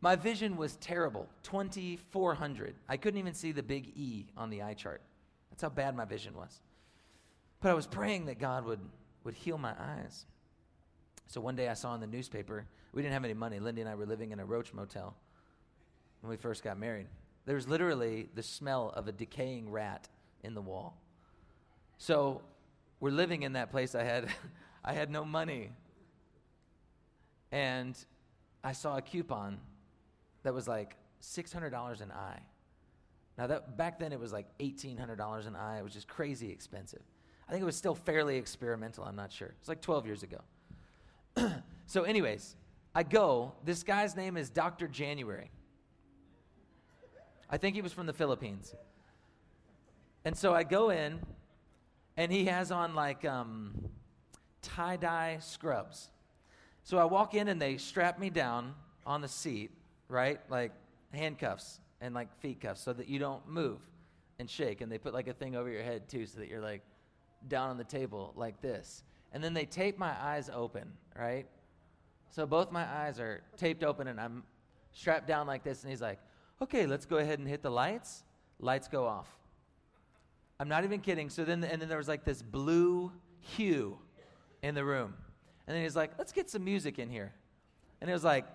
My 0.00 0.16
vision 0.16 0.56
was 0.56 0.76
terrible 0.76 1.28
2400. 1.42 2.74
I 2.88 2.96
couldn't 2.96 3.20
even 3.20 3.34
see 3.34 3.52
the 3.52 3.62
big 3.62 3.92
E 3.94 4.24
on 4.34 4.48
the 4.48 4.62
eye 4.62 4.72
chart. 4.72 5.02
That's 5.50 5.60
how 5.60 5.68
bad 5.68 5.94
my 5.94 6.06
vision 6.06 6.34
was. 6.34 6.58
But 7.60 7.68
I 7.68 7.74
was 7.74 7.86
praying 7.86 8.24
that 8.24 8.38
God 8.38 8.64
would, 8.64 8.80
would 9.24 9.34
heal 9.34 9.58
my 9.58 9.74
eyes. 9.78 10.26
So 11.26 11.40
one 11.40 11.56
day 11.56 11.68
I 11.68 11.74
saw 11.74 11.94
in 11.94 12.00
the 12.00 12.06
newspaper, 12.06 12.66
we 12.92 13.02
didn't 13.02 13.14
have 13.14 13.24
any 13.24 13.34
money. 13.34 13.60
Lindy 13.60 13.82
and 13.82 13.90
I 13.90 13.94
were 13.94 14.06
living 14.06 14.32
in 14.32 14.40
a 14.40 14.44
roach 14.44 14.72
motel 14.72 15.14
when 16.20 16.30
we 16.30 16.36
first 16.36 16.64
got 16.64 16.78
married. 16.78 17.06
There 17.46 17.54
was 17.54 17.68
literally 17.68 18.28
the 18.34 18.42
smell 18.42 18.92
of 18.94 19.08
a 19.08 19.12
decaying 19.12 19.70
rat 19.70 20.08
in 20.42 20.54
the 20.54 20.60
wall. 20.60 20.96
So 21.98 22.42
we're 22.98 23.10
living 23.10 23.42
in 23.42 23.52
that 23.54 23.70
place. 23.70 23.94
I 23.94 24.02
had, 24.02 24.28
I 24.84 24.92
had 24.92 25.10
no 25.10 25.24
money. 25.24 25.70
And 27.52 27.96
I 28.62 28.72
saw 28.72 28.96
a 28.96 29.02
coupon 29.02 29.58
that 30.42 30.54
was 30.54 30.66
like 30.66 30.96
$600 31.22 32.00
an 32.00 32.10
eye. 32.12 32.40
Now 33.38 33.46
that 33.46 33.76
back 33.76 33.98
then 33.98 34.12
it 34.12 34.20
was 34.20 34.32
like 34.32 34.46
$1,800 34.58 35.46
an 35.46 35.56
eye. 35.56 35.78
It 35.78 35.84
was 35.84 35.92
just 35.92 36.08
crazy 36.08 36.50
expensive. 36.50 37.02
I 37.50 37.52
think 37.52 37.62
it 37.62 37.66
was 37.66 37.74
still 37.74 37.96
fairly 37.96 38.36
experimental. 38.36 39.02
I'm 39.02 39.16
not 39.16 39.32
sure. 39.32 39.52
It's 39.58 39.68
like 39.68 39.80
12 39.80 40.06
years 40.06 40.22
ago. 40.22 40.38
so, 41.86 42.04
anyways, 42.04 42.54
I 42.94 43.02
go. 43.02 43.54
This 43.64 43.82
guy's 43.82 44.14
name 44.14 44.36
is 44.36 44.50
Dr. 44.50 44.86
January. 44.86 45.50
I 47.50 47.56
think 47.56 47.74
he 47.74 47.82
was 47.82 47.92
from 47.92 48.06
the 48.06 48.12
Philippines. 48.12 48.72
And 50.24 50.38
so 50.38 50.54
I 50.54 50.62
go 50.62 50.90
in, 50.90 51.18
and 52.16 52.30
he 52.30 52.44
has 52.44 52.70
on 52.70 52.94
like 52.94 53.24
um, 53.24 53.74
tie 54.62 54.96
dye 54.96 55.38
scrubs. 55.40 56.08
So 56.84 56.98
I 56.98 57.04
walk 57.04 57.34
in, 57.34 57.48
and 57.48 57.60
they 57.60 57.78
strap 57.78 58.20
me 58.20 58.30
down 58.30 58.74
on 59.04 59.22
the 59.22 59.28
seat, 59.28 59.72
right? 60.08 60.38
Like 60.48 60.70
handcuffs 61.12 61.80
and 62.00 62.14
like 62.14 62.32
feet 62.38 62.60
cuffs 62.60 62.80
so 62.80 62.92
that 62.92 63.08
you 63.08 63.18
don't 63.18 63.48
move 63.48 63.80
and 64.38 64.48
shake. 64.48 64.82
And 64.82 64.92
they 64.92 64.98
put 64.98 65.12
like 65.12 65.26
a 65.26 65.34
thing 65.34 65.56
over 65.56 65.68
your 65.68 65.82
head 65.82 66.08
too 66.08 66.26
so 66.26 66.38
that 66.38 66.48
you're 66.48 66.60
like 66.60 66.82
down 67.48 67.70
on 67.70 67.76
the 67.76 67.84
table 67.84 68.32
like 68.36 68.60
this. 68.60 69.04
And 69.32 69.42
then 69.42 69.54
they 69.54 69.64
tape 69.64 69.98
my 69.98 70.14
eyes 70.20 70.50
open, 70.52 70.92
right? 71.16 71.46
So 72.30 72.46
both 72.46 72.70
my 72.70 72.84
eyes 72.84 73.18
are 73.20 73.42
taped 73.56 73.82
open 73.82 74.08
and 74.08 74.20
I'm 74.20 74.42
strapped 74.92 75.26
down 75.26 75.46
like 75.46 75.62
this. 75.64 75.82
And 75.82 75.90
he's 75.90 76.00
like, 76.00 76.18
okay, 76.62 76.86
let's 76.86 77.06
go 77.06 77.18
ahead 77.18 77.38
and 77.38 77.48
hit 77.48 77.62
the 77.62 77.70
lights. 77.70 78.24
Lights 78.58 78.88
go 78.88 79.06
off. 79.06 79.28
I'm 80.58 80.68
not 80.68 80.84
even 80.84 81.00
kidding. 81.00 81.30
So 81.30 81.44
then, 81.44 81.64
and 81.64 81.80
then 81.80 81.88
there 81.88 81.98
was 81.98 82.08
like 82.08 82.24
this 82.24 82.42
blue 82.42 83.12
hue 83.40 83.98
in 84.62 84.74
the 84.74 84.84
room. 84.84 85.14
And 85.66 85.76
then 85.76 85.82
he's 85.82 85.96
like, 85.96 86.12
let's 86.18 86.32
get 86.32 86.50
some 86.50 86.64
music 86.64 86.98
in 86.98 87.08
here. 87.08 87.32
And 88.00 88.08
it 88.08 88.12
was 88.12 88.24
like, 88.24 88.46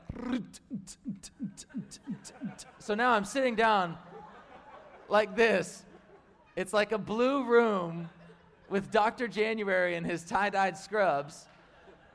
so 2.79 2.95
now 2.95 3.11
I'm 3.11 3.25
sitting 3.25 3.55
down 3.55 3.97
like 5.07 5.35
this. 5.35 5.85
It's 6.55 6.73
like 6.73 6.91
a 6.91 6.97
blue 6.97 7.43
room 7.43 8.09
with 8.69 8.91
Dr. 8.91 9.27
January 9.27 9.95
and 9.95 10.05
his 10.05 10.23
tie 10.23 10.49
dyed 10.49 10.77
scrubs. 10.77 11.45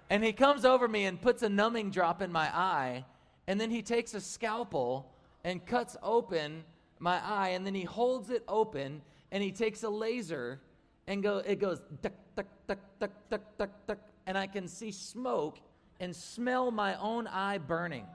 And 0.09 0.25
he 0.25 0.33
comes 0.33 0.65
over 0.65 0.89
me 0.89 1.05
and 1.05 1.21
puts 1.21 1.43
a 1.43 1.49
numbing 1.49 1.91
drop 1.91 2.21
in 2.21 2.33
my 2.33 2.47
eye. 2.55 3.05
And 3.47 3.61
then 3.61 3.71
he 3.71 3.83
takes 3.83 4.15
a 4.15 4.21
scalpel 4.21 5.13
and 5.45 5.65
cuts 5.65 5.97
open 6.03 6.65
my 6.99 7.21
eye. 7.25 7.51
And 7.51 7.65
then 7.65 7.75
he 7.75 7.85
holds 7.85 8.31
it 8.31 8.45
open 8.49 9.03
and 9.31 9.43
he 9.43 9.53
takes 9.53 9.83
a 9.85 9.89
laser 9.89 10.61
and 11.07 11.23
go, 11.23 11.39
it 11.39 11.61
goes, 11.61 11.81
duck, 12.03 12.13
duck, 12.37 12.47
duck, 12.67 12.79
duck, 12.99 13.11
duck, 13.31 13.43
duck, 13.59 13.71
duck. 13.87 13.99
And 14.27 14.37
I 14.37 14.47
can 14.47 14.67
see 14.69 14.91
smoke 14.91 15.59
and 16.01 16.15
smell 16.15 16.71
my 16.71 16.99
own 16.99 17.27
eye 17.27 17.59
burning. 17.59 18.07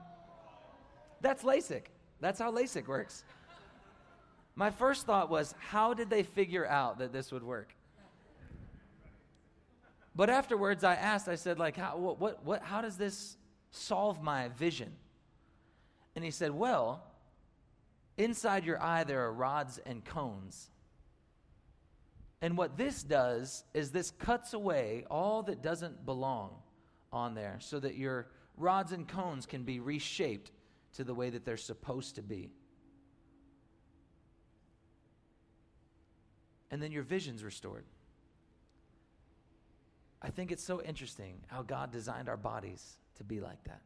That's 1.20 1.42
LASIK. 1.42 1.84
That's 2.20 2.38
how 2.38 2.52
LASIK 2.52 2.86
works. 2.86 3.24
My 4.54 4.70
first 4.70 5.06
thought 5.06 5.28
was, 5.28 5.54
how 5.58 5.94
did 5.94 6.08
they 6.08 6.22
figure 6.22 6.66
out 6.66 6.98
that 6.98 7.12
this 7.12 7.30
would 7.32 7.42
work? 7.42 7.74
But 10.16 10.30
afterwards, 10.30 10.82
I 10.82 10.94
asked, 10.94 11.28
I 11.28 11.34
said, 11.34 11.58
like, 11.58 11.76
how, 11.76 11.98
what, 11.98 12.18
what, 12.18 12.44
what, 12.44 12.62
how 12.62 12.80
does 12.80 12.96
this 12.96 13.36
solve 13.70 14.22
my 14.22 14.48
vision? 14.48 14.90
And 16.14 16.24
he 16.24 16.30
said, 16.30 16.52
well, 16.52 17.04
inside 18.16 18.64
your 18.64 18.82
eye, 18.82 19.04
there 19.04 19.26
are 19.26 19.32
rods 19.32 19.78
and 19.84 20.02
cones. 20.02 20.70
And 22.40 22.56
what 22.56 22.78
this 22.78 23.02
does 23.02 23.64
is 23.74 23.90
this 23.90 24.10
cuts 24.10 24.54
away 24.54 25.04
all 25.10 25.42
that 25.44 25.62
doesn't 25.62 26.06
belong 26.06 26.54
on 27.12 27.34
there 27.34 27.58
so 27.60 27.78
that 27.80 27.96
your 27.96 28.28
rods 28.56 28.92
and 28.92 29.06
cones 29.06 29.44
can 29.44 29.64
be 29.64 29.80
reshaped 29.80 30.50
to 30.94 31.04
the 31.04 31.14
way 31.14 31.28
that 31.28 31.44
they're 31.44 31.58
supposed 31.58 32.14
to 32.14 32.22
be. 32.22 32.50
And 36.70 36.82
then 36.82 36.90
your 36.90 37.02
vision's 37.02 37.44
restored. 37.44 37.84
I 40.22 40.30
think 40.30 40.50
it's 40.50 40.64
so 40.64 40.82
interesting 40.82 41.40
how 41.48 41.62
God 41.62 41.92
designed 41.92 42.28
our 42.28 42.36
bodies 42.36 42.96
to 43.16 43.24
be 43.24 43.40
like 43.40 43.62
that. 43.64 43.82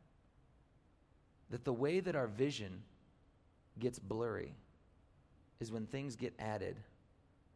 That 1.51 1.65
the 1.65 1.73
way 1.73 2.01
that 2.01 2.15
our 2.15 2.29
vision 2.29 2.83
gets 3.79 3.99
blurry 3.99 4.55
is 5.59 5.73
when 5.73 5.87
things 5.87 6.17
get 6.17 6.35
added 6.39 6.77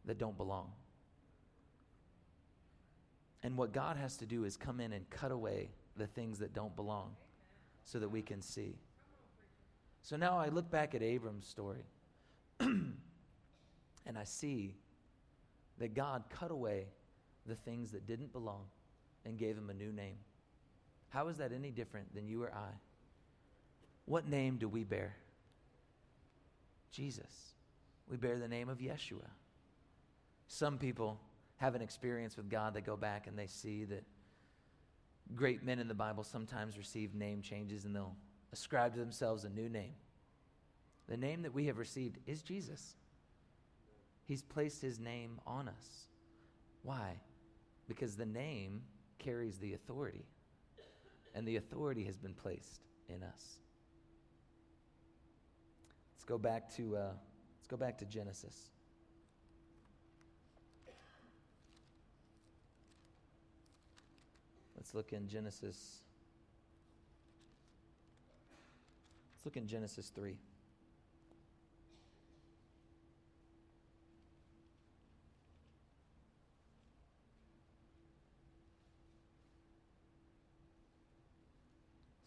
that 0.05 0.19
don't 0.19 0.37
belong. 0.37 0.71
And 3.43 3.57
what 3.57 3.73
God 3.73 3.97
has 3.97 4.17
to 4.19 4.27
do 4.27 4.45
is 4.45 4.57
come 4.57 4.81
in 4.81 4.93
and 4.93 5.09
cut 5.11 5.31
away 5.31 5.69
the 5.97 6.07
things 6.07 6.39
that 6.39 6.55
don't 6.55 6.75
belong 6.75 7.15
so 7.85 7.99
that 7.99 8.09
we 8.09 8.23
can 8.23 8.41
see. 8.41 8.75
So 10.03 10.17
now 10.17 10.39
I 10.39 10.49
look 10.49 10.71
back 10.71 10.95
at 10.95 11.03
Abram's 11.03 11.47
story 11.47 11.85
and 12.61 12.95
I 14.17 14.25
see 14.25 14.75
that 15.79 15.95
God 15.95 16.25
cut 16.31 16.51
away 16.51 16.87
the 17.47 17.55
things 17.55 17.91
that 17.93 18.07
didn't 18.07 18.33
belong 18.33 18.65
and 19.25 19.39
gave 19.39 19.57
him 19.57 19.71
a 19.71 19.75
new 19.75 19.93
name. 19.93 20.17
How 21.09 21.29
is 21.29 21.39
that 21.39 21.53
any 21.53 21.71
different 21.71 22.15
than 22.15 22.27
you 22.27 22.43
or 22.43 22.53
I? 22.53 22.73
What 24.07 24.29
name 24.29 24.57
do 24.57 24.69
we 24.69 24.85
bear? 24.85 25.17
Jesus. 26.91 27.55
We 28.09 28.17
bear 28.17 28.39
the 28.39 28.49
name 28.49 28.69
of 28.69 28.79
Yeshua. 28.79 29.29
Some 30.49 30.79
people 30.79 31.19
have 31.57 31.75
an 31.75 31.83
experience 31.83 32.37
with 32.37 32.51
God, 32.51 32.75
they 32.75 32.81
go 32.81 32.97
back 32.97 33.27
and 33.27 33.39
they 33.39 33.47
see 33.47 33.85
that 33.85 34.05
great 35.35 35.63
men 35.63 35.79
in 35.79 35.89
the 35.89 35.95
Bible 35.95 36.23
sometimes 36.23 36.77
receive 36.77 37.15
name 37.15 37.41
changes 37.41 37.85
and 37.85 37.95
they'll 37.95 38.15
ascribe 38.53 38.93
to 38.95 39.01
themselves 39.01 39.45
a 39.45 39.49
new 39.49 39.69
name. 39.69 39.95
The 41.09 41.17
name 41.17 41.43
that 41.43 41.55
we 41.55 41.67
have 41.67 41.79
received 41.79 42.19
is 42.27 42.43
Jesus. 42.43 42.95
He's 44.27 44.43
placed 44.43 44.81
his 44.81 44.99
name 44.99 45.41
on 45.47 45.69
us. 45.69 46.07
Why? 46.83 47.21
Because 47.89 48.17
the 48.17 48.27
name 48.27 48.83
carries 49.19 49.59
the 49.59 49.75
authority, 49.75 50.25
and 51.35 51.47
the 51.47 51.57
authority 51.57 52.05
has 52.05 52.17
been 52.17 52.35
placed 52.35 52.81
in 53.09 53.23
us. 53.23 53.59
Let's 56.15 56.25
go 56.25 56.39
back 56.39 56.75
to, 56.77 56.97
uh, 56.97 57.01
let's 57.59 57.69
go 57.69 57.77
back 57.77 57.99
to 57.99 58.07
Genesis. 58.07 58.71
Let's 64.85 64.95
look 64.95 65.13
in 65.13 65.29
Genesis. 65.29 66.03
Let's 69.35 69.45
look 69.45 69.57
in 69.57 69.67
Genesis 69.67 70.11
3. 70.15 70.37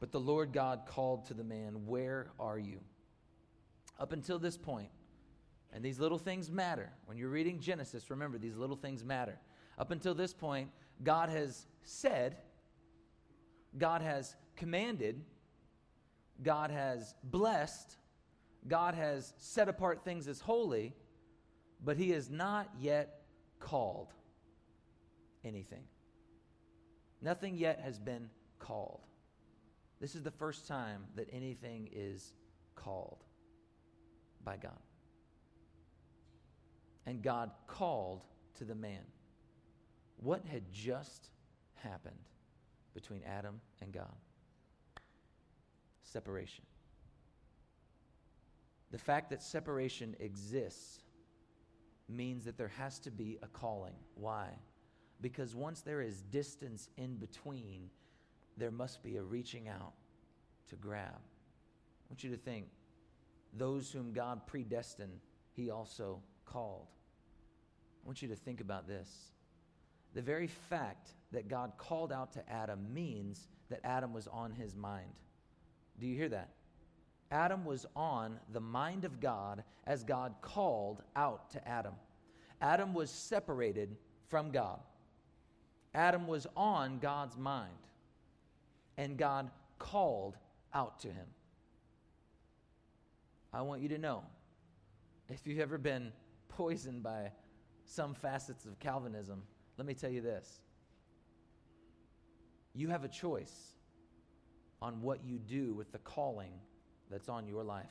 But 0.00 0.12
the 0.12 0.20
Lord 0.20 0.52
God 0.52 0.82
called 0.86 1.26
to 1.26 1.34
the 1.34 1.44
man, 1.44 1.86
Where 1.86 2.30
are 2.38 2.58
you? 2.58 2.80
Up 3.98 4.12
until 4.12 4.38
this 4.38 4.56
point, 4.56 4.90
and 5.72 5.84
these 5.84 5.98
little 5.98 6.18
things 6.18 6.50
matter. 6.50 6.90
When 7.06 7.18
you're 7.18 7.28
reading 7.28 7.60
Genesis, 7.60 8.10
remember 8.10 8.38
these 8.38 8.56
little 8.56 8.76
things 8.76 9.04
matter. 9.04 9.38
Up 9.76 9.90
until 9.90 10.14
this 10.14 10.32
point, 10.32 10.70
God 11.02 11.28
has 11.28 11.66
said, 11.82 12.36
God 13.76 14.02
has 14.02 14.34
commanded, 14.56 15.22
God 16.42 16.70
has 16.70 17.14
blessed, 17.22 17.96
God 18.66 18.94
has 18.94 19.34
set 19.36 19.68
apart 19.68 20.04
things 20.04 20.26
as 20.26 20.40
holy, 20.40 20.94
but 21.84 21.96
He 21.96 22.10
has 22.10 22.30
not 22.30 22.70
yet 22.80 23.22
called 23.60 24.12
anything. 25.44 25.84
Nothing 27.20 27.56
yet 27.56 27.80
has 27.84 27.98
been 27.98 28.30
called. 28.58 29.00
This 30.00 30.14
is 30.14 30.22
the 30.22 30.30
first 30.30 30.66
time 30.66 31.04
that 31.16 31.28
anything 31.32 31.88
is 31.92 32.32
called 32.74 33.24
by 34.44 34.56
God. 34.56 34.78
And 37.06 37.22
God 37.22 37.50
called 37.66 38.24
to 38.56 38.64
the 38.64 38.74
man. 38.74 39.02
What 40.18 40.44
had 40.44 40.70
just 40.72 41.30
happened 41.74 42.14
between 42.94 43.22
Adam 43.24 43.60
and 43.80 43.92
God? 43.92 44.14
Separation. 46.02 46.64
The 48.90 48.98
fact 48.98 49.30
that 49.30 49.42
separation 49.42 50.16
exists 50.20 51.00
means 52.08 52.44
that 52.44 52.56
there 52.56 52.72
has 52.76 52.98
to 53.00 53.10
be 53.10 53.38
a 53.42 53.46
calling. 53.46 53.94
Why? 54.14 54.48
Because 55.20 55.54
once 55.54 55.80
there 55.80 56.00
is 56.00 56.22
distance 56.22 56.88
in 56.96 57.16
between, 57.16 57.90
there 58.58 58.70
must 58.70 59.02
be 59.02 59.16
a 59.16 59.22
reaching 59.22 59.68
out 59.68 59.92
to 60.68 60.76
grab. 60.76 61.14
I 61.14 62.04
want 62.10 62.24
you 62.24 62.30
to 62.30 62.36
think 62.36 62.66
those 63.54 63.90
whom 63.90 64.12
God 64.12 64.46
predestined, 64.46 65.20
he 65.52 65.70
also 65.70 66.20
called. 66.44 66.86
I 68.02 68.06
want 68.06 68.22
you 68.22 68.28
to 68.28 68.36
think 68.36 68.60
about 68.60 68.86
this. 68.86 69.10
The 70.14 70.22
very 70.22 70.46
fact 70.46 71.10
that 71.32 71.48
God 71.48 71.72
called 71.76 72.12
out 72.12 72.32
to 72.32 72.50
Adam 72.50 72.92
means 72.92 73.48
that 73.68 73.80
Adam 73.84 74.12
was 74.12 74.26
on 74.28 74.52
his 74.52 74.74
mind. 74.74 75.12
Do 76.00 76.06
you 76.06 76.16
hear 76.16 76.30
that? 76.30 76.50
Adam 77.30 77.64
was 77.64 77.84
on 77.94 78.38
the 78.52 78.60
mind 78.60 79.04
of 79.04 79.20
God 79.20 79.62
as 79.86 80.02
God 80.04 80.34
called 80.40 81.02
out 81.14 81.50
to 81.50 81.68
Adam. 81.68 81.92
Adam 82.60 82.94
was 82.94 83.10
separated 83.10 83.96
from 84.28 84.50
God. 84.50 84.80
Adam 85.94 86.26
was 86.26 86.46
on 86.56 86.98
God's 86.98 87.36
mind, 87.36 87.72
and 88.98 89.16
God 89.16 89.50
called 89.78 90.36
out 90.74 91.00
to 91.00 91.08
him. 91.08 91.26
I 93.54 93.62
want 93.62 93.80
you 93.80 93.88
to 93.90 93.98
know 93.98 94.24
if 95.30 95.46
you've 95.46 95.60
ever 95.60 95.78
been 95.78 96.12
poisoned 96.48 97.02
by 97.02 97.30
some 97.86 98.12
facets 98.12 98.66
of 98.66 98.78
Calvinism, 98.78 99.42
let 99.78 99.86
me 99.86 99.94
tell 99.94 100.10
you 100.10 100.20
this. 100.20 100.60
You 102.74 102.88
have 102.88 103.04
a 103.04 103.08
choice 103.08 103.72
on 104.82 105.00
what 105.00 105.24
you 105.24 105.38
do 105.38 105.74
with 105.74 105.90
the 105.92 105.98
calling 105.98 106.52
that's 107.10 107.28
on 107.28 107.46
your 107.46 107.64
life. 107.64 107.86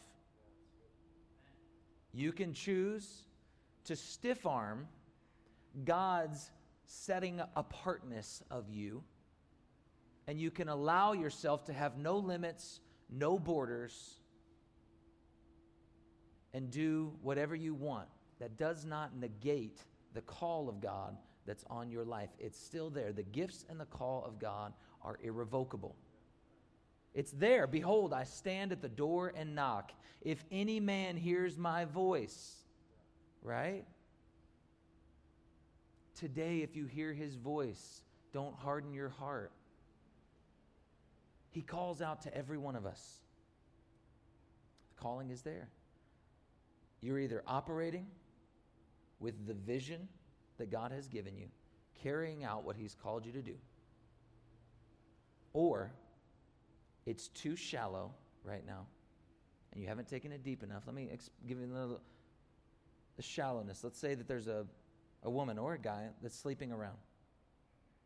You 2.14 2.32
can 2.32 2.54
choose 2.54 3.24
to 3.86 3.96
stiff 3.96 4.46
arm 4.46 4.88
God's 5.84 6.52
setting 6.86 7.42
apartness 7.56 8.44
of 8.50 8.70
you, 8.70 9.04
and 10.28 10.40
you 10.40 10.52
can 10.52 10.70
allow 10.70 11.14
yourself 11.14 11.66
to 11.66 11.74
have 11.74 11.98
no 11.98 12.18
limits, 12.18 12.82
no 13.10 13.40
borders, 13.40 14.20
and 16.54 16.70
do 16.70 17.14
whatever 17.22 17.56
you 17.56 17.74
want. 17.74 18.08
That 18.40 18.58
does 18.58 18.86
not 18.86 19.16
negate 19.18 19.80
the 20.14 20.22
call 20.22 20.70
of 20.70 20.80
God 20.80 21.18
that's 21.46 21.64
on 21.70 21.90
your 21.90 22.06
life. 22.06 22.30
It's 22.40 22.60
still 22.60 22.90
there. 22.90 23.12
The 23.12 23.24
gifts 23.24 23.66
and 23.70 23.80
the 23.80 23.86
call 23.86 24.24
of 24.26 24.38
God 24.38 24.74
are 25.02 25.18
irrevocable. 25.24 25.96
It's 27.16 27.32
there. 27.32 27.66
Behold, 27.66 28.14
I 28.14 28.26
stand 28.26 28.72
at 28.72 28.82
the 28.82 28.90
door 28.90 29.34
and 29.36 29.56
knock. 29.56 29.92
If 30.22 30.44
any 30.52 30.80
man 30.80 31.18
hears 31.18 31.58
my 31.58 31.86
voice, 31.86 32.58
right? 33.42 33.86
Today, 36.16 36.60
if 36.60 36.76
you 36.76 36.86
hear 36.86 37.14
his 37.14 37.36
voice, 37.36 38.02
don't 38.34 38.56
harden 38.56 38.94
your 38.94 39.10
heart. 39.10 39.52
He 41.52 41.62
calls 41.62 42.02
out 42.02 42.22
to 42.24 42.36
every 42.36 42.58
one 42.58 42.76
of 42.76 42.86
us. 42.86 43.20
The 44.90 45.02
calling 45.02 45.30
is 45.30 45.42
there. 45.42 45.70
You're 47.02 47.20
either 47.20 47.44
operating 47.48 48.08
with 49.20 49.48
the 49.48 49.54
vision 49.54 50.08
that 50.58 50.72
God 50.72 50.92
has 50.92 51.08
given 51.08 51.38
you, 51.38 51.48
carrying 52.02 52.44
out 52.44 52.64
what 52.64 52.76
he's 52.76 52.96
called 52.96 53.26
you 53.26 53.32
to 53.32 53.42
do, 53.42 53.56
or 55.54 55.92
it's 57.06 57.28
too 57.30 57.56
shallow 57.56 58.14
right 58.44 58.66
now, 58.66 58.86
and 59.72 59.82
you 59.82 59.88
haven't 59.88 60.08
taken 60.08 60.32
it 60.32 60.44
deep 60.44 60.64
enough. 60.64 60.84
Let 60.86 60.96
me 60.96 61.10
give 61.48 61.60
you 61.60 61.66
a 61.66 61.74
little 61.74 62.02
the 63.18 63.24
shallowness. 63.24 63.84
Let's 63.84 64.00
say 64.00 64.16
that 64.16 64.28
there's 64.28 64.48
a, 64.48 64.66
a 65.24 65.30
woman 65.30 65.58
or 65.58 65.74
a 65.74 65.80
guy 65.80 66.08
that's 66.22 66.38
sleeping 66.38 66.72
around. 66.72 66.98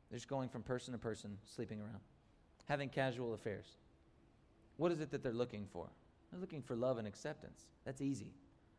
They're 0.09 0.17
just 0.17 0.27
going 0.27 0.49
from 0.49 0.63
person 0.63 0.93
to 0.93 0.97
person, 0.97 1.37
sleeping 1.45 1.79
around, 1.79 1.99
having 2.71 2.87
casual 2.87 3.33
affairs. 3.33 3.65
What 4.77 4.93
is 4.93 5.01
it 5.01 5.11
that 5.11 5.21
they're 5.21 5.33
looking 5.33 5.67
for? 5.73 5.89
They're 6.31 6.39
looking 6.39 6.61
for 6.61 6.77
love 6.77 6.99
and 6.99 7.05
acceptance. 7.05 7.65
That's 7.83 8.01
easy. 8.01 8.31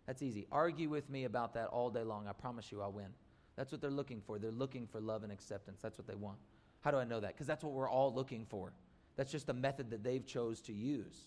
That's 0.07 0.23
easy. 0.23 0.47
Argue 0.51 0.89
with 0.89 1.11
me 1.11 1.25
about 1.25 1.53
that 1.53 1.67
all 1.67 1.91
day 1.91 2.03
long. 2.03 2.27
I 2.27 2.33
promise 2.33 2.73
you 2.73 2.81
I'll 2.81 2.91
win. 2.91 3.09
That's 3.55 3.71
what 3.71 3.83
they're 3.83 3.91
looking 3.91 4.23
for. 4.23 4.39
They're 4.39 4.51
looking 4.51 4.87
for 4.87 4.99
love 4.99 5.25
and 5.25 5.31
acceptance. 5.31 5.83
That's 5.83 5.99
what 5.99 6.07
they 6.07 6.15
want. 6.15 6.39
How 6.81 6.91
do 6.91 6.97
I 6.97 7.05
know 7.05 7.21
that? 7.21 7.35
Because 7.35 7.47
that's 7.47 7.63
what 7.63 7.75
we're 7.75 7.91
all 7.91 8.15
looking 8.15 8.47
for. 8.49 8.73
That's 9.17 9.31
just 9.31 9.47
the 9.47 9.53
method 9.53 9.91
that 9.91 10.03
they've 10.03 10.25
chose 10.25 10.63
to 10.63 10.73
use. 10.73 11.27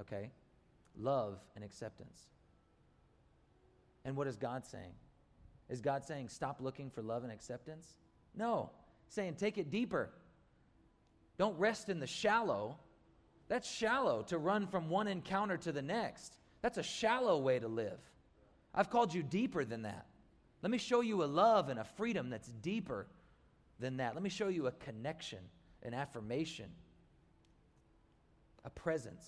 Okay? 0.00 0.32
Love 0.98 1.38
and 1.54 1.62
acceptance. 1.62 2.22
And 4.04 4.16
what 4.16 4.26
is 4.26 4.36
God 4.36 4.66
saying? 4.66 4.94
Is 5.68 5.80
God 5.80 6.04
saying 6.04 6.28
stop 6.28 6.60
looking 6.60 6.90
for 6.90 7.02
love 7.02 7.22
and 7.22 7.30
acceptance? 7.32 7.94
No. 8.34 8.70
saying 9.06 9.34
take 9.34 9.58
it 9.58 9.70
deeper. 9.70 10.10
Don't 11.40 11.58
rest 11.58 11.88
in 11.88 12.00
the 12.00 12.06
shallow. 12.06 12.76
That's 13.48 13.66
shallow 13.66 14.20
to 14.24 14.36
run 14.36 14.66
from 14.66 14.90
one 14.90 15.08
encounter 15.08 15.56
to 15.56 15.72
the 15.72 15.80
next. 15.80 16.36
That's 16.60 16.76
a 16.76 16.82
shallow 16.82 17.38
way 17.38 17.58
to 17.58 17.66
live. 17.66 17.98
I've 18.74 18.90
called 18.90 19.14
you 19.14 19.22
deeper 19.22 19.64
than 19.64 19.80
that. 19.84 20.04
Let 20.60 20.70
me 20.70 20.76
show 20.76 21.00
you 21.00 21.24
a 21.24 21.24
love 21.24 21.70
and 21.70 21.80
a 21.80 21.84
freedom 21.84 22.28
that's 22.28 22.48
deeper 22.60 23.06
than 23.78 23.96
that. 23.96 24.12
Let 24.12 24.22
me 24.22 24.28
show 24.28 24.48
you 24.48 24.66
a 24.66 24.72
connection, 24.72 25.38
an 25.82 25.94
affirmation, 25.94 26.66
a 28.66 28.68
presence 28.68 29.26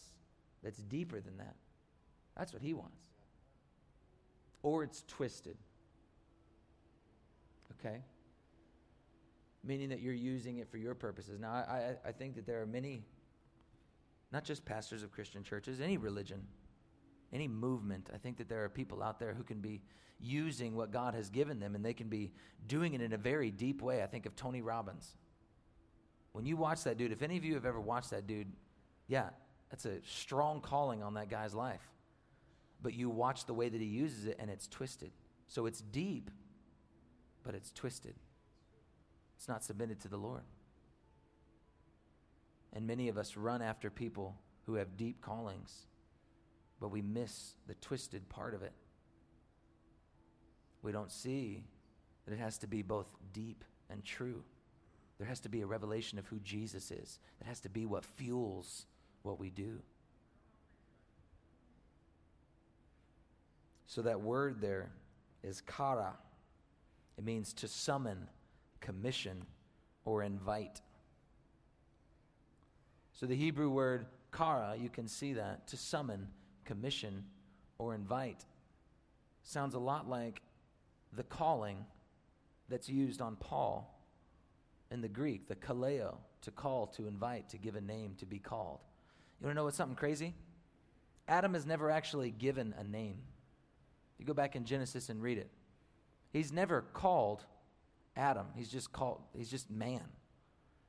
that's 0.63 0.83
deeper 0.83 1.19
than 1.19 1.39
that. 1.39 1.57
That's 2.37 2.53
what 2.53 2.61
he 2.61 2.75
wants. 2.75 3.01
Or 4.63 4.85
it's 4.85 5.03
twisted. 5.09 5.57
Okay? 7.81 8.03
Meaning 9.65 9.91
that 9.91 10.01
you're 10.01 10.13
using 10.13 10.59
it 10.59 10.69
for 10.69 10.77
your 10.77 10.95
purposes. 10.95 11.39
Now, 11.39 11.53
I, 11.53 11.95
I, 12.05 12.13
think 12.13 12.35
that 12.35 12.47
there 12.47 12.61
are 12.63 12.67
many, 12.67 13.05
not 14.33 14.43
just 14.45 14.65
pastors 14.65 15.05
of 15.05 15.13
Christian 15.13 15.45
churches, 15.45 15.81
any 15.81 15.99
religion, 15.99 16.45
any 17.33 17.47
movement. 17.47 18.11
I 18.13 18.19
think 18.19 18.39
that 18.39 18.49
there 18.49 18.65
are 18.65 18.69
people 18.69 19.03
out 19.03 19.21
there 19.21 19.35
who 19.35 19.45
can 19.45 19.61
be 19.61 19.81
using 20.19 20.75
what 20.75 20.91
God 20.91 21.15
has 21.15 21.31
given 21.31 21.61
them 21.61 21.75
and 21.75 21.85
they 21.85 21.95
can 21.95 22.09
be 22.09 22.33
doing 22.67 22.95
it 22.95 23.01
in 23.01 23.13
a 23.13 23.19
very 23.19 23.51
deep 23.51 23.83
way. 23.83 24.03
I 24.03 24.07
think 24.07 24.27
of 24.27 24.35
Tony 24.35 24.63
Robbins. 24.63 25.17
When 26.33 26.47
you 26.47 26.57
watch 26.57 26.85
that 26.85 26.97
dude, 26.97 27.13
if 27.13 27.23
any 27.23 27.37
of 27.37 27.45
you 27.45 27.55
have 27.55 27.67
ever 27.67 27.81
watched 27.81 28.11
that 28.11 28.27
dude, 28.27 28.53
yeah, 29.07 29.31
that's 29.71 29.85
a 29.85 30.03
strong 30.05 30.61
calling 30.61 31.03
on 31.03 31.15
that 31.15 31.29
guy's 31.29 31.55
life. 31.55 31.83
But 32.83 32.95
you 32.95 33.11
watch 33.11 33.47
the 33.47 33.55
way 33.55 33.69
that 33.69 33.81
he 33.81 33.87
uses 33.87 34.27
it 34.27 34.37
and 34.39 34.51
it's 34.51 34.67
twisted. 34.67 35.13
So 35.49 35.67
it's 35.67 35.81
deep, 35.81 36.31
but 37.43 37.55
it's 37.55 37.71
twisted. 37.73 38.15
It's 39.43 39.49
not 39.49 39.65
submitted 39.65 39.99
to 40.03 40.09
the 40.09 40.17
Lord. 40.17 40.45
And 42.73 42.87
many 42.87 43.09
of 43.09 43.19
us 43.19 43.37
run 43.37 43.61
after 43.61 43.91
people 43.91 44.37
who 44.67 44.75
have 44.75 44.97
deep 44.97 45.21
callings, 45.21 45.87
but 46.79 46.93
we 46.93 47.03
miss 47.03 47.55
the 47.67 47.75
twisted 47.75 48.29
part 48.29 48.55
of 48.55 48.63
it. 48.63 48.71
We 50.83 50.93
don't 50.93 51.11
see 51.11 51.65
that 52.25 52.35
it 52.35 52.39
has 52.39 52.57
to 52.59 52.69
be 52.69 52.83
both 52.83 53.09
deep 53.33 53.65
and 53.91 54.05
true. 54.05 54.45
There 55.19 55.27
has 55.27 55.41
to 55.41 55.49
be 55.49 55.63
a 55.63 55.67
revelation 55.67 56.21
of 56.21 56.27
who 56.29 56.39
Jesus 56.39 56.93
is. 56.93 57.19
It 57.41 57.49
has 57.49 57.59
to 57.63 57.69
be 57.69 57.85
what 57.85 58.05
fuels 58.05 58.87
what 59.25 59.41
we 59.41 59.51
do. 59.51 59.81
So 63.89 64.03
that 64.03 64.21
word 64.21 64.61
there 64.61 64.93
is 65.43 65.61
kara. 65.63 66.13
It 67.19 67.25
means 67.25 67.53
to 67.55 67.67
summon, 67.67 68.29
commission, 68.83 69.47
or 70.05 70.23
invite. 70.23 70.83
So 73.15 73.25
the 73.25 73.37
Hebrew 73.37 73.71
word 73.71 74.05
kara, 74.37 74.77
you 74.79 74.91
can 74.91 75.09
see 75.09 75.33
that, 75.35 75.67
to 75.69 75.77
summon, 75.77 76.29
commission, 76.65 77.25
or 77.79 77.95
invite. 77.95 78.45
Sounds 79.43 79.75
a 79.75 79.79
lot 79.79 80.09
like 80.09 80.43
the 81.15 81.23
calling 81.23 81.85
that's 82.69 82.89
used 82.89 83.21
on 83.21 83.37
Paul 83.37 83.99
in 84.91 85.01
the 85.01 85.09
Greek, 85.09 85.49
the 85.49 85.57
kaleo, 85.57 86.17
to 86.43 86.51
call, 86.51 86.87
to 86.89 87.07
invite, 87.07 87.49
to 87.51 87.59
give 87.59 87.77
a 87.77 87.81
name, 87.81 88.15
to 88.19 88.27
be 88.27 88.39
called. 88.39 88.81
You 89.41 89.47
want 89.47 89.55
to 89.55 89.57
know 89.57 89.65
what's 89.65 89.77
something 89.77 89.97
crazy? 89.97 90.35
Adam 91.29 91.55
is 91.55 91.65
never 91.65 91.91
actually 91.91 92.31
given 92.31 92.75
a 92.79 92.85
name. 92.85 93.17
You 94.19 94.25
go 94.25 94.35
back 94.35 94.57
in 94.57 94.65
Genesis 94.65 95.09
and 95.09 95.23
read 95.23 95.39
it. 95.39 95.51
He's 96.33 96.53
never 96.53 96.83
called 96.93 97.45
Adam. 98.17 98.47
He's 98.55 98.69
just 98.69 98.93
called, 98.93 99.21
he's 99.37 99.51
just 99.51 99.71
man. 99.71 100.03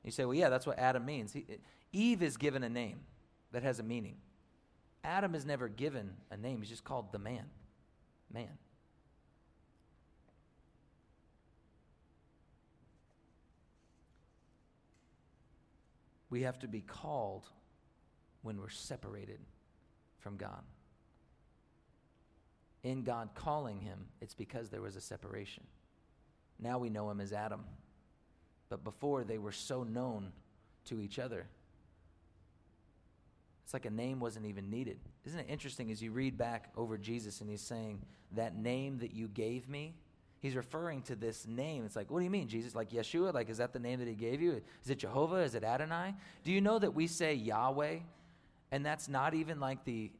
You 0.04 0.10
say, 0.10 0.24
well, 0.24 0.34
yeah, 0.34 0.48
that's 0.50 0.66
what 0.66 0.78
Adam 0.78 1.04
means. 1.04 1.32
He, 1.32 1.46
Eve 1.92 2.22
is 2.22 2.36
given 2.36 2.62
a 2.62 2.68
name 2.68 3.00
that 3.52 3.62
has 3.62 3.78
a 3.78 3.82
meaning. 3.82 4.16
Adam 5.02 5.34
is 5.34 5.44
never 5.44 5.68
given 5.68 6.10
a 6.30 6.36
name, 6.36 6.60
he's 6.60 6.70
just 6.70 6.84
called 6.84 7.12
the 7.12 7.18
man. 7.18 7.44
Man. 8.32 8.58
We 16.30 16.42
have 16.42 16.58
to 16.60 16.68
be 16.68 16.80
called 16.80 17.44
when 18.42 18.60
we're 18.60 18.68
separated 18.68 19.38
from 20.18 20.36
God. 20.36 20.62
In 22.82 23.04
God 23.04 23.30
calling 23.34 23.78
him, 23.78 24.06
it's 24.20 24.34
because 24.34 24.68
there 24.68 24.82
was 24.82 24.96
a 24.96 25.00
separation. 25.00 25.62
Now 26.58 26.78
we 26.78 26.90
know 26.90 27.10
him 27.10 27.20
as 27.20 27.32
Adam. 27.32 27.64
But 28.68 28.84
before, 28.84 29.24
they 29.24 29.38
were 29.38 29.52
so 29.52 29.82
known 29.82 30.32
to 30.86 31.00
each 31.00 31.18
other. 31.18 31.46
It's 33.64 33.72
like 33.72 33.86
a 33.86 33.90
name 33.90 34.20
wasn't 34.20 34.46
even 34.46 34.70
needed. 34.70 34.98
Isn't 35.26 35.40
it 35.40 35.46
interesting 35.48 35.90
as 35.90 36.02
you 36.02 36.10
read 36.10 36.36
back 36.36 36.70
over 36.76 36.98
Jesus 36.98 37.40
and 37.40 37.48
he's 37.48 37.62
saying, 37.62 38.02
That 38.32 38.56
name 38.56 38.98
that 38.98 39.14
you 39.14 39.28
gave 39.28 39.68
me? 39.68 39.94
He's 40.40 40.56
referring 40.56 41.02
to 41.02 41.16
this 41.16 41.46
name. 41.46 41.86
It's 41.86 41.96
like, 41.96 42.10
what 42.10 42.18
do 42.18 42.24
you 42.24 42.30
mean, 42.30 42.48
Jesus? 42.48 42.74
Like 42.74 42.90
Yeshua? 42.90 43.32
Like, 43.32 43.48
is 43.48 43.56
that 43.56 43.72
the 43.72 43.78
name 43.78 43.98
that 44.00 44.08
he 44.08 44.14
gave 44.14 44.42
you? 44.42 44.60
Is 44.82 44.90
it 44.90 44.98
Jehovah? 44.98 45.36
Is 45.36 45.54
it 45.54 45.64
Adonai? 45.64 46.14
Do 46.42 46.52
you 46.52 46.60
know 46.60 46.78
that 46.78 46.92
we 46.92 47.06
say 47.06 47.32
Yahweh 47.32 48.00
and 48.74 48.84
that's 48.84 49.08
not 49.08 49.34
even 49.34 49.60
like 49.60 49.84
the 49.84 50.10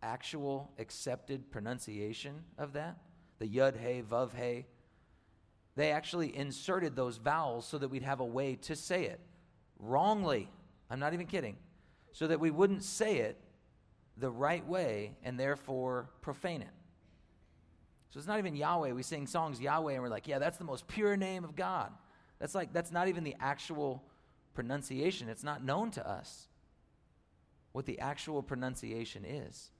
actual 0.00 0.70
accepted 0.78 1.50
pronunciation 1.50 2.44
of 2.56 2.74
that. 2.74 2.98
The 3.40 3.48
yud 3.48 3.76
hey, 3.76 4.00
vav 4.08 4.32
hey. 4.32 4.66
They 5.76 5.92
actually 5.92 6.34
inserted 6.34 6.96
those 6.96 7.18
vowels 7.18 7.66
so 7.66 7.78
that 7.78 7.88
we'd 7.88 8.02
have 8.02 8.20
a 8.20 8.24
way 8.24 8.56
to 8.62 8.74
say 8.74 9.04
it 9.04 9.20
wrongly. 9.78 10.48
I'm 10.90 10.98
not 10.98 11.12
even 11.12 11.26
kidding. 11.26 11.56
So 12.12 12.26
that 12.28 12.40
we 12.40 12.50
wouldn't 12.50 12.82
say 12.82 13.18
it 13.18 13.38
the 14.16 14.30
right 14.30 14.66
way 14.66 15.12
and 15.22 15.38
therefore 15.38 16.08
profane 16.22 16.62
it. 16.62 16.70
So 18.10 18.18
it's 18.18 18.26
not 18.26 18.38
even 18.38 18.56
Yahweh. 18.56 18.92
We 18.92 19.02
sing 19.02 19.26
songs 19.26 19.60
Yahweh 19.60 19.92
and 19.92 20.02
we're 20.02 20.08
like, 20.08 20.26
yeah, 20.26 20.38
that's 20.38 20.56
the 20.56 20.64
most 20.64 20.88
pure 20.88 21.16
name 21.16 21.44
of 21.44 21.54
God. 21.54 21.92
That's 22.38 22.54
like, 22.54 22.72
that's 22.72 22.90
not 22.90 23.08
even 23.08 23.24
the 23.24 23.36
actual 23.38 24.02
pronunciation. 24.54 25.28
It's 25.28 25.44
not 25.44 25.62
known 25.62 25.90
to 25.92 26.08
us 26.08 26.48
what 27.72 27.84
the 27.84 27.98
actual 27.98 28.42
pronunciation 28.42 29.26
is. 29.26 29.70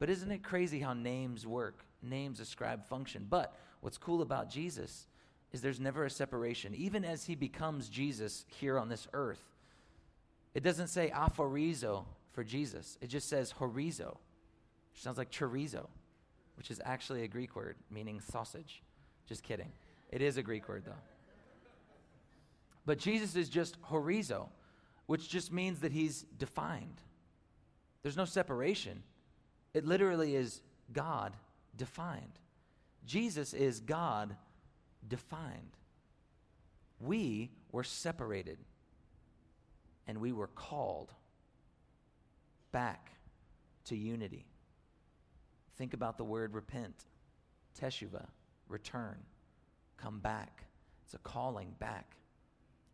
But 0.00 0.10
isn't 0.10 0.32
it 0.32 0.42
crazy 0.42 0.80
how 0.80 0.94
names 0.94 1.46
work? 1.46 1.84
Names 2.02 2.40
ascribe 2.40 2.84
function. 2.84 3.26
But 3.30 3.54
what's 3.80 3.98
cool 3.98 4.22
about 4.22 4.50
Jesus 4.50 5.06
is 5.52 5.60
there's 5.60 5.80
never 5.80 6.04
a 6.04 6.10
separation. 6.10 6.74
Even 6.74 7.04
as 7.04 7.24
he 7.24 7.34
becomes 7.34 7.88
Jesus 7.88 8.44
here 8.48 8.78
on 8.78 8.88
this 8.88 9.06
earth, 9.12 9.42
it 10.54 10.62
doesn't 10.62 10.88
say 10.88 11.10
aphorizo 11.14 12.04
for 12.32 12.42
Jesus, 12.42 12.96
it 13.02 13.08
just 13.08 13.28
says 13.28 13.52
horizo, 13.60 14.16
which 14.92 15.02
sounds 15.02 15.18
like 15.18 15.30
chorizo, 15.30 15.86
which 16.56 16.70
is 16.70 16.80
actually 16.84 17.24
a 17.24 17.28
Greek 17.28 17.54
word 17.54 17.76
meaning 17.90 18.20
sausage. 18.20 18.82
Just 19.26 19.42
kidding. 19.42 19.70
It 20.10 20.22
is 20.22 20.36
a 20.36 20.42
Greek 20.42 20.68
word, 20.68 20.84
though. 20.86 20.92
But 22.84 22.98
Jesus 22.98 23.36
is 23.36 23.48
just 23.48 23.80
horizo, 23.82 24.48
which 25.06 25.28
just 25.28 25.52
means 25.52 25.80
that 25.80 25.92
he's 25.92 26.24
defined. 26.38 27.00
There's 28.02 28.16
no 28.16 28.24
separation. 28.24 29.02
It 29.74 29.86
literally 29.86 30.34
is 30.34 30.60
God 30.92 31.34
defined. 31.76 32.38
Jesus 33.06 33.54
is 33.54 33.80
God 33.80 34.36
defined. 35.08 35.76
We 37.00 37.50
were 37.70 37.84
separated 37.84 38.58
and 40.06 40.18
we 40.20 40.32
were 40.32 40.48
called 40.48 41.12
back 42.70 43.12
to 43.86 43.96
unity. 43.96 44.46
Think 45.76 45.94
about 45.94 46.18
the 46.18 46.24
word 46.24 46.54
repent, 46.54 46.94
teshuva, 47.80 48.26
return, 48.68 49.16
come 49.96 50.20
back. 50.20 50.64
It's 51.04 51.14
a 51.14 51.18
calling 51.18 51.74
back. 51.78 52.16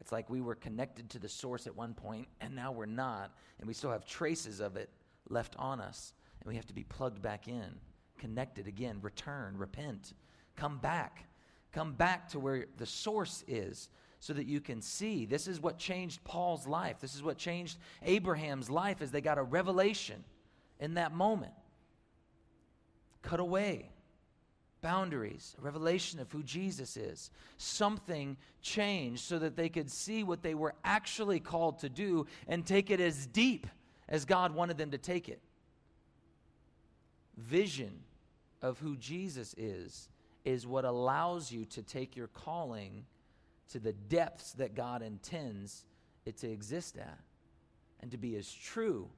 It's 0.00 0.12
like 0.12 0.30
we 0.30 0.40
were 0.40 0.54
connected 0.54 1.10
to 1.10 1.18
the 1.18 1.28
source 1.28 1.66
at 1.66 1.76
one 1.76 1.94
point 1.94 2.28
and 2.40 2.54
now 2.54 2.72
we're 2.72 2.86
not, 2.86 3.32
and 3.58 3.66
we 3.66 3.74
still 3.74 3.90
have 3.90 4.06
traces 4.06 4.60
of 4.60 4.76
it 4.76 4.90
left 5.28 5.54
on 5.58 5.80
us, 5.80 6.14
and 6.40 6.48
we 6.48 6.56
have 6.56 6.66
to 6.66 6.74
be 6.74 6.84
plugged 6.84 7.20
back 7.20 7.48
in, 7.48 7.74
connected 8.18 8.66
again, 8.66 8.98
return, 9.02 9.56
repent, 9.58 10.14
come 10.56 10.78
back. 10.78 11.24
Come 11.72 11.92
back 11.92 12.30
to 12.30 12.40
where 12.40 12.66
the 12.76 12.86
source 12.86 13.44
is 13.46 13.88
so 14.20 14.32
that 14.32 14.46
you 14.46 14.60
can 14.60 14.82
see. 14.82 15.26
This 15.26 15.46
is 15.46 15.60
what 15.60 15.78
changed 15.78 16.24
Paul's 16.24 16.66
life. 16.66 17.00
This 17.00 17.14
is 17.14 17.22
what 17.22 17.38
changed 17.38 17.78
Abraham's 18.02 18.70
life 18.70 19.00
as 19.00 19.10
they 19.10 19.20
got 19.20 19.38
a 19.38 19.42
revelation 19.42 20.24
in 20.80 20.94
that 20.94 21.12
moment. 21.12 21.52
Cut 23.22 23.40
away 23.40 23.90
boundaries, 24.80 25.56
a 25.58 25.62
revelation 25.62 26.20
of 26.20 26.30
who 26.30 26.42
Jesus 26.42 26.96
is. 26.96 27.30
Something 27.56 28.36
changed 28.62 29.22
so 29.22 29.38
that 29.38 29.56
they 29.56 29.68
could 29.68 29.90
see 29.90 30.22
what 30.22 30.42
they 30.42 30.54
were 30.54 30.74
actually 30.84 31.40
called 31.40 31.80
to 31.80 31.88
do 31.88 32.26
and 32.46 32.64
take 32.64 32.90
it 32.90 33.00
as 33.00 33.26
deep 33.26 33.66
as 34.08 34.24
God 34.24 34.54
wanted 34.54 34.78
them 34.78 34.92
to 34.92 34.98
take 34.98 35.28
it. 35.28 35.40
Vision 37.36 38.00
of 38.62 38.78
who 38.78 38.96
Jesus 38.96 39.54
is 39.56 40.08
is 40.44 40.66
what 40.66 40.84
allows 40.84 41.52
you 41.52 41.64
to 41.66 41.82
take 41.82 42.16
your 42.16 42.28
calling 42.28 43.04
to 43.72 43.78
the 43.78 43.92
depths 43.92 44.52
that 44.52 44.74
God 44.74 45.02
intends 45.02 45.84
it 46.24 46.36
to 46.38 46.50
exist 46.50 46.96
at 46.96 47.18
and 48.00 48.10
to 48.10 48.16
be 48.16 48.36
as 48.36 48.50
true 48.52 49.08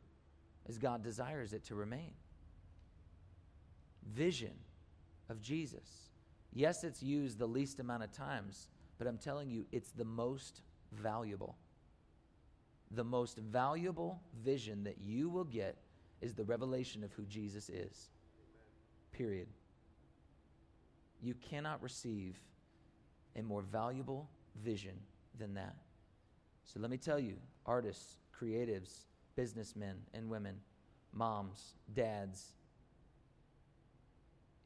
as 0.69 0.79
God 0.79 1.03
desires 1.03 1.53
it 1.53 1.65
to 1.65 1.75
remain. 1.75 2.13
Vision 4.13 4.55
of 5.29 5.41
Jesus. 5.41 6.11
Yes, 6.53 6.83
it's 6.83 7.03
used 7.03 7.39
the 7.39 7.47
least 7.47 7.79
amount 7.79 8.03
of 8.03 8.13
times, 8.13 8.69
but 8.99 9.07
I'm 9.07 9.19
telling 9.19 9.51
you, 9.51 9.67
it's 9.71 9.91
the 9.91 10.05
most 10.05 10.63
valuable 10.93 11.57
the 12.91 13.05
most 13.05 13.39
valuable 13.39 14.21
vision 14.45 14.85
that 14.85 14.99
you 14.99 15.29
will 15.29 15.45
get 15.45 15.77
is 16.21 16.35
the 16.35 16.45
revelation 16.45 17.05
of 17.05 17.13
who 17.13 17.25
Jesus 17.25 17.69
is. 17.69 18.11
Period. 19.13 19.47
You 21.23 21.35
cannot 21.35 21.83
receive 21.83 22.39
a 23.37 23.43
more 23.43 23.63
valuable 23.63 24.29
vision 24.65 24.95
than 25.39 25.55
that. 25.55 25.77
So 26.65 26.81
let 26.81 26.91
me 26.91 26.97
tell 26.97 27.19
you, 27.19 27.37
artists, 27.67 28.17
creatives, 28.39 29.05
businessmen 29.37 29.97
and 30.15 30.29
women, 30.29 30.57
moms, 31.13 31.75
dads, 31.95 32.55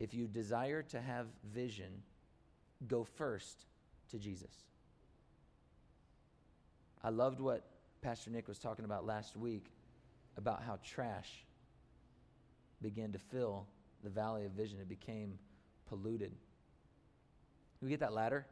if 0.01 0.13
you 0.13 0.27
desire 0.27 0.83
to 0.83 1.01
have 1.01 1.27
vision, 1.53 2.03
go 2.89 3.05
first 3.05 3.67
to 4.11 4.19
Jesus. 4.19 4.53
I 7.03 7.11
loved 7.11 7.41
what 7.41 7.65
Pastor 8.03 8.31
Nick 8.31 8.49
was 8.49 8.59
talking 8.59 8.85
about 8.85 9.07
last 9.07 9.37
week 9.37 9.67
about 10.37 10.63
how 10.63 10.79
trash 10.85 11.45
began 12.83 13.13
to 13.13 13.19
fill 13.19 13.67
the 14.03 14.11
valley 14.11 14.45
of 14.45 14.53
vision. 14.53 14.79
It 14.81 14.89
became 14.89 15.39
polluted. 15.87 16.33
We 17.85 17.91
get 17.91 18.01
that 18.01 18.15
ladder? 18.15 18.47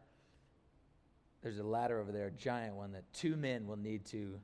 There's 1.43 1.59
a 1.59 1.63
ladder 1.63 1.99
over 1.99 2.13
there, 2.13 2.27
a 2.27 2.31
giant 2.31 2.75
one 2.75 2.93
that 2.93 3.11
two 3.15 3.35
men 3.35 3.67
will 3.67 3.79
need 3.79 4.05
to. 4.07 4.39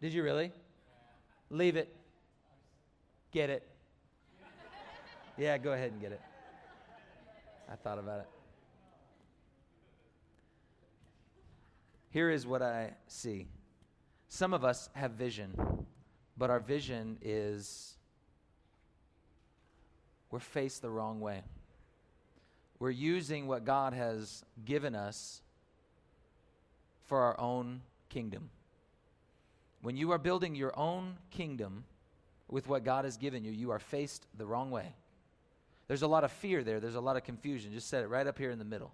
Did 0.00 0.14
you 0.14 0.22
really? 0.22 0.50
Leave 1.50 1.76
it. 1.76 1.94
Get 3.30 3.50
it. 3.50 3.68
Yeah, 5.36 5.58
go 5.58 5.72
ahead 5.72 5.92
and 5.92 6.00
get 6.00 6.12
it. 6.12 6.20
I 7.70 7.76
thought 7.76 7.98
about 7.98 8.20
it. 8.20 8.28
Here 12.08 12.30
is 12.30 12.46
what 12.46 12.62
I 12.62 12.92
see. 13.06 13.48
Some 14.28 14.54
of 14.54 14.64
us 14.64 14.88
have 14.94 15.10
vision, 15.10 15.54
but 16.38 16.48
our 16.48 16.60
vision 16.60 17.18
is 17.20 17.98
we're 20.30 20.38
faced 20.38 20.80
the 20.80 20.90
wrong 20.90 21.20
way. 21.20 21.42
We're 22.80 22.90
using 22.90 23.46
what 23.46 23.64
God 23.64 23.92
has 23.92 24.42
given 24.64 24.94
us 24.94 25.42
for 27.04 27.20
our 27.20 27.38
own 27.38 27.82
kingdom. 28.08 28.48
When 29.82 29.96
you 29.96 30.10
are 30.12 30.18
building 30.18 30.54
your 30.54 30.76
own 30.78 31.16
kingdom 31.30 31.84
with 32.48 32.68
what 32.68 32.82
God 32.82 33.04
has 33.04 33.18
given 33.18 33.44
you, 33.44 33.52
you 33.52 33.70
are 33.70 33.78
faced 33.78 34.26
the 34.36 34.46
wrong 34.46 34.70
way. 34.70 34.94
There's 35.88 36.02
a 36.02 36.08
lot 36.08 36.24
of 36.24 36.32
fear 36.32 36.64
there, 36.64 36.80
there's 36.80 36.94
a 36.94 37.00
lot 37.00 37.16
of 37.16 37.24
confusion. 37.24 37.72
Just 37.72 37.88
set 37.88 38.02
it 38.02 38.08
right 38.08 38.26
up 38.26 38.38
here 38.38 38.50
in 38.50 38.58
the 38.58 38.64
middle. 38.64 38.92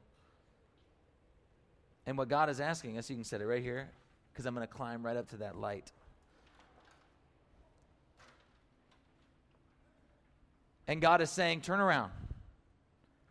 And 2.06 2.18
what 2.18 2.28
God 2.28 2.50
is 2.50 2.60
asking 2.60 2.98
us, 2.98 3.08
you 3.08 3.16
can 3.16 3.24
set 3.24 3.40
it 3.40 3.46
right 3.46 3.62
here, 3.62 3.88
because 4.32 4.46
I'm 4.46 4.54
going 4.54 4.66
to 4.66 4.72
climb 4.72 5.04
right 5.04 5.16
up 5.16 5.28
to 5.30 5.36
that 5.38 5.56
light. 5.56 5.92
And 10.88 11.00
God 11.00 11.20
is 11.20 11.30
saying, 11.30 11.60
Turn 11.60 11.80
around. 11.80 12.12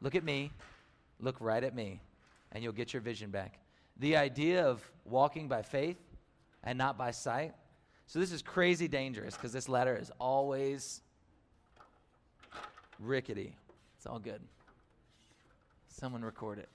Look 0.05 0.13
at 0.13 0.23
me. 0.23 0.51
Look 1.19 1.35
right 1.39 1.63
at 1.63 1.73
me. 1.73 1.99
And 2.51 2.63
you'll 2.63 2.73
get 2.73 2.93
your 2.93 3.01
vision 3.01 3.31
back. 3.31 3.57
the 3.97 4.17
idea 4.17 4.63
of 4.63 4.87
walking 5.05 5.47
by 5.47 5.63
faith 5.63 5.97
and 6.63 6.77
not 6.77 6.95
by 6.95 7.09
sight. 7.09 7.53
So 8.05 8.19
this 8.19 8.31
is 8.31 8.43
crazy 8.43 8.87
dangerous 8.87 9.35
because 9.35 9.51
this 9.51 9.67
letter 9.67 9.97
is 9.97 10.11
always 10.19 11.01
rickety. 12.99 13.55
It's 13.97 14.05
all 14.05 14.19
good. 14.19 14.41
Someone 15.87 16.23
record 16.23 16.59
it. 16.59 16.69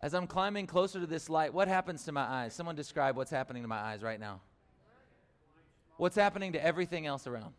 As 0.00 0.14
I'm 0.14 0.26
climbing 0.26 0.66
closer 0.66 1.00
to 1.00 1.06
this 1.06 1.28
light, 1.28 1.52
what 1.52 1.68
happens 1.68 2.04
to 2.04 2.12
my 2.12 2.22
eyes? 2.22 2.54
Someone 2.54 2.76
describe 2.76 3.14
what's 3.14 3.30
happening 3.30 3.62
to 3.62 3.68
my 3.68 3.78
eyes 3.78 4.02
right 4.02 4.20
now. 4.20 4.40
What's 5.98 6.16
happening 6.16 6.52
to 6.52 6.64
everything 6.64 7.04
else 7.04 7.26
around? 7.26 7.52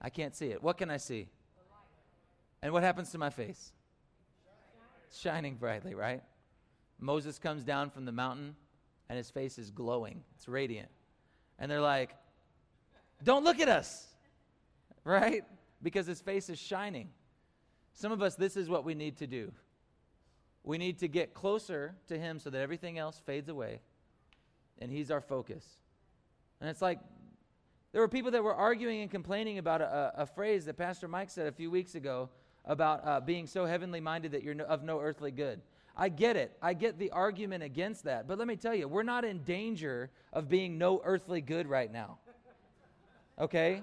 I 0.00 0.08
can't 0.08 0.34
see 0.34 0.46
it. 0.46 0.62
What 0.62 0.78
can 0.78 0.88
I 0.90 0.96
see? 0.96 1.28
And 2.62 2.72
what 2.72 2.82
happens 2.82 3.10
to 3.10 3.18
my 3.18 3.30
face? 3.30 3.72
Shining 5.12 5.54
brightly, 5.54 5.94
right? 5.94 6.22
Moses 6.98 7.38
comes 7.38 7.64
down 7.64 7.90
from 7.90 8.04
the 8.04 8.12
mountain 8.12 8.56
and 9.08 9.16
his 9.16 9.30
face 9.30 9.58
is 9.58 9.70
glowing, 9.70 10.22
it's 10.36 10.48
radiant. 10.48 10.90
And 11.58 11.70
they're 11.70 11.80
like, 11.80 12.14
Don't 13.22 13.44
look 13.44 13.60
at 13.60 13.68
us, 13.68 14.06
right? 15.04 15.44
Because 15.82 16.06
his 16.06 16.20
face 16.20 16.50
is 16.50 16.58
shining. 16.58 17.10
Some 17.94 18.12
of 18.12 18.22
us, 18.22 18.36
this 18.36 18.56
is 18.56 18.68
what 18.68 18.84
we 18.84 18.94
need 18.94 19.16
to 19.18 19.26
do. 19.26 19.52
We 20.62 20.78
need 20.78 20.98
to 20.98 21.08
get 21.08 21.34
closer 21.34 21.94
to 22.08 22.18
him 22.18 22.38
so 22.38 22.50
that 22.50 22.60
everything 22.60 22.98
else 22.98 23.20
fades 23.24 23.48
away 23.48 23.80
and 24.80 24.90
he's 24.92 25.10
our 25.10 25.20
focus. 25.20 25.64
And 26.60 26.68
it's 26.68 26.82
like 26.82 26.98
there 27.92 28.02
were 28.02 28.08
people 28.08 28.30
that 28.32 28.44
were 28.44 28.54
arguing 28.54 29.00
and 29.00 29.10
complaining 29.10 29.58
about 29.58 29.80
a, 29.80 30.12
a 30.16 30.26
phrase 30.26 30.66
that 30.66 30.76
Pastor 30.76 31.08
Mike 31.08 31.30
said 31.30 31.46
a 31.46 31.52
few 31.52 31.70
weeks 31.70 31.94
ago 31.94 32.28
about 32.68 33.04
uh, 33.04 33.20
being 33.20 33.46
so 33.46 33.66
heavenly 33.66 34.00
minded 34.00 34.32
that 34.32 34.44
you're 34.44 34.54
no, 34.54 34.64
of 34.64 34.84
no 34.84 35.00
earthly 35.00 35.32
good. 35.32 35.60
I 35.96 36.08
get 36.10 36.36
it. 36.36 36.56
I 36.62 36.74
get 36.74 36.98
the 36.98 37.10
argument 37.10 37.64
against 37.64 38.04
that. 38.04 38.28
But 38.28 38.38
let 38.38 38.46
me 38.46 38.54
tell 38.54 38.74
you, 38.74 38.86
we're 38.86 39.02
not 39.02 39.24
in 39.24 39.42
danger 39.42 40.10
of 40.32 40.48
being 40.48 40.78
no 40.78 41.00
earthly 41.04 41.40
good 41.40 41.66
right 41.66 41.92
now. 41.92 42.18
Okay? 43.40 43.82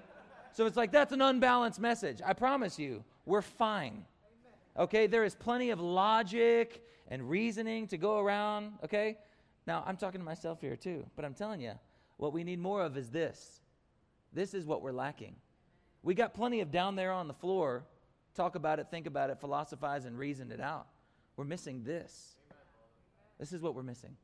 So 0.54 0.66
it's 0.66 0.78
like 0.78 0.94
that's 0.94 1.12
an 1.12 1.22
unbalanced 1.22 1.80
message. 1.80 2.22
I 2.26 2.32
promise 2.32 2.80
you, 2.80 3.04
we're 3.26 3.42
fine. 3.42 4.06
Okay? 4.78 5.08
There 5.08 5.26
is 5.26 5.36
plenty 5.36 5.72
of 5.72 5.82
logic 5.82 6.82
and 7.10 7.30
reasoning 7.30 7.88
to 7.88 7.98
go 7.98 8.20
around. 8.20 8.74
Okay? 8.84 9.18
Now, 9.68 9.84
I'm 9.86 9.98
talking 9.98 10.22
to 10.22 10.26
myself 10.26 10.62
here 10.62 10.78
too, 10.78 11.06
but 11.18 11.26
I'm 11.26 11.34
telling 11.34 11.60
you, 11.60 11.74
what 12.18 12.32
we 12.32 12.46
need 12.46 12.60
more 12.60 12.82
of 12.82 12.96
is 12.96 13.10
this. 13.10 13.60
This 14.32 14.54
is 14.54 14.66
what 14.66 14.82
we're 14.82 14.94
lacking. 14.94 15.36
We 16.04 16.14
got 16.14 16.34
plenty 16.34 16.62
of 16.62 16.72
down 16.72 16.96
there 16.96 17.12
on 17.12 17.28
the 17.28 17.34
floor, 17.34 17.84
talk 18.36 18.56
about 18.56 18.80
it, 18.80 18.88
think 18.92 19.08
about 19.08 19.30
it, 19.30 19.40
philosophize, 19.40 20.06
and 20.06 20.18
reason 20.18 20.52
it 20.52 20.62
out. 20.62 20.88
We're 21.38 21.46
missing 21.46 21.84
this. 21.84 22.36
This 23.40 23.54
is 23.54 23.62
what 23.62 23.76
we're 23.76 23.84
missing. 23.84 24.16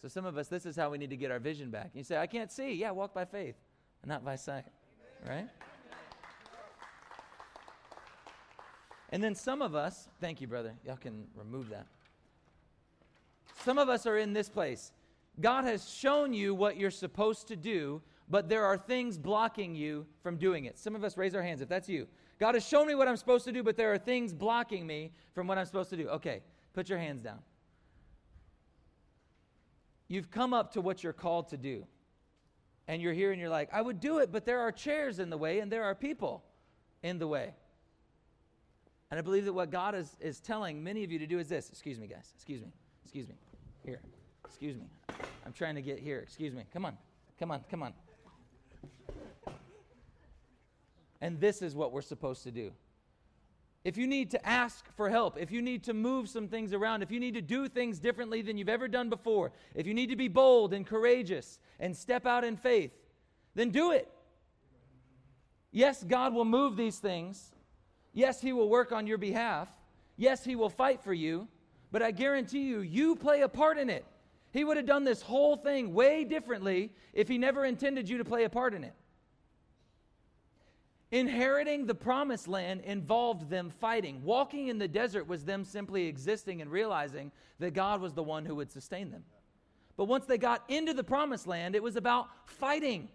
So, 0.00 0.08
some 0.08 0.24
of 0.24 0.36
us, 0.36 0.48
this 0.48 0.66
is 0.66 0.74
how 0.74 0.90
we 0.90 0.98
need 0.98 1.10
to 1.10 1.16
get 1.16 1.30
our 1.30 1.38
vision 1.38 1.70
back. 1.70 1.90
You 1.94 2.02
say, 2.02 2.16
I 2.16 2.26
can't 2.26 2.50
see. 2.50 2.72
Yeah, 2.72 2.90
walk 2.90 3.14
by 3.14 3.24
faith 3.24 3.54
not 4.06 4.24
by 4.24 4.36
sight. 4.36 4.64
Right? 5.28 5.48
And 9.10 9.22
then 9.22 9.34
some 9.34 9.62
of 9.62 9.74
us, 9.74 10.08
thank 10.20 10.40
you, 10.40 10.46
brother. 10.46 10.74
Y'all 10.86 10.96
can 10.96 11.26
remove 11.36 11.68
that. 11.70 11.86
Some 13.64 13.78
of 13.78 13.88
us 13.88 14.06
are 14.06 14.16
in 14.16 14.32
this 14.32 14.48
place. 14.48 14.90
God 15.40 15.64
has 15.64 15.88
shown 15.88 16.32
you 16.32 16.54
what 16.54 16.76
you're 16.76 16.90
supposed 16.90 17.46
to 17.48 17.56
do, 17.56 18.00
but 18.28 18.48
there 18.48 18.64
are 18.64 18.76
things 18.76 19.18
blocking 19.18 19.74
you 19.74 20.06
from 20.22 20.36
doing 20.36 20.64
it. 20.64 20.78
Some 20.78 20.96
of 20.96 21.04
us 21.04 21.16
raise 21.16 21.34
our 21.34 21.42
hands 21.42 21.60
if 21.60 21.68
that's 21.68 21.88
you. 21.88 22.08
God 22.42 22.56
has 22.56 22.66
shown 22.66 22.88
me 22.88 22.96
what 22.96 23.06
I'm 23.06 23.16
supposed 23.16 23.44
to 23.44 23.52
do, 23.52 23.62
but 23.62 23.76
there 23.76 23.92
are 23.92 23.98
things 23.98 24.32
blocking 24.32 24.84
me 24.84 25.12
from 25.32 25.46
what 25.46 25.58
I'm 25.58 25.64
supposed 25.64 25.90
to 25.90 25.96
do. 25.96 26.08
Okay, 26.08 26.42
put 26.72 26.88
your 26.88 26.98
hands 26.98 27.22
down. 27.22 27.38
You've 30.08 30.28
come 30.28 30.52
up 30.52 30.72
to 30.72 30.80
what 30.80 31.04
you're 31.04 31.12
called 31.12 31.50
to 31.50 31.56
do. 31.56 31.86
And 32.88 33.00
you're 33.00 33.12
here 33.12 33.30
and 33.30 33.40
you're 33.40 33.48
like, 33.48 33.68
I 33.72 33.80
would 33.80 34.00
do 34.00 34.18
it, 34.18 34.32
but 34.32 34.44
there 34.44 34.58
are 34.58 34.72
chairs 34.72 35.20
in 35.20 35.30
the 35.30 35.38
way 35.38 35.60
and 35.60 35.70
there 35.70 35.84
are 35.84 35.94
people 35.94 36.42
in 37.04 37.20
the 37.20 37.28
way. 37.28 37.54
And 39.12 39.20
I 39.20 39.22
believe 39.22 39.44
that 39.44 39.52
what 39.52 39.70
God 39.70 39.94
is, 39.94 40.16
is 40.18 40.40
telling 40.40 40.82
many 40.82 41.04
of 41.04 41.12
you 41.12 41.20
to 41.20 41.28
do 41.28 41.38
is 41.38 41.48
this. 41.48 41.68
Excuse 41.68 42.00
me, 42.00 42.08
guys. 42.08 42.32
Excuse 42.34 42.60
me. 42.60 42.72
Excuse 43.04 43.28
me. 43.28 43.36
Here. 43.84 44.00
Excuse 44.44 44.76
me. 44.76 44.86
I'm 45.46 45.52
trying 45.52 45.76
to 45.76 45.82
get 45.82 46.00
here. 46.00 46.18
Excuse 46.18 46.54
me. 46.54 46.64
Come 46.72 46.86
on. 46.86 46.98
Come 47.38 47.52
on. 47.52 47.62
Come 47.70 47.84
on. 47.84 47.92
And 51.22 51.40
this 51.40 51.62
is 51.62 51.76
what 51.76 51.92
we're 51.92 52.02
supposed 52.02 52.42
to 52.42 52.50
do. 52.50 52.72
If 53.84 53.96
you 53.96 54.08
need 54.08 54.32
to 54.32 54.46
ask 54.46 54.84
for 54.96 55.08
help, 55.08 55.38
if 55.38 55.52
you 55.52 55.62
need 55.62 55.84
to 55.84 55.94
move 55.94 56.28
some 56.28 56.48
things 56.48 56.72
around, 56.72 57.02
if 57.02 57.12
you 57.12 57.20
need 57.20 57.34
to 57.34 57.40
do 57.40 57.68
things 57.68 58.00
differently 58.00 58.42
than 58.42 58.58
you've 58.58 58.68
ever 58.68 58.88
done 58.88 59.08
before, 59.08 59.52
if 59.76 59.86
you 59.86 59.94
need 59.94 60.10
to 60.10 60.16
be 60.16 60.26
bold 60.26 60.74
and 60.74 60.84
courageous 60.84 61.60
and 61.78 61.96
step 61.96 62.26
out 62.26 62.42
in 62.42 62.56
faith, 62.56 62.90
then 63.54 63.70
do 63.70 63.92
it. 63.92 64.10
Yes, 65.70 66.02
God 66.02 66.34
will 66.34 66.44
move 66.44 66.76
these 66.76 66.98
things. 66.98 67.52
Yes, 68.12 68.40
He 68.40 68.52
will 68.52 68.68
work 68.68 68.90
on 68.90 69.06
your 69.06 69.18
behalf. 69.18 69.68
Yes, 70.16 70.44
He 70.44 70.56
will 70.56 70.70
fight 70.70 71.02
for 71.02 71.14
you. 71.14 71.46
But 71.92 72.02
I 72.02 72.10
guarantee 72.10 72.64
you, 72.64 72.80
you 72.80 73.14
play 73.14 73.42
a 73.42 73.48
part 73.48 73.78
in 73.78 73.90
it. 73.90 74.04
He 74.52 74.64
would 74.64 74.76
have 74.76 74.86
done 74.86 75.04
this 75.04 75.22
whole 75.22 75.56
thing 75.56 75.94
way 75.94 76.24
differently 76.24 76.90
if 77.12 77.28
He 77.28 77.38
never 77.38 77.64
intended 77.64 78.08
you 78.08 78.18
to 78.18 78.24
play 78.24 78.42
a 78.42 78.50
part 78.50 78.74
in 78.74 78.82
it. 78.82 78.94
Inheriting 81.12 81.84
the 81.84 81.94
promised 81.94 82.48
land 82.48 82.80
involved 82.80 83.50
them 83.50 83.68
fighting. 83.68 84.24
Walking 84.24 84.68
in 84.68 84.78
the 84.78 84.88
desert 84.88 85.28
was 85.28 85.44
them 85.44 85.62
simply 85.62 86.06
existing 86.06 86.62
and 86.62 86.70
realizing 86.70 87.30
that 87.58 87.74
God 87.74 88.00
was 88.00 88.14
the 88.14 88.22
one 88.22 88.46
who 88.46 88.54
would 88.56 88.72
sustain 88.72 89.10
them. 89.10 89.22
But 89.98 90.06
once 90.06 90.24
they 90.24 90.38
got 90.38 90.64
into 90.68 90.94
the 90.94 91.04
promised 91.04 91.46
land, 91.46 91.76
it 91.76 91.82
was 91.82 91.96
about 91.96 92.28
fighting. 92.46 93.10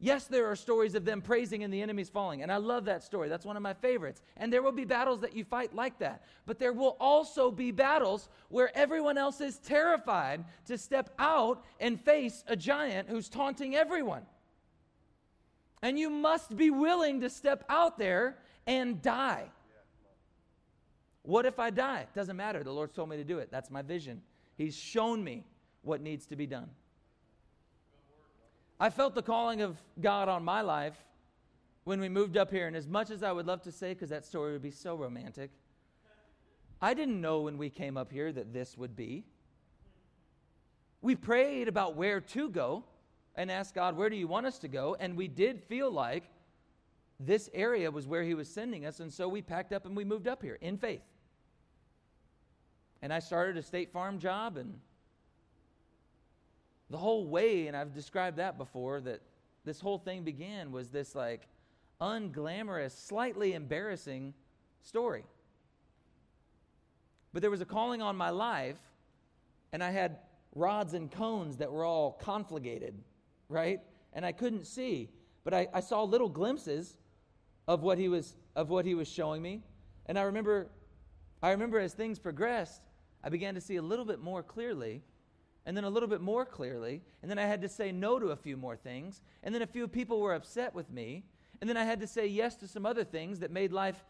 Yes, 0.00 0.24
there 0.24 0.46
are 0.46 0.56
stories 0.56 0.96
of 0.96 1.04
them 1.04 1.22
praising 1.22 1.62
and 1.62 1.72
the 1.72 1.82
enemies 1.82 2.08
falling, 2.08 2.42
and 2.42 2.50
I 2.50 2.56
love 2.56 2.86
that 2.86 3.04
story. 3.04 3.28
That's 3.28 3.44
one 3.44 3.56
of 3.56 3.62
my 3.62 3.74
favorites. 3.74 4.20
And 4.36 4.52
there 4.52 4.62
will 4.62 4.72
be 4.72 4.84
battles 4.84 5.20
that 5.20 5.36
you 5.36 5.44
fight 5.44 5.72
like 5.72 6.00
that. 6.00 6.24
But 6.46 6.58
there 6.58 6.72
will 6.72 6.96
also 6.98 7.52
be 7.52 7.70
battles 7.70 8.28
where 8.48 8.76
everyone 8.76 9.18
else 9.18 9.40
is 9.40 9.58
terrified 9.58 10.44
to 10.66 10.76
step 10.76 11.10
out 11.16 11.64
and 11.78 12.00
face 12.00 12.42
a 12.48 12.56
giant 12.56 13.08
who's 13.08 13.28
taunting 13.28 13.76
everyone. 13.76 14.22
And 15.82 15.98
you 15.98 16.10
must 16.10 16.56
be 16.56 16.70
willing 16.70 17.20
to 17.20 17.30
step 17.30 17.64
out 17.68 17.98
there 17.98 18.36
and 18.66 19.00
die. 19.00 19.50
What 21.22 21.46
if 21.46 21.58
I 21.58 21.70
die? 21.70 22.06
Doesn't 22.14 22.36
matter. 22.36 22.62
The 22.62 22.72
Lord's 22.72 22.94
told 22.94 23.08
me 23.08 23.16
to 23.16 23.24
do 23.24 23.38
it. 23.38 23.50
That's 23.50 23.70
my 23.70 23.82
vision. 23.82 24.22
He's 24.56 24.76
shown 24.76 25.22
me 25.22 25.44
what 25.82 26.00
needs 26.00 26.26
to 26.26 26.36
be 26.36 26.46
done. 26.46 26.70
I 28.78 28.90
felt 28.90 29.14
the 29.14 29.22
calling 29.22 29.60
of 29.60 29.76
God 30.00 30.28
on 30.28 30.44
my 30.44 30.62
life 30.62 30.96
when 31.84 32.00
we 32.00 32.08
moved 32.08 32.36
up 32.36 32.50
here. 32.50 32.66
And 32.66 32.74
as 32.74 32.88
much 32.88 33.10
as 33.10 33.22
I 33.22 33.32
would 33.32 33.46
love 33.46 33.62
to 33.62 33.72
say, 33.72 33.92
because 33.92 34.08
that 34.10 34.24
story 34.24 34.52
would 34.52 34.62
be 34.62 34.70
so 34.70 34.94
romantic, 34.94 35.50
I 36.80 36.94
didn't 36.94 37.20
know 37.20 37.42
when 37.42 37.58
we 37.58 37.68
came 37.68 37.96
up 37.96 38.10
here 38.10 38.32
that 38.32 38.54
this 38.54 38.78
would 38.78 38.96
be. 38.96 39.24
We 41.02 41.14
prayed 41.14 41.68
about 41.68 41.94
where 41.94 42.20
to 42.20 42.48
go 42.48 42.84
and 43.36 43.50
asked 43.50 43.74
God, 43.74 43.96
Where 43.96 44.10
do 44.10 44.16
you 44.16 44.28
want 44.28 44.46
us 44.46 44.58
to 44.60 44.68
go? 44.68 44.96
And 44.98 45.16
we 45.16 45.28
did 45.28 45.62
feel 45.62 45.90
like 45.90 46.24
this 47.18 47.50
area 47.52 47.90
was 47.90 48.06
where 48.06 48.22
He 48.22 48.34
was 48.34 48.48
sending 48.48 48.86
us. 48.86 49.00
And 49.00 49.12
so 49.12 49.28
we 49.28 49.42
packed 49.42 49.72
up 49.72 49.86
and 49.86 49.96
we 49.96 50.04
moved 50.04 50.28
up 50.28 50.42
here 50.42 50.58
in 50.60 50.76
faith. 50.76 51.02
And 53.02 53.12
I 53.12 53.18
started 53.18 53.56
a 53.56 53.62
State 53.62 53.92
Farm 53.92 54.18
job 54.18 54.56
and 54.56 54.78
the 56.90 56.98
whole 56.98 57.26
way, 57.26 57.68
and 57.68 57.76
I've 57.76 57.94
described 57.94 58.38
that 58.38 58.58
before, 58.58 59.00
that 59.02 59.20
this 59.64 59.80
whole 59.80 59.98
thing 59.98 60.24
began 60.24 60.72
was 60.72 60.88
this 60.88 61.14
like 61.14 61.46
unglamorous, 62.00 62.90
slightly 62.90 63.52
embarrassing 63.52 64.34
story. 64.82 65.24
But 67.32 67.42
there 67.42 67.50
was 67.50 67.60
a 67.60 67.66
calling 67.66 68.02
on 68.02 68.16
my 68.16 68.30
life, 68.30 68.78
and 69.72 69.84
I 69.84 69.90
had 69.92 70.18
rods 70.56 70.94
and 70.94 71.10
cones 71.10 71.58
that 71.58 71.70
were 71.70 71.84
all 71.84 72.18
conflagrated 72.20 72.94
right? 73.50 73.80
And 74.14 74.24
I 74.24 74.32
couldn't 74.32 74.66
see, 74.66 75.10
but 75.44 75.52
I, 75.52 75.68
I 75.74 75.80
saw 75.80 76.04
little 76.04 76.28
glimpses 76.28 76.96
of 77.68 77.82
what 77.82 77.98
he 77.98 78.08
was 78.08 78.34
of 78.56 78.70
what 78.70 78.86
he 78.86 78.94
was 78.94 79.08
showing 79.08 79.42
me. 79.42 79.62
And 80.06 80.18
I 80.18 80.22
remember, 80.22 80.68
I 81.42 81.50
remember 81.50 81.78
as 81.78 81.92
things 81.92 82.18
progressed, 82.18 82.82
I 83.22 83.28
began 83.28 83.54
to 83.54 83.60
see 83.60 83.76
a 83.76 83.82
little 83.82 84.04
bit 84.04 84.20
more 84.20 84.42
clearly, 84.42 85.02
and 85.66 85.76
then 85.76 85.84
a 85.84 85.90
little 85.90 86.08
bit 86.08 86.20
more 86.20 86.44
clearly, 86.44 87.02
and 87.22 87.30
then 87.30 87.38
I 87.38 87.44
had 87.44 87.60
to 87.62 87.68
say 87.68 87.92
no 87.92 88.18
to 88.18 88.28
a 88.28 88.36
few 88.36 88.56
more 88.56 88.76
things, 88.76 89.22
and 89.42 89.54
then 89.54 89.62
a 89.62 89.66
few 89.66 89.86
people 89.86 90.20
were 90.20 90.34
upset 90.34 90.74
with 90.74 90.90
me, 90.90 91.24
and 91.60 91.68
then 91.68 91.76
I 91.76 91.84
had 91.84 92.00
to 92.00 92.06
say 92.06 92.26
yes 92.26 92.56
to 92.56 92.68
some 92.68 92.86
other 92.86 93.04
things 93.04 93.40
that 93.40 93.50
made 93.50 93.72
life 93.72 94.02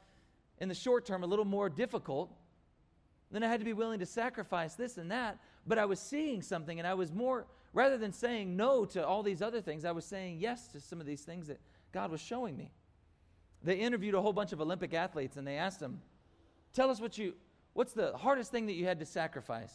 in 0.58 0.68
the 0.68 0.74
short 0.74 1.04
term 1.04 1.24
a 1.24 1.26
little 1.26 1.44
more 1.44 1.68
difficult. 1.68 2.32
Then 3.30 3.42
I 3.42 3.48
had 3.48 3.60
to 3.60 3.64
be 3.64 3.72
willing 3.72 3.98
to 4.00 4.06
sacrifice 4.06 4.74
this 4.74 4.96
and 4.98 5.10
that, 5.10 5.38
but 5.66 5.78
I 5.78 5.84
was 5.84 6.00
seeing 6.00 6.42
something 6.42 6.78
and 6.78 6.86
I 6.86 6.94
was 6.94 7.12
more 7.12 7.46
Rather 7.72 7.96
than 7.96 8.12
saying 8.12 8.56
no 8.56 8.84
to 8.84 9.06
all 9.06 9.22
these 9.22 9.42
other 9.42 9.60
things, 9.60 9.84
I 9.84 9.92
was 9.92 10.04
saying 10.04 10.38
yes 10.40 10.66
to 10.68 10.80
some 10.80 11.00
of 11.00 11.06
these 11.06 11.22
things 11.22 11.46
that 11.46 11.60
God 11.92 12.10
was 12.10 12.20
showing 12.20 12.56
me. 12.56 12.72
They 13.62 13.76
interviewed 13.76 14.14
a 14.14 14.20
whole 14.20 14.32
bunch 14.32 14.52
of 14.52 14.60
Olympic 14.60 14.94
athletes 14.94 15.36
and 15.36 15.46
they 15.46 15.56
asked 15.56 15.80
them, 15.80 16.00
Tell 16.72 16.90
us 16.90 17.00
what 17.00 17.18
you, 17.18 17.34
what's 17.72 17.92
the 17.92 18.16
hardest 18.16 18.50
thing 18.50 18.66
that 18.66 18.74
you 18.74 18.86
had 18.86 19.00
to 19.00 19.06
sacrifice 19.06 19.74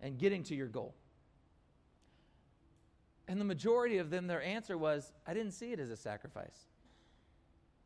in 0.00 0.16
getting 0.16 0.42
to 0.44 0.54
your 0.54 0.66
goal? 0.66 0.94
And 3.28 3.40
the 3.40 3.44
majority 3.44 3.98
of 3.98 4.10
them, 4.10 4.26
their 4.26 4.42
answer 4.42 4.76
was, 4.76 5.12
I 5.26 5.34
didn't 5.34 5.52
see 5.52 5.72
it 5.72 5.78
as 5.78 5.90
a 5.90 5.96
sacrifice. 5.96 6.66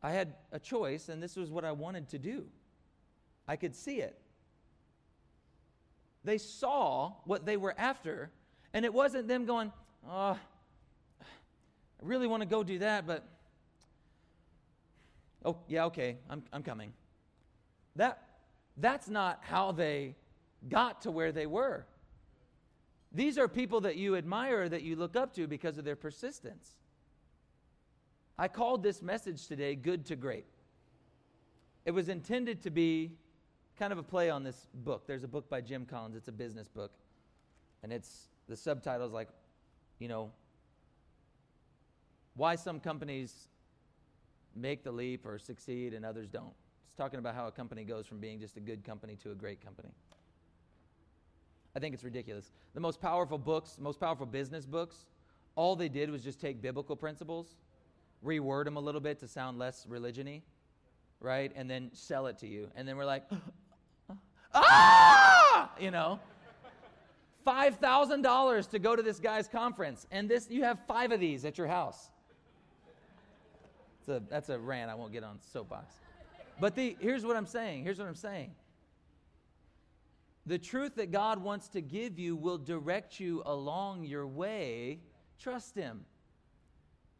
I 0.01 0.11
had 0.11 0.33
a 0.51 0.59
choice, 0.59 1.09
and 1.09 1.21
this 1.21 1.35
was 1.35 1.51
what 1.51 1.65
I 1.65 1.71
wanted 1.71 2.09
to 2.09 2.19
do. 2.19 2.45
I 3.47 3.55
could 3.55 3.75
see 3.75 3.97
it. 3.97 4.19
They 6.23 6.37
saw 6.37 7.13
what 7.25 7.45
they 7.45 7.57
were 7.57 7.73
after, 7.77 8.31
and 8.77 8.85
it 8.85 8.93
wasn't 8.93 9.27
them 9.27 9.45
going, 9.45 9.71
Oh, 10.07 10.37
I 10.37 10.37
really 12.03 12.27
want 12.27 12.43
to 12.43 12.47
go 12.47 12.63
do 12.63 12.77
that, 12.77 13.07
but 13.07 13.27
oh, 15.43 15.57
yeah, 15.67 15.85
okay, 15.85 16.17
I'm, 16.29 16.43
I'm 16.53 16.61
coming. 16.61 16.93
That, 17.95 18.21
that's 18.77 19.09
not 19.09 19.39
how 19.41 19.71
they 19.71 20.13
got 20.69 21.01
to 21.01 21.11
where 21.11 21.31
they 21.31 21.47
were. 21.47 21.87
These 23.11 23.39
are 23.39 23.47
people 23.47 23.81
that 23.81 23.95
you 23.95 24.15
admire, 24.15 24.69
that 24.69 24.83
you 24.83 24.95
look 24.95 25.15
up 25.15 25.33
to 25.33 25.47
because 25.47 25.79
of 25.79 25.83
their 25.83 25.95
persistence. 25.95 26.75
I 28.37 28.47
called 28.47 28.83
this 28.83 29.01
message 29.01 29.47
today 29.47 29.73
Good 29.73 30.05
to 30.05 30.15
Great. 30.15 30.45
It 31.83 31.91
was 31.91 32.09
intended 32.09 32.61
to 32.61 32.69
be 32.69 33.13
kind 33.79 33.91
of 33.91 33.97
a 33.97 34.03
play 34.03 34.29
on 34.29 34.43
this 34.43 34.67
book. 34.71 35.07
There's 35.07 35.23
a 35.23 35.27
book 35.27 35.49
by 35.49 35.61
Jim 35.61 35.87
Collins, 35.87 36.15
it's 36.15 36.27
a 36.27 36.31
business 36.31 36.67
book. 36.67 36.91
And 37.81 37.91
it's 37.91 38.27
the 38.47 38.55
subtitle 38.55 39.05
is 39.05 39.13
like, 39.13 39.29
you 39.99 40.07
know, 40.07 40.31
why 42.35 42.55
some 42.55 42.79
companies 42.79 43.47
make 44.55 44.83
the 44.83 44.91
leap 44.91 45.25
or 45.25 45.37
succeed 45.39 45.93
and 45.93 46.05
others 46.05 46.27
don't. 46.27 46.53
It's 46.87 46.95
talking 46.95 47.19
about 47.19 47.35
how 47.35 47.47
a 47.47 47.51
company 47.51 47.83
goes 47.83 48.05
from 48.07 48.19
being 48.19 48.39
just 48.39 48.57
a 48.57 48.59
good 48.59 48.83
company 48.83 49.15
to 49.23 49.31
a 49.31 49.35
great 49.35 49.63
company. 49.63 49.89
I 51.75 51.79
think 51.79 51.93
it's 51.93 52.03
ridiculous. 52.03 52.51
The 52.73 52.79
most 52.79 53.01
powerful 53.01 53.37
books, 53.37 53.77
most 53.79 53.99
powerful 53.99 54.25
business 54.25 54.65
books, 54.65 55.07
all 55.55 55.75
they 55.75 55.89
did 55.89 56.09
was 56.09 56.23
just 56.23 56.39
take 56.39 56.61
biblical 56.61 56.95
principles, 56.95 57.57
reword 58.25 58.65
them 58.65 58.77
a 58.77 58.79
little 58.79 59.01
bit 59.01 59.19
to 59.19 59.27
sound 59.27 59.59
less 59.59 59.85
religiony, 59.87 60.43
right? 61.19 61.51
And 61.55 61.69
then 61.69 61.89
sell 61.93 62.27
it 62.27 62.37
to 62.39 62.47
you. 62.47 62.69
And 62.75 62.87
then 62.87 62.97
we're 62.97 63.05
like, 63.05 63.23
ah, 64.53 65.71
you 65.79 65.91
know. 65.91 66.19
$5,000 67.47 68.69
to 68.69 68.79
go 68.79 68.95
to 68.95 69.01
this 69.01 69.19
guy's 69.19 69.47
conference. 69.47 70.05
And 70.11 70.29
this 70.29 70.49
you 70.49 70.63
have 70.63 70.79
5 70.87 71.13
of 71.13 71.19
these 71.19 71.45
at 71.45 71.57
your 71.57 71.67
house. 71.67 72.09
A, 74.09 74.21
that's 74.29 74.49
a 74.49 74.57
rant. 74.57 74.89
I 74.89 74.95
won't 74.95 75.11
get 75.11 75.23
on 75.23 75.39
soapbox. 75.41 75.95
But 76.59 76.75
the, 76.75 76.95
here's 76.99 77.25
what 77.25 77.35
I'm 77.35 77.45
saying. 77.45 77.83
Here's 77.83 77.99
what 77.99 78.07
I'm 78.07 78.15
saying. 78.15 78.51
The 80.45 80.57
truth 80.57 80.95
that 80.95 81.11
God 81.11 81.43
wants 81.43 81.67
to 81.69 81.81
give 81.81 82.17
you 82.17 82.35
will 82.35 82.57
direct 82.57 83.19
you 83.19 83.43
along 83.45 84.05
your 84.05 84.25
way. 84.25 85.01
Trust 85.39 85.75
Him. 85.75 86.05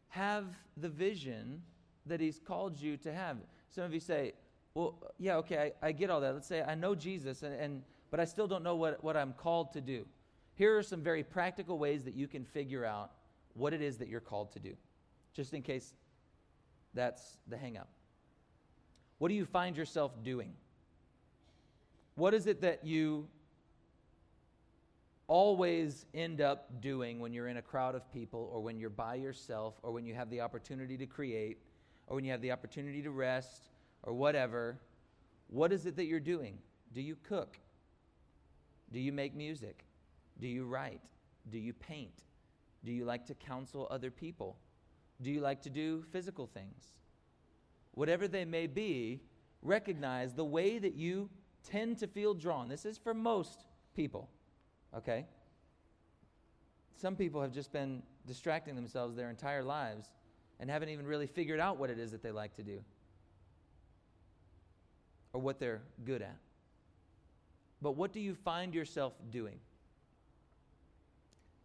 Have 0.08 0.46
the 0.78 0.88
vision 0.88 1.62
that 2.06 2.20
He's 2.20 2.38
called 2.38 2.80
you 2.80 2.96
to 2.98 3.12
have. 3.12 3.36
Some 3.68 3.84
of 3.84 3.92
you 3.92 4.00
say, 4.00 4.32
well, 4.72 4.94
yeah, 5.18 5.36
okay, 5.36 5.72
I, 5.82 5.88
I 5.88 5.92
get 5.92 6.08
all 6.08 6.22
that. 6.22 6.32
Let's 6.32 6.48
say 6.48 6.62
I 6.62 6.74
know 6.74 6.94
Jesus, 6.94 7.42
and, 7.42 7.54
and, 7.54 7.82
but 8.10 8.18
I 8.18 8.24
still 8.24 8.46
don't 8.46 8.64
know 8.64 8.76
what, 8.76 9.04
what 9.04 9.16
I'm 9.16 9.34
called 9.34 9.72
to 9.74 9.82
do. 9.82 10.06
Here 10.58 10.76
are 10.76 10.82
some 10.82 11.02
very 11.02 11.22
practical 11.22 11.78
ways 11.78 12.02
that 12.02 12.16
you 12.16 12.26
can 12.26 12.44
figure 12.44 12.84
out 12.84 13.12
what 13.54 13.72
it 13.72 13.80
is 13.80 13.96
that 13.98 14.08
you're 14.08 14.18
called 14.18 14.50
to 14.54 14.58
do, 14.58 14.74
just 15.32 15.54
in 15.54 15.62
case 15.62 15.94
that's 16.94 17.38
the 17.46 17.54
hangup. 17.54 17.86
What 19.18 19.28
do 19.28 19.34
you 19.34 19.44
find 19.44 19.76
yourself 19.76 20.12
doing? 20.24 20.52
What 22.16 22.34
is 22.34 22.48
it 22.48 22.60
that 22.62 22.84
you 22.84 23.28
always 25.28 26.06
end 26.12 26.40
up 26.40 26.80
doing 26.80 27.20
when 27.20 27.32
you're 27.32 27.46
in 27.46 27.58
a 27.58 27.62
crowd 27.62 27.94
of 27.94 28.12
people 28.12 28.50
or 28.52 28.60
when 28.60 28.80
you're 28.80 28.90
by 28.90 29.14
yourself 29.14 29.74
or 29.84 29.92
when 29.92 30.04
you 30.04 30.14
have 30.14 30.28
the 30.28 30.40
opportunity 30.40 30.96
to 30.96 31.06
create 31.06 31.58
or 32.08 32.16
when 32.16 32.24
you 32.24 32.32
have 32.32 32.42
the 32.42 32.50
opportunity 32.50 33.00
to 33.02 33.12
rest 33.12 33.68
or 34.02 34.12
whatever? 34.12 34.76
What 35.46 35.72
is 35.72 35.86
it 35.86 35.94
that 35.94 36.06
you're 36.06 36.18
doing? 36.18 36.58
Do 36.92 37.00
you 37.00 37.16
cook? 37.28 37.60
Do 38.92 38.98
you 38.98 39.12
make 39.12 39.36
music? 39.36 39.84
Do 40.40 40.48
you 40.48 40.64
write? 40.64 41.00
Do 41.50 41.58
you 41.58 41.72
paint? 41.72 42.24
Do 42.84 42.92
you 42.92 43.04
like 43.04 43.26
to 43.26 43.34
counsel 43.34 43.88
other 43.90 44.10
people? 44.10 44.56
Do 45.20 45.30
you 45.30 45.40
like 45.40 45.62
to 45.62 45.70
do 45.70 46.04
physical 46.12 46.46
things? 46.46 46.92
Whatever 47.92 48.28
they 48.28 48.44
may 48.44 48.66
be, 48.66 49.20
recognize 49.62 50.34
the 50.34 50.44
way 50.44 50.78
that 50.78 50.94
you 50.94 51.28
tend 51.64 51.98
to 51.98 52.06
feel 52.06 52.34
drawn. 52.34 52.68
This 52.68 52.84
is 52.84 52.96
for 52.96 53.14
most 53.14 53.64
people, 53.94 54.28
okay? 54.96 55.26
Some 56.96 57.16
people 57.16 57.42
have 57.42 57.52
just 57.52 57.72
been 57.72 58.02
distracting 58.26 58.76
themselves 58.76 59.16
their 59.16 59.30
entire 59.30 59.64
lives 59.64 60.12
and 60.60 60.70
haven't 60.70 60.88
even 60.88 61.06
really 61.06 61.26
figured 61.26 61.60
out 61.60 61.78
what 61.78 61.90
it 61.90 61.98
is 61.98 62.12
that 62.12 62.22
they 62.22 62.30
like 62.30 62.54
to 62.56 62.62
do 62.62 62.80
or 65.32 65.40
what 65.40 65.58
they're 65.58 65.82
good 66.04 66.22
at. 66.22 66.36
But 67.80 67.92
what 67.92 68.12
do 68.12 68.20
you 68.20 68.34
find 68.34 68.74
yourself 68.74 69.12
doing? 69.30 69.60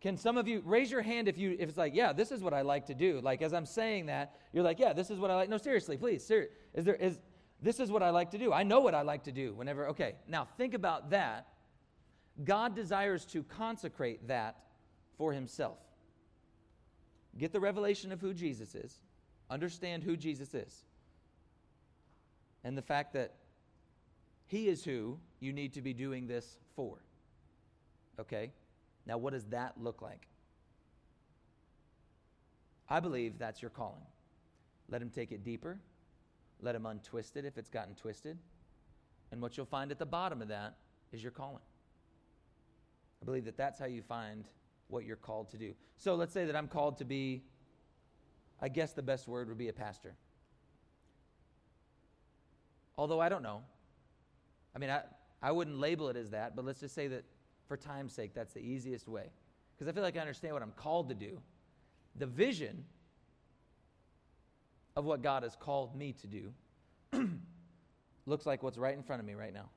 Can 0.03 0.17
some 0.17 0.37
of 0.37 0.49
you 0.49 0.61
raise 0.65 0.91
your 0.91 1.01
hand 1.01 1.29
if 1.29 1.37
you 1.37 1.55
if 1.57 1.69
it's 1.69 1.77
like, 1.77 1.95
yeah, 1.95 2.11
this 2.11 2.31
is 2.31 2.43
what 2.43 2.53
I 2.53 2.61
like 2.61 2.85
to 2.87 2.93
do? 2.93 3.21
Like 3.21 3.41
as 3.41 3.53
I'm 3.53 3.65
saying 3.65 4.07
that, 4.07 4.35
you're 4.51 4.63
like, 4.63 4.77
yeah, 4.77 4.91
this 4.91 5.09
is 5.09 5.17
what 5.17 5.31
I 5.31 5.35
like. 5.35 5.49
No, 5.49 5.57
seriously, 5.57 5.95
please. 5.95 6.25
Ser- 6.25 6.49
is 6.73 6.83
there 6.83 6.95
is 6.95 7.21
this 7.61 7.79
is 7.79 7.89
what 7.89 8.03
I 8.03 8.09
like 8.09 8.29
to 8.31 8.37
do. 8.37 8.51
I 8.51 8.63
know 8.63 8.81
what 8.81 8.93
I 8.93 9.01
like 9.01 9.23
to 9.23 9.31
do 9.31 9.53
whenever, 9.53 9.87
okay. 9.87 10.15
Now 10.27 10.45
think 10.57 10.73
about 10.73 11.11
that. 11.11 11.47
God 12.43 12.75
desires 12.75 13.23
to 13.27 13.43
consecrate 13.43 14.27
that 14.27 14.57
for 15.17 15.31
himself. 15.31 15.77
Get 17.37 17.53
the 17.53 17.61
revelation 17.61 18.11
of 18.11 18.19
who 18.19 18.33
Jesus 18.33 18.75
is, 18.75 18.99
understand 19.49 20.03
who 20.03 20.17
Jesus 20.17 20.53
is, 20.53 20.83
and 22.65 22.77
the 22.77 22.81
fact 22.81 23.13
that 23.13 23.35
he 24.47 24.67
is 24.67 24.83
who 24.83 25.17
you 25.39 25.53
need 25.53 25.73
to 25.75 25.81
be 25.81 25.93
doing 25.93 26.27
this 26.27 26.59
for. 26.75 26.97
Okay? 28.19 28.51
Now, 29.05 29.17
what 29.17 29.33
does 29.33 29.45
that 29.45 29.73
look 29.79 30.01
like? 30.01 30.27
I 32.89 32.99
believe 32.99 33.37
that's 33.37 33.61
your 33.61 33.71
calling. 33.71 34.05
Let 34.89 35.01
him 35.01 35.09
take 35.09 35.31
it 35.31 35.43
deeper. 35.43 35.79
Let 36.61 36.75
him 36.75 36.85
untwist 36.85 37.35
it 37.37 37.45
if 37.45 37.57
it's 37.57 37.69
gotten 37.69 37.95
twisted. 37.95 38.37
And 39.31 39.41
what 39.41 39.57
you'll 39.57 39.65
find 39.65 39.91
at 39.91 39.99
the 39.99 40.05
bottom 40.05 40.41
of 40.41 40.47
that 40.49 40.75
is 41.11 41.21
your 41.21 41.31
calling. 41.31 41.63
I 43.21 43.25
believe 43.25 43.45
that 43.45 43.57
that's 43.57 43.79
how 43.79 43.85
you 43.85 44.01
find 44.01 44.45
what 44.89 45.05
you're 45.05 45.15
called 45.15 45.49
to 45.49 45.57
do. 45.57 45.73
So 45.97 46.15
let's 46.15 46.33
say 46.33 46.45
that 46.45 46.55
I'm 46.55 46.67
called 46.67 46.97
to 46.97 47.05
be, 47.05 47.43
I 48.61 48.69
guess 48.69 48.93
the 48.93 49.01
best 49.01 49.27
word 49.27 49.47
would 49.49 49.57
be 49.57 49.69
a 49.69 49.73
pastor. 49.73 50.15
Although 52.97 53.19
I 53.19 53.29
don't 53.29 53.43
know. 53.43 53.63
I 54.75 54.79
mean, 54.79 54.89
I, 54.89 55.01
I 55.41 55.51
wouldn't 55.51 55.79
label 55.79 56.09
it 56.09 56.15
as 56.15 56.29
that, 56.31 56.55
but 56.55 56.63
let's 56.63 56.79
just 56.79 56.93
say 56.93 57.07
that 57.07 57.23
for 57.73 57.77
time's 57.77 58.13
sake, 58.13 58.35
that's 58.35 58.53
the 58.53 58.59
easiest 58.59 59.07
way. 59.07 59.31
Because 59.73 59.89
I 59.89 59.93
feel 59.93 60.03
like 60.03 60.15
I 60.15 60.19
understand 60.19 60.53
what 60.53 60.61
I'm 60.61 60.73
called 60.75 61.09
to 61.09 61.15
do. 61.15 61.39
The 62.17 62.27
vision 62.27 62.85
of 64.95 65.05
what 65.05 65.23
God 65.23 65.41
has 65.41 65.55
called 65.55 65.95
me 65.95 66.13
to 66.21 66.27
do 66.27 66.53
looks 68.27 68.45
like 68.45 68.61
what's 68.61 68.77
right 68.77 68.95
in 68.95 69.01
front 69.01 69.21
of 69.21 69.25
me 69.25 69.33
right 69.33 69.51
now. 69.51 69.69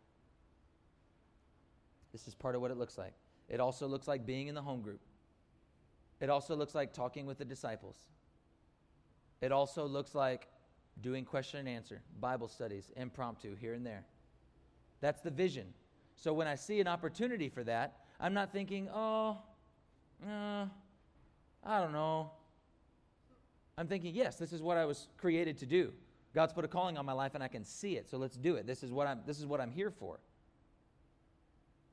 This 2.13 2.29
is 2.29 2.35
part 2.35 2.55
of 2.55 2.61
what 2.61 2.71
it 2.71 2.77
looks 2.77 2.99
like. 2.99 3.15
It 3.49 3.61
also 3.61 3.87
looks 3.87 4.07
like 4.07 4.27
being 4.27 4.49
in 4.49 4.55
the 4.55 4.61
home 4.61 4.83
group. 4.83 5.01
It 6.21 6.29
also 6.29 6.55
looks 6.55 6.75
like 6.75 6.93
talking 6.93 7.25
with 7.25 7.39
the 7.39 7.47
disciples. 7.47 7.97
It 9.41 9.53
also 9.53 9.87
looks 9.87 10.15
like 10.15 10.49
doing 11.01 11.25
question 11.25 11.61
and 11.61 11.69
answer, 11.71 12.03
Bible 12.21 12.49
studies, 12.49 12.91
impromptu, 12.95 13.57
here 13.57 13.73
and 13.73 13.87
there. 13.87 14.05
That's 15.01 15.23
the 15.23 15.31
vision. 15.31 15.73
So 16.17 16.33
when 16.33 16.47
I 16.47 16.55
see 16.55 16.81
an 16.81 16.89
opportunity 16.89 17.49
for 17.49 17.63
that, 17.65 18.01
I'm 18.19 18.35
not 18.35 18.53
thinking, 18.53 18.89
oh, 18.93 19.39
uh, 20.27 20.67
I 21.63 21.81
don't 21.81 21.93
know. 21.93 22.31
I'm 23.79 23.87
thinking, 23.87 24.15
yes, 24.15 24.37
this 24.37 24.53
is 24.53 24.63
what 24.63 24.79
I 24.79 24.87
was 24.87 25.09
created 25.19 25.59
to 25.59 25.67
do. 25.67 25.93
God's 26.35 26.53
put 26.53 26.65
a 26.65 26.69
calling 26.69 26.97
on 26.97 27.05
my 27.05 27.13
life 27.13 27.35
and 27.35 27.43
I 27.43 27.49
can 27.49 27.65
see 27.65 27.97
it. 27.97 28.09
So 28.09 28.17
let's 28.17 28.37
do 28.37 28.57
it. 28.57 28.67
This 28.67 28.83
is 28.83 28.93
what 28.93 29.07
I'm 29.07 29.21
this 29.27 29.39
is 29.39 29.47
what 29.47 29.61
I'm 29.61 29.71
here 29.71 29.91
for. 29.91 30.19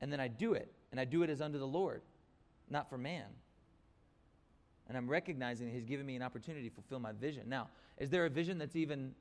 And 0.00 0.12
then 0.12 0.20
I 0.20 0.28
do 0.28 0.52
it, 0.52 0.70
and 0.90 1.00
I 1.00 1.04
do 1.04 1.22
it 1.22 1.30
as 1.30 1.40
unto 1.40 1.58
the 1.58 1.66
Lord, 1.66 2.02
not 2.68 2.90
for 2.90 2.98
man. 2.98 3.24
And 4.86 4.98
I'm 4.98 5.08
recognizing 5.08 5.70
He's 5.70 5.84
given 5.84 6.04
me 6.04 6.14
an 6.14 6.22
opportunity 6.22 6.68
to 6.68 6.74
fulfill 6.74 6.98
my 6.98 7.12
vision. 7.12 7.48
Now, 7.48 7.68
is 7.96 8.10
there 8.10 8.26
a 8.26 8.30
vision 8.30 8.58
that's 8.58 8.76
even 8.76 9.14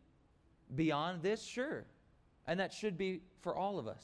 beyond 0.75 1.21
this? 1.21 1.41
Sure. 1.41 1.85
And 2.47 2.59
that 2.59 2.73
should 2.73 2.97
be 2.97 3.21
for 3.41 3.55
all 3.55 3.79
of 3.79 3.87
us. 3.87 4.03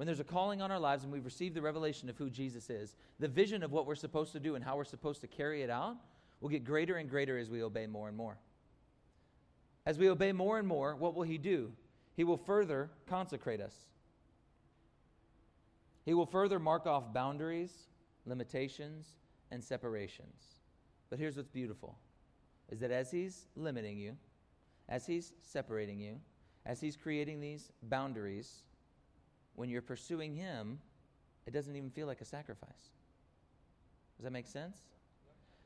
When 0.00 0.06
there's 0.06 0.18
a 0.18 0.24
calling 0.24 0.62
on 0.62 0.70
our 0.70 0.78
lives 0.78 1.04
and 1.04 1.12
we've 1.12 1.26
received 1.26 1.54
the 1.54 1.60
revelation 1.60 2.08
of 2.08 2.16
who 2.16 2.30
Jesus 2.30 2.70
is, 2.70 2.96
the 3.18 3.28
vision 3.28 3.62
of 3.62 3.70
what 3.70 3.84
we're 3.84 3.94
supposed 3.94 4.32
to 4.32 4.40
do 4.40 4.54
and 4.54 4.64
how 4.64 4.78
we're 4.78 4.84
supposed 4.84 5.20
to 5.20 5.26
carry 5.26 5.60
it 5.62 5.68
out 5.68 5.94
will 6.40 6.48
get 6.48 6.64
greater 6.64 6.96
and 6.96 7.06
greater 7.06 7.36
as 7.36 7.50
we 7.50 7.62
obey 7.62 7.86
more 7.86 8.08
and 8.08 8.16
more. 8.16 8.38
As 9.84 9.98
we 9.98 10.08
obey 10.08 10.32
more 10.32 10.58
and 10.58 10.66
more, 10.66 10.96
what 10.96 11.14
will 11.14 11.24
He 11.24 11.36
do? 11.36 11.72
He 12.16 12.24
will 12.24 12.38
further 12.38 12.88
consecrate 13.06 13.60
us. 13.60 13.74
He 16.06 16.14
will 16.14 16.24
further 16.24 16.58
mark 16.58 16.86
off 16.86 17.12
boundaries, 17.12 17.70
limitations, 18.24 19.06
and 19.50 19.62
separations. 19.62 20.60
But 21.10 21.18
here's 21.18 21.36
what's 21.36 21.50
beautiful 21.50 21.98
is 22.70 22.80
that 22.80 22.90
as 22.90 23.10
he's 23.10 23.48
limiting 23.54 23.98
you, 23.98 24.16
as 24.88 25.04
he's 25.04 25.34
separating 25.42 26.00
you, 26.00 26.22
as 26.64 26.80
he's 26.80 26.96
creating 26.96 27.38
these 27.38 27.70
boundaries, 27.82 28.62
when 29.54 29.68
you're 29.68 29.82
pursuing 29.82 30.34
him, 30.34 30.78
it 31.46 31.52
doesn't 31.52 31.74
even 31.76 31.90
feel 31.90 32.06
like 32.06 32.20
a 32.20 32.24
sacrifice. 32.24 32.90
Does 34.16 34.24
that 34.24 34.32
make 34.32 34.46
sense? 34.46 34.78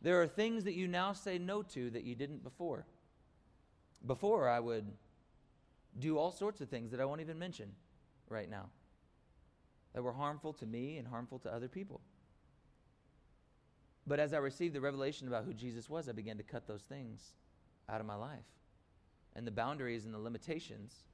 There 0.01 0.21
are 0.21 0.27
things 0.27 0.65
that 0.65 0.75
you 0.75 0.87
now 0.87 1.13
say 1.13 1.39
no 1.39 1.63
to 1.63 1.91
that 1.91 2.05
you 2.05 2.15
didn't 2.15 2.43
before. 2.43 2.87
Before, 4.07 4.49
I 4.49 4.61
would 4.61 4.87
do 5.99 6.19
all 6.19 6.31
sorts 6.31 6.61
of 6.61 6.69
things 6.69 6.91
that 6.91 7.01
I 7.01 7.05
won't 7.05 7.21
even 7.21 7.39
mention 7.39 7.73
right 8.29 8.51
now 8.51 8.67
that 9.95 10.03
were 10.03 10.13
harmful 10.13 10.53
to 10.55 10.67
me 10.67 10.99
and 10.99 11.07
harmful 11.07 11.39
to 11.41 11.53
other 11.53 11.69
people. 11.69 12.01
But 14.07 14.21
as 14.21 14.35
I 14.35 14.39
received 14.39 14.75
the 14.75 14.81
revelation 14.81 15.29
about 15.29 15.45
who 15.45 15.55
Jesus 15.55 15.89
was, 15.89 16.09
I 16.09 16.13
began 16.13 16.37
to 16.37 16.43
cut 16.43 16.67
those 16.67 16.83
things 16.83 17.33
out 17.89 18.01
of 18.01 18.07
my 18.07 18.17
life. 18.17 18.45
And 19.35 19.47
the 19.47 19.53
boundaries 19.53 20.05
and 20.05 20.13
the 20.13 20.19
limitations 20.19 21.05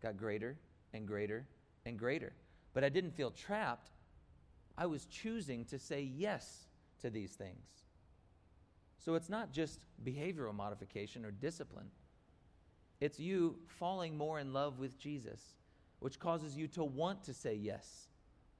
got 0.00 0.16
greater 0.16 0.56
and 0.94 1.06
greater 1.06 1.46
and 1.86 1.98
greater. 1.98 2.32
But 2.74 2.84
I 2.84 2.88
didn't 2.88 3.12
feel 3.12 3.30
trapped. 3.30 3.90
I 4.76 4.86
was 4.86 5.04
choosing 5.06 5.64
to 5.66 5.78
say 5.78 6.02
yes 6.02 6.66
to 7.00 7.10
these 7.10 7.32
things. 7.32 7.68
So 8.98 9.14
it's 9.14 9.28
not 9.28 9.52
just 9.52 9.80
behavioral 10.04 10.54
modification 10.54 11.24
or 11.24 11.30
discipline, 11.30 11.90
it's 13.00 13.18
you 13.18 13.56
falling 13.66 14.16
more 14.16 14.38
in 14.38 14.52
love 14.52 14.78
with 14.78 14.96
Jesus, 14.96 15.40
which 15.98 16.20
causes 16.20 16.56
you 16.56 16.68
to 16.68 16.84
want 16.84 17.24
to 17.24 17.34
say 17.34 17.54
yes 17.54 18.06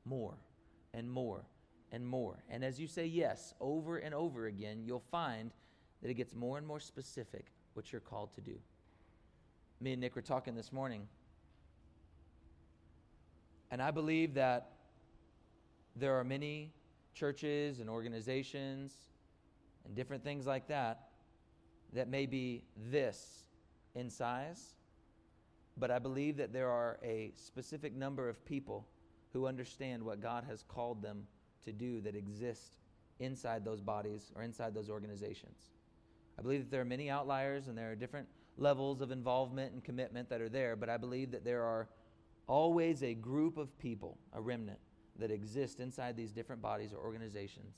more 0.05 0.35
and 0.93 1.09
more 1.09 1.45
and 1.93 2.05
more. 2.05 2.43
And 2.51 2.65
as 2.65 2.81
you 2.81 2.89
say 2.89 3.07
yes 3.07 3.55
over 3.61 3.99
and 3.99 4.13
over 4.13 4.47
again, 4.47 4.83
you'll 4.85 5.05
find 5.13 5.53
that 6.03 6.11
it 6.11 6.15
gets 6.15 6.35
more 6.35 6.59
and 6.59 6.67
more 6.67 6.81
specific 6.81 7.47
what 7.75 7.93
you're 7.93 8.01
called 8.01 8.35
to 8.35 8.41
do. 8.41 8.57
Me 9.81 9.93
and 9.93 10.01
Nick 10.01 10.17
were 10.17 10.23
talking 10.23 10.57
this 10.57 10.73
morning, 10.73 11.07
and 13.73 13.81
I 13.81 13.91
believe 13.91 14.35
that 14.35 14.69
there 15.97 16.15
are 16.19 16.25
many 16.25 16.71
churches 17.15 17.81
and 17.81 17.89
organizations 17.89 18.93
and 19.87 19.97
different 19.97 20.23
things 20.23 20.47
like 20.47 20.69
that 20.69 21.09
that 21.95 22.07
may 22.07 22.27
be 22.27 22.65
this 22.91 23.45
in 23.95 24.11
size, 24.11 24.75
but 25.79 25.91
I 25.91 25.99
believe 25.99 26.37
that 26.37 26.53
there 26.53 26.69
are 26.69 26.99
a 27.03 27.33
specific 27.35 27.95
number 27.95 28.29
of 28.29 28.45
people 28.45 28.87
who 29.33 29.47
understand 29.47 30.03
what 30.03 30.21
God 30.21 30.45
has 30.45 30.63
called 30.63 31.01
them 31.01 31.27
to 31.65 31.73
do 31.73 32.03
that 32.03 32.15
exist 32.15 32.75
inside 33.21 33.65
those 33.65 33.81
bodies 33.81 34.33
or 34.37 34.43
inside 34.43 34.75
those 34.75 34.91
organizations. 34.91 35.71
I 36.39 36.43
believe 36.43 36.61
that 36.61 36.71
there 36.71 36.83
are 36.83 36.87
many 36.87 37.09
outliers 37.09 37.69
and 37.69 37.79
there 37.79 37.91
are 37.91 37.97
different 37.97 38.29
levels 38.59 39.01
of 39.01 39.11
involvement 39.11 39.73
and 39.73 39.83
commitment 39.83 40.29
that 40.29 40.43
are 40.43 40.51
there, 40.51 40.77
but 40.77 40.91
I 40.91 40.99
believe 40.99 41.31
that 41.31 41.43
there 41.43 41.63
are 41.63 41.89
always 42.47 43.03
a 43.03 43.15
group 43.15 43.57
of 43.57 43.77
people, 43.79 44.19
a 44.33 44.41
remnant, 44.41 44.79
that 45.19 45.31
exist 45.31 45.81
inside 45.81 46.17
these 46.17 46.33
different 46.33 46.63
bodies 46.63 46.93
or 46.93 46.99
organizations 46.99 47.75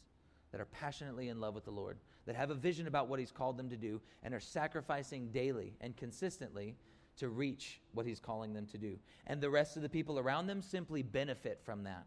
that 0.53 0.61
are 0.61 0.67
passionately 0.67 1.31
in 1.31 1.41
love 1.41 1.53
with 1.53 1.65
the 1.65 1.71
Lord, 1.71 1.99
that 2.27 2.37
have 2.37 2.51
a 2.51 2.55
vision 2.55 2.87
about 2.87 3.09
what 3.09 3.19
He's 3.19 3.33
called 3.33 3.57
them 3.57 3.69
to 3.71 3.77
do, 3.77 4.01
and 4.23 4.33
are 4.33 4.39
sacrificing 4.39 5.33
daily 5.33 5.75
and 5.81 5.97
consistently 5.97 6.77
to 7.17 7.29
reach 7.29 7.81
what 7.93 8.07
He's 8.07 8.21
calling 8.21 8.53
them 8.53 8.67
to 8.67 8.79
do. 8.79 8.97
And 9.27 9.41
the 9.41 9.51
rest 9.51 9.77
of 9.77 9.83
the 9.83 9.89
people 9.89 10.17
around 10.17 10.47
them 10.47 10.62
simply 10.62 11.03
benefit 11.03 11.61
from 11.65 11.83
that. 11.85 12.07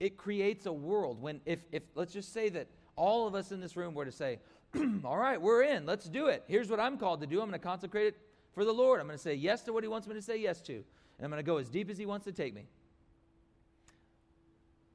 It 0.00 0.18
creates 0.18 0.66
a 0.66 0.72
world 0.72 1.20
when, 1.22 1.40
if, 1.46 1.60
if 1.72 1.82
let's 1.94 2.12
just 2.12 2.32
say 2.32 2.50
that 2.50 2.68
all 2.94 3.26
of 3.26 3.34
us 3.34 3.52
in 3.52 3.60
this 3.60 3.74
room 3.74 3.94
were 3.94 4.04
to 4.04 4.12
say, 4.12 4.38
All 5.04 5.16
right, 5.16 5.40
we're 5.40 5.62
in, 5.62 5.86
let's 5.86 6.10
do 6.10 6.26
it. 6.26 6.44
Here's 6.46 6.68
what 6.68 6.78
I'm 6.78 6.98
called 6.98 7.22
to 7.22 7.26
do. 7.26 7.40
I'm 7.40 7.48
going 7.48 7.58
to 7.58 7.66
consecrate 7.66 8.08
it 8.08 8.18
for 8.52 8.66
the 8.66 8.72
Lord. 8.72 9.00
I'm 9.00 9.06
going 9.06 9.16
to 9.16 9.22
say 9.22 9.34
yes 9.34 9.62
to 9.62 9.72
what 9.72 9.82
He 9.82 9.88
wants 9.88 10.06
me 10.06 10.14
to 10.14 10.20
say 10.20 10.36
yes 10.36 10.60
to. 10.62 10.84
And 11.18 11.24
I'm 11.24 11.30
going 11.30 11.42
to 11.42 11.46
go 11.46 11.58
as 11.58 11.68
deep 11.68 11.90
as 11.90 11.98
He 11.98 12.06
wants 12.06 12.24
to 12.26 12.32
take 12.32 12.54
me. 12.54 12.66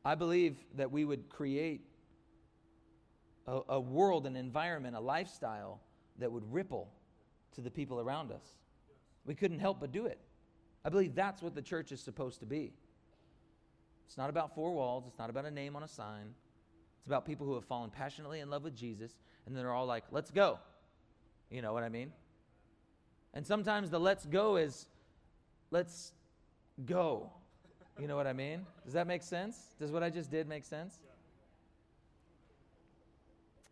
I 0.06 0.16
believe 0.16 0.58
that 0.76 0.92
we 0.92 1.06
would 1.06 1.30
create 1.30 1.82
a, 3.48 3.62
a 3.70 3.80
world, 3.80 4.26
an 4.26 4.36
environment, 4.36 4.96
a 4.96 5.00
lifestyle 5.00 5.80
that 6.20 6.32
would 6.32 6.44
ripple 6.52 6.90
to 7.56 7.62
the 7.62 7.72
people 7.72 8.00
around 8.00 8.32
us. 8.32 8.44
We 9.26 9.36
couldn't 9.36 9.60
help 9.60 9.80
but 9.80 9.92
do 9.92 10.06
it. 10.06 10.20
I 10.86 10.90
believe 10.90 11.16
that's 11.16 11.42
what 11.42 11.56
the 11.56 11.62
church 11.62 11.92
is 11.92 12.02
supposed 12.02 12.40
to 12.42 12.46
be. 12.46 12.74
It's 14.06 14.18
not 14.18 14.30
about 14.30 14.54
four 14.54 14.74
walls, 14.74 15.06
it's 15.08 15.18
not 15.18 15.30
about 15.30 15.46
a 15.46 15.52
name 15.52 15.76
on 15.76 15.84
a 15.84 15.88
sign. 15.88 16.34
It's 17.00 17.08
about 17.08 17.26
people 17.26 17.46
who 17.46 17.56
have 17.56 17.66
fallen 17.66 17.90
passionately 17.90 18.40
in 18.40 18.50
love 18.50 18.64
with 18.64 18.76
Jesus 18.76 19.16
and 19.46 19.56
then 19.56 19.64
they're 19.64 19.74
all 19.74 19.86
like, 19.86 20.06
let's 20.12 20.32
go. 20.32 20.60
You 21.50 21.62
know 21.62 21.74
what 21.74 21.84
I 21.84 21.90
mean? 21.90 22.12
And 23.34 23.46
sometimes 23.46 23.90
the 23.90 24.00
let's 24.00 24.26
go 24.26 24.58
is 24.58 24.88
let's 25.74 26.14
go. 26.86 27.30
You 28.00 28.08
know 28.08 28.16
what 28.16 28.28
I 28.28 28.34
mean? 28.34 28.66
Does 28.86 28.94
that 28.94 29.08
make 29.08 29.24
sense? 29.24 29.58
Does 29.80 29.92
what 29.92 30.04
I 30.04 30.10
just 30.10 30.30
did 30.32 30.48
make 30.48 30.64
sense? 30.64 31.00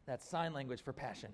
That's 0.08 0.28
sign 0.28 0.52
language 0.54 0.82
for 0.82 0.92
passion. 0.94 1.30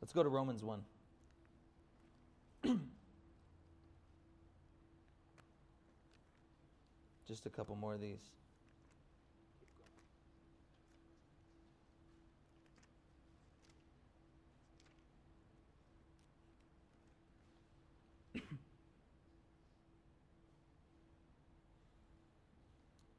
Let's 0.00 0.12
go 0.12 0.22
to 0.22 0.28
Romans 0.28 0.62
1. 0.64 0.84
Just 7.28 7.46
a 7.46 7.50
couple 7.50 7.76
more 7.76 7.94
of 7.94 8.00
these. 8.00 8.18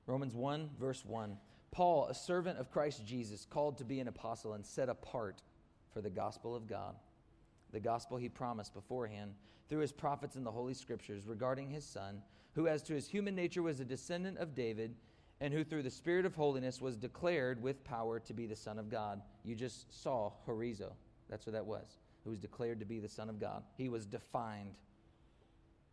Romans 0.05 0.35
1, 0.35 0.69
verse 0.79 1.05
1. 1.05 1.37
Paul, 1.71 2.07
a 2.07 2.13
servant 2.13 2.59
of 2.59 2.71
Christ 2.71 3.05
Jesus, 3.05 3.47
called 3.49 3.77
to 3.77 3.85
be 3.85 3.99
an 3.99 4.07
apostle 4.07 4.53
and 4.53 4.65
set 4.65 4.89
apart 4.89 5.41
for 5.91 6.01
the 6.01 6.09
gospel 6.09 6.55
of 6.55 6.67
God, 6.67 6.95
the 7.71 7.79
gospel 7.79 8.17
he 8.17 8.29
promised 8.29 8.73
beforehand 8.73 9.33
through 9.69 9.79
his 9.79 9.91
prophets 9.91 10.35
in 10.35 10.43
the 10.43 10.51
Holy 10.51 10.73
Scriptures 10.73 11.25
regarding 11.25 11.69
his 11.69 11.85
Son, 11.85 12.21
who 12.53 12.67
as 12.67 12.83
to 12.83 12.93
his 12.93 13.07
human 13.07 13.33
nature 13.33 13.63
was 13.63 13.79
a 13.79 13.85
descendant 13.85 14.37
of 14.37 14.53
David, 14.53 14.93
and 15.41 15.53
who 15.53 15.63
through 15.63 15.83
the 15.83 15.89
Spirit 15.89 16.25
of 16.25 16.35
holiness 16.35 16.79
was 16.79 16.95
declared 16.95 17.61
with 17.61 17.83
power 17.83 18.19
to 18.19 18.33
be 18.33 18.45
the 18.45 18.55
Son 18.55 18.77
of 18.77 18.89
God. 18.89 19.21
You 19.43 19.55
just 19.55 20.01
saw 20.03 20.31
horizo. 20.47 20.91
That's 21.29 21.45
what 21.45 21.53
that 21.53 21.65
was. 21.65 21.97
Who 22.23 22.29
was 22.29 22.39
declared 22.39 22.79
to 22.79 22.85
be 22.85 22.99
the 22.99 23.09
Son 23.09 23.29
of 23.29 23.39
God. 23.39 23.63
He 23.75 23.89
was 23.89 24.05
defined 24.05 24.75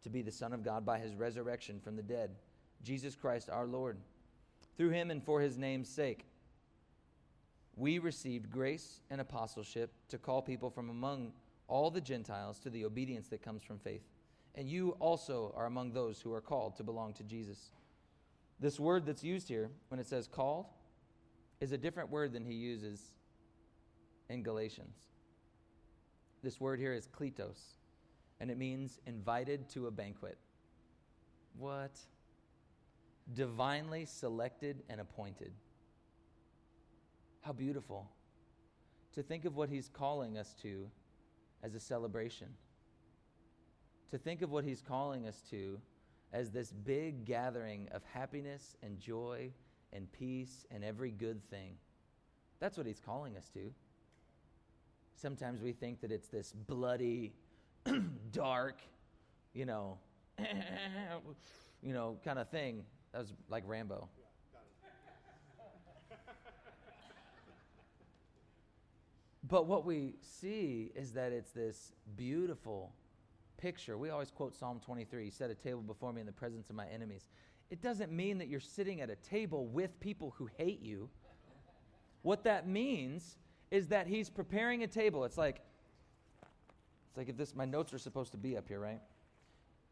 to 0.02 0.11
be 0.11 0.22
the 0.22 0.30
Son 0.30 0.52
of 0.52 0.62
God 0.62 0.84
by 0.84 0.98
his 0.98 1.14
resurrection 1.14 1.80
from 1.80 1.96
the 1.96 2.02
dead. 2.02 2.30
Jesus 2.83 3.14
Christ 3.14 3.51
our 3.51 3.66
Lord. 3.66 3.97
Through 4.76 4.91
him 4.91 5.11
and 5.11 5.22
for 5.22 5.41
his 5.41 5.59
name's 5.59 5.89
sake, 5.89 6.24
we 7.76 7.99
received 7.99 8.51
grace 8.51 9.01
and 9.11 9.20
apostleship 9.20 9.93
to 10.09 10.18
call 10.18 10.43
people 10.43 10.70
from 10.70 10.91
among 10.91 11.33
all 11.68 11.91
the 11.91 12.01
Gentiles 12.01 12.59
to 12.61 12.70
the 12.70 12.85
obedience 12.85 13.28
that 13.28 13.43
comes 13.43 13.62
from 13.62 13.78
faith. 13.78 14.03
And 14.55 14.68
you 14.68 14.97
also 14.99 15.55
are 15.57 15.66
among 15.66 15.93
those 15.93 16.20
who 16.20 16.33
are 16.33 16.41
called 16.41 16.76
to 16.76 16.83
belong 16.83 17.14
to 17.14 17.22
Jesus. 17.22 17.70
This 18.59 18.81
word 18.81 19.07
that's 19.07 19.22
used 19.22 19.49
here, 19.49 19.70
when 19.89 20.01
it 20.01 20.07
says 20.07 20.26
called, 20.26 20.66
is 21.61 21.72
a 21.72 21.78
different 21.78 22.11
word 22.11 22.33
than 22.33 22.45
he 22.45 22.55
uses 22.55 23.12
in 24.28 24.43
Galatians. 24.43 24.97
This 26.43 26.61
word 26.61 26.81
here 26.81 26.93
is 26.93 27.07
kletos, 27.07 27.74
and 28.41 28.51
it 28.51 28.59
means 28.59 28.99
invited 29.07 29.68
to 29.70 29.87
a 29.87 29.91
banquet. 29.91 30.39
What? 31.59 31.93
Divinely 33.35 34.05
selected 34.05 34.83
and 34.89 35.01
appointed. 35.01 35.53
How 37.43 37.53
beautiful 37.53 38.09
to 39.14 39.22
think 39.22 39.45
of 39.45 39.57
what 39.57 39.68
He's 39.68 39.89
calling 39.89 40.39
us 40.39 40.55
to 40.62 40.89
as 41.62 41.74
a 41.74 41.81
celebration, 41.81 42.49
to 44.11 44.18
think 44.18 44.43
of 44.43 44.51
what 44.51 44.64
He's 44.64 44.83
calling 44.83 45.26
us 45.26 45.43
to 45.51 45.81
as 46.33 46.51
this 46.51 46.72
big 46.72 47.24
gathering 47.24 47.89
of 47.93 48.03
happiness 48.12 48.76
and 48.83 48.99
joy 49.01 49.51
and 49.93 50.11
peace 50.12 50.64
and 50.70 50.85
every 50.85 51.11
good 51.11 51.43
thing. 51.51 51.74
That's 52.61 52.76
what 52.76 52.87
He's 52.87 53.01
calling 53.01 53.37
us 53.37 53.49
to. 53.55 53.72
Sometimes 55.16 55.61
we 55.61 55.72
think 55.72 56.01
that 56.01 56.12
it's 56.12 56.28
this 56.28 56.53
bloody, 56.53 57.33
dark, 58.33 58.81
you 59.53 59.66
know, 59.66 59.99
you 61.83 61.93
know, 61.93 62.18
kind 62.24 62.39
of 62.39 62.49
thing. 62.49 62.85
That 63.12 63.18
was 63.18 63.32
like 63.48 63.64
Rambo. 63.66 64.08
but 69.48 69.66
what 69.66 69.84
we 69.84 70.14
see 70.20 70.92
is 70.94 71.12
that 71.12 71.32
it's 71.32 71.50
this 71.50 71.92
beautiful, 72.16 72.92
picture. 73.61 73.98
We 73.98 74.11
always 74.11 74.30
quote 74.30 74.54
Psalm 74.54 74.80
23 74.84 75.24
He 75.24 75.30
set 75.30 75.50
a 75.50 75.54
table 75.54 75.82
before 75.82 76.12
me 76.12 76.20
in 76.20 76.26
the 76.26 76.32
presence 76.32 76.70
of 76.70 76.76
my 76.76 76.86
enemies. 76.88 77.28
It 77.70 77.80
doesn't 77.82 78.11
mean 78.11 78.38
that 78.38 78.48
you're 78.48 78.58
sitting 78.58 79.00
at 79.00 79.11
a 79.11 79.16
table 79.16 79.66
with 79.66 79.98
people 80.00 80.34
who 80.36 80.48
hate 80.56 80.82
you. 80.82 81.08
What 82.22 82.44
that 82.44 82.66
means 82.66 83.36
is 83.70 83.88
that 83.88 84.06
He's 84.06 84.28
preparing 84.28 84.82
a 84.82 84.86
table. 84.86 85.24
It's 85.24 85.38
like, 85.38 85.61
it's 87.08 87.16
like 87.16 87.28
if 87.28 87.36
this, 87.36 87.54
my 87.54 87.64
notes 87.64 87.94
are 87.94 87.98
supposed 87.98 88.32
to 88.32 88.38
be 88.38 88.56
up 88.56 88.66
here, 88.66 88.80
right? 88.80 89.00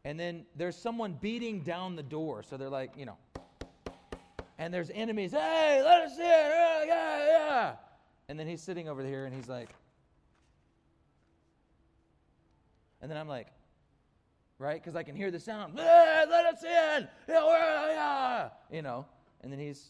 And 0.05 0.19
then 0.19 0.45
there's 0.55 0.75
someone 0.75 1.13
beating 1.19 1.61
down 1.61 1.95
the 1.95 2.03
door. 2.03 2.43
So 2.43 2.57
they're 2.57 2.69
like, 2.69 2.93
you 2.97 3.05
know, 3.05 3.17
and 4.57 4.73
there's 4.73 4.89
enemies. 4.93 5.31
Hey, 5.31 5.81
let 5.83 6.01
us 6.01 6.17
in. 6.17 6.25
Yeah, 6.25 6.83
yeah, 6.85 7.25
yeah. 7.27 7.75
And 8.27 8.39
then 8.39 8.47
he's 8.47 8.61
sitting 8.61 8.87
over 8.87 9.03
here 9.03 9.25
and 9.25 9.35
he's 9.35 9.49
like, 9.49 9.69
and 13.01 13.09
then 13.09 13.17
I'm 13.17 13.27
like, 13.27 13.47
right? 14.57 14.81
Because 14.81 14.95
I 14.95 15.03
can 15.03 15.15
hear 15.15 15.31
the 15.31 15.39
sound. 15.39 15.75
Let 15.75 16.29
us 16.29 16.63
in. 16.63 17.07
You 18.71 18.81
know, 18.81 19.05
and 19.41 19.51
then 19.51 19.59
he's 19.59 19.89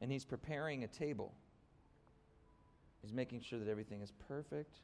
and 0.00 0.10
he's 0.12 0.24
preparing 0.24 0.84
a 0.84 0.88
table. 0.88 1.32
He's 3.02 3.12
making 3.12 3.40
sure 3.40 3.58
that 3.58 3.68
everything 3.68 4.02
is 4.02 4.12
perfect. 4.28 4.76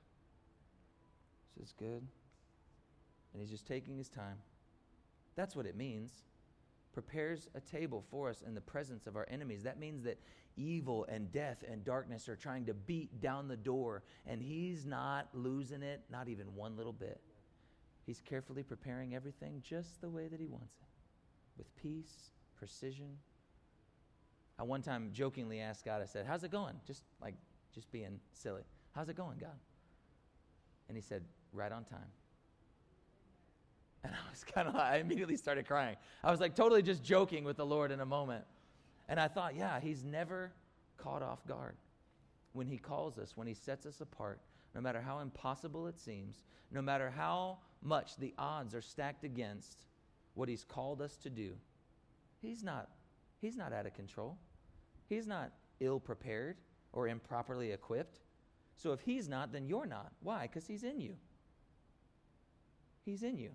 This 1.56 1.68
is 1.68 1.74
good. 1.78 2.06
And 3.32 3.40
he's 3.40 3.50
just 3.50 3.66
taking 3.66 3.96
his 3.96 4.08
time. 4.08 4.36
That's 5.36 5.56
what 5.56 5.66
it 5.66 5.76
means. 5.76 6.12
Prepares 6.92 7.48
a 7.54 7.60
table 7.60 8.04
for 8.10 8.28
us 8.28 8.42
in 8.46 8.54
the 8.54 8.60
presence 8.60 9.06
of 9.06 9.16
our 9.16 9.26
enemies. 9.30 9.62
That 9.62 9.78
means 9.78 10.02
that 10.04 10.18
evil 10.56 11.06
and 11.08 11.32
death 11.32 11.64
and 11.70 11.84
darkness 11.84 12.28
are 12.28 12.36
trying 12.36 12.66
to 12.66 12.74
beat 12.74 13.20
down 13.20 13.48
the 13.48 13.56
door, 13.56 14.02
and 14.26 14.42
he's 14.42 14.84
not 14.84 15.28
losing 15.32 15.82
it, 15.82 16.02
not 16.10 16.28
even 16.28 16.54
one 16.54 16.76
little 16.76 16.92
bit. 16.92 17.20
He's 18.04 18.20
carefully 18.20 18.62
preparing 18.62 19.14
everything 19.14 19.62
just 19.62 20.00
the 20.00 20.10
way 20.10 20.28
that 20.28 20.40
he 20.40 20.46
wants 20.46 20.74
it, 20.80 20.88
with 21.56 21.74
peace, 21.76 22.32
precision. 22.56 23.16
I 24.58 24.64
one 24.64 24.82
time 24.82 25.10
jokingly 25.12 25.60
asked 25.60 25.84
God, 25.84 26.02
I 26.02 26.04
said, 26.04 26.26
How's 26.26 26.44
it 26.44 26.50
going? 26.50 26.74
Just 26.86 27.04
like, 27.22 27.34
just 27.74 27.90
being 27.90 28.20
silly. 28.32 28.62
How's 28.94 29.08
it 29.08 29.16
going, 29.16 29.38
God? 29.38 29.56
And 30.88 30.96
he 30.96 31.02
said, 31.02 31.24
Right 31.52 31.72
on 31.72 31.84
time. 31.84 32.00
And 34.04 34.12
I 34.26 34.30
was 34.30 34.44
kind 34.44 34.68
of, 34.68 34.76
I 34.76 34.98
immediately 34.98 35.36
started 35.36 35.66
crying. 35.66 35.96
I 36.22 36.30
was 36.30 36.40
like 36.40 36.54
totally 36.54 36.82
just 36.82 37.02
joking 37.02 37.44
with 37.44 37.56
the 37.56 37.66
Lord 37.66 37.90
in 37.90 38.00
a 38.00 38.06
moment. 38.06 38.44
And 39.08 39.20
I 39.20 39.28
thought, 39.28 39.54
yeah, 39.56 39.80
he's 39.80 40.04
never 40.04 40.52
caught 40.96 41.22
off 41.22 41.46
guard. 41.46 41.76
When 42.52 42.66
he 42.66 42.78
calls 42.78 43.18
us, 43.18 43.36
when 43.36 43.46
he 43.46 43.54
sets 43.54 43.86
us 43.86 44.00
apart, 44.00 44.40
no 44.74 44.80
matter 44.80 45.00
how 45.00 45.20
impossible 45.20 45.86
it 45.86 45.98
seems, 45.98 46.42
no 46.70 46.82
matter 46.82 47.10
how 47.10 47.58
much 47.82 48.16
the 48.16 48.32
odds 48.38 48.74
are 48.74 48.80
stacked 48.80 49.24
against 49.24 49.84
what 50.34 50.48
he's 50.48 50.64
called 50.64 51.02
us 51.02 51.16
to 51.18 51.30
do, 51.30 51.52
he's 52.40 52.62
not, 52.62 52.88
he's 53.40 53.56
not 53.56 53.72
out 53.72 53.86
of 53.86 53.94
control. 53.94 54.38
He's 55.08 55.26
not 55.26 55.52
ill 55.80 56.00
prepared 56.00 56.56
or 56.92 57.08
improperly 57.08 57.72
equipped. 57.72 58.20
So 58.76 58.92
if 58.92 59.00
he's 59.00 59.28
not, 59.28 59.52
then 59.52 59.66
you're 59.66 59.86
not. 59.86 60.12
Why? 60.22 60.42
Because 60.42 60.66
he's 60.66 60.84
in 60.84 61.00
you. 61.00 61.16
He's 63.04 63.22
in 63.22 63.38
you. 63.38 63.50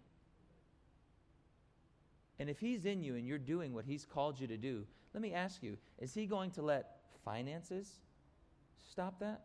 And 2.39 2.49
if 2.49 2.59
He's 2.59 2.85
in 2.85 3.03
you 3.03 3.15
and 3.15 3.25
you're 3.25 3.37
doing 3.37 3.73
what 3.73 3.85
He's 3.85 4.05
called 4.05 4.39
you 4.39 4.47
to 4.47 4.57
do, 4.57 4.85
let 5.13 5.21
me 5.21 5.33
ask 5.33 5.63
you 5.63 5.77
is 5.99 6.13
He 6.13 6.25
going 6.25 6.51
to 6.51 6.61
let 6.61 6.97
finances 7.23 7.99
stop 8.89 9.19
that? 9.19 9.41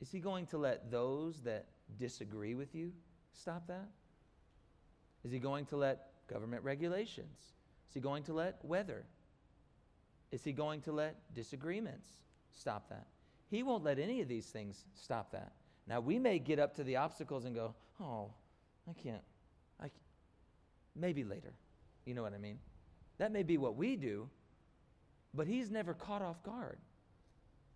Is 0.00 0.10
He 0.10 0.18
going 0.20 0.46
to 0.46 0.58
let 0.58 0.90
those 0.90 1.40
that 1.42 1.66
disagree 1.98 2.54
with 2.54 2.74
you 2.74 2.92
stop 3.32 3.66
that? 3.68 3.88
Is 5.24 5.32
He 5.32 5.38
going 5.38 5.66
to 5.66 5.76
let 5.76 6.08
government 6.28 6.64
regulations? 6.64 7.38
Is 7.88 7.94
He 7.94 8.00
going 8.00 8.24
to 8.24 8.32
let 8.32 8.64
weather? 8.64 9.04
Is 10.32 10.42
He 10.42 10.52
going 10.52 10.80
to 10.82 10.92
let 10.92 11.16
disagreements 11.34 12.08
stop 12.50 12.88
that? 12.90 13.06
He 13.48 13.62
won't 13.62 13.84
let 13.84 13.98
any 13.98 14.20
of 14.20 14.28
these 14.28 14.46
things 14.46 14.84
stop 14.94 15.30
that. 15.32 15.52
Now, 15.86 16.00
we 16.00 16.18
may 16.18 16.38
get 16.38 16.58
up 16.58 16.74
to 16.76 16.84
the 16.84 16.96
obstacles 16.96 17.44
and 17.44 17.54
go, 17.54 17.74
oh, 18.02 18.30
I 18.88 18.92
can't, 18.94 19.22
I, 19.80 19.88
Maybe 20.94 21.24
later. 21.24 21.54
You 22.04 22.14
know 22.14 22.22
what 22.22 22.34
I 22.34 22.38
mean? 22.38 22.58
That 23.18 23.32
may 23.32 23.42
be 23.42 23.56
what 23.56 23.76
we 23.76 23.96
do, 23.96 24.28
but 25.34 25.46
he's 25.46 25.70
never 25.70 25.94
caught 25.94 26.22
off 26.22 26.42
guard. 26.42 26.78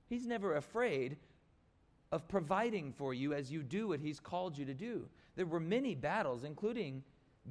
He's 0.08 0.26
never 0.26 0.56
afraid 0.56 1.16
of 2.12 2.28
providing 2.28 2.92
for 2.92 3.14
you 3.14 3.32
as 3.32 3.50
you 3.50 3.62
do 3.62 3.88
what 3.88 4.00
he's 4.00 4.20
called 4.20 4.56
you 4.56 4.64
to 4.64 4.74
do. 4.74 5.08
There 5.34 5.46
were 5.46 5.60
many 5.60 5.94
battles, 5.94 6.44
including 6.44 7.02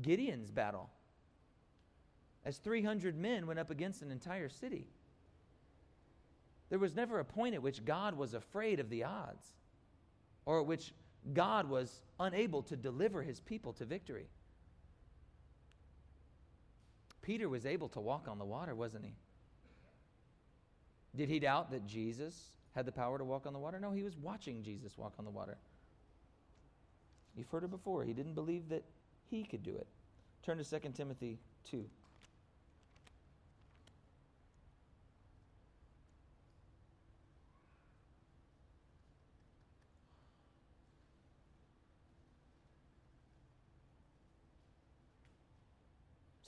Gideon's 0.02 0.52
battle, 0.52 0.90
as 2.44 2.58
300 2.58 3.18
men 3.18 3.48
went 3.48 3.60
up 3.60 3.70
against 3.70 4.02
an 4.02 4.12
entire 4.12 4.50
city. 4.50 4.88
There 6.70 6.80
was 6.80 6.96
never 6.96 7.20
a 7.20 7.26
point 7.26 7.56
at 7.56 7.62
which 7.62 7.86
God 7.86 8.16
was 8.16 8.34
afraid 8.34 8.80
of 8.80 8.90
the 8.90 9.04
odds 9.04 9.54
or 10.46 10.60
at 10.60 10.66
which 10.66 10.94
God 11.34 11.70
was 11.70 12.02
unable 12.20 12.62
to 12.64 12.76
deliver 12.76 13.22
his 13.22 13.40
people 13.40 13.74
to 13.74 13.86
victory. 13.86 14.28
Peter 17.22 17.50
was 17.50 17.66
able 17.66 17.90
to 17.90 18.00
walk 18.00 18.28
on 18.28 18.38
the 18.38 18.46
water, 18.46 18.76
wasn't 18.76 19.04
he? 19.04 19.16
Did 21.16 21.30
he 21.30 21.40
doubt 21.40 21.72
that 21.72 21.88
Jesus 21.88 22.36
had 22.76 22.86
the 22.86 22.92
power 22.92 23.18
to 23.18 23.24
walk 23.24 23.48
on 23.48 23.54
the 23.54 23.60
water? 23.60 23.80
No, 23.80 23.92
he 23.92 24.04
was 24.04 24.18
watching 24.18 24.62
Jesus 24.62 24.98
walk 24.98 25.14
on 25.18 25.26
the 25.26 25.32
water. 25.32 25.58
You've 27.36 27.50
heard 27.50 27.64
it 27.64 27.72
before. 27.72 28.04
He 28.04 28.14
didn't 28.14 28.36
believe 28.36 28.70
that 28.70 28.84
he 29.30 29.44
could 29.44 29.64
do 29.64 29.76
it. 29.76 29.88
Turn 30.44 30.58
to 30.58 30.64
2 30.64 30.90
Timothy 30.94 31.40
2. 31.70 31.86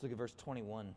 Look 0.07 0.13
at 0.13 0.17
verse 0.19 0.33
21. 0.37 0.87
It 0.87 0.93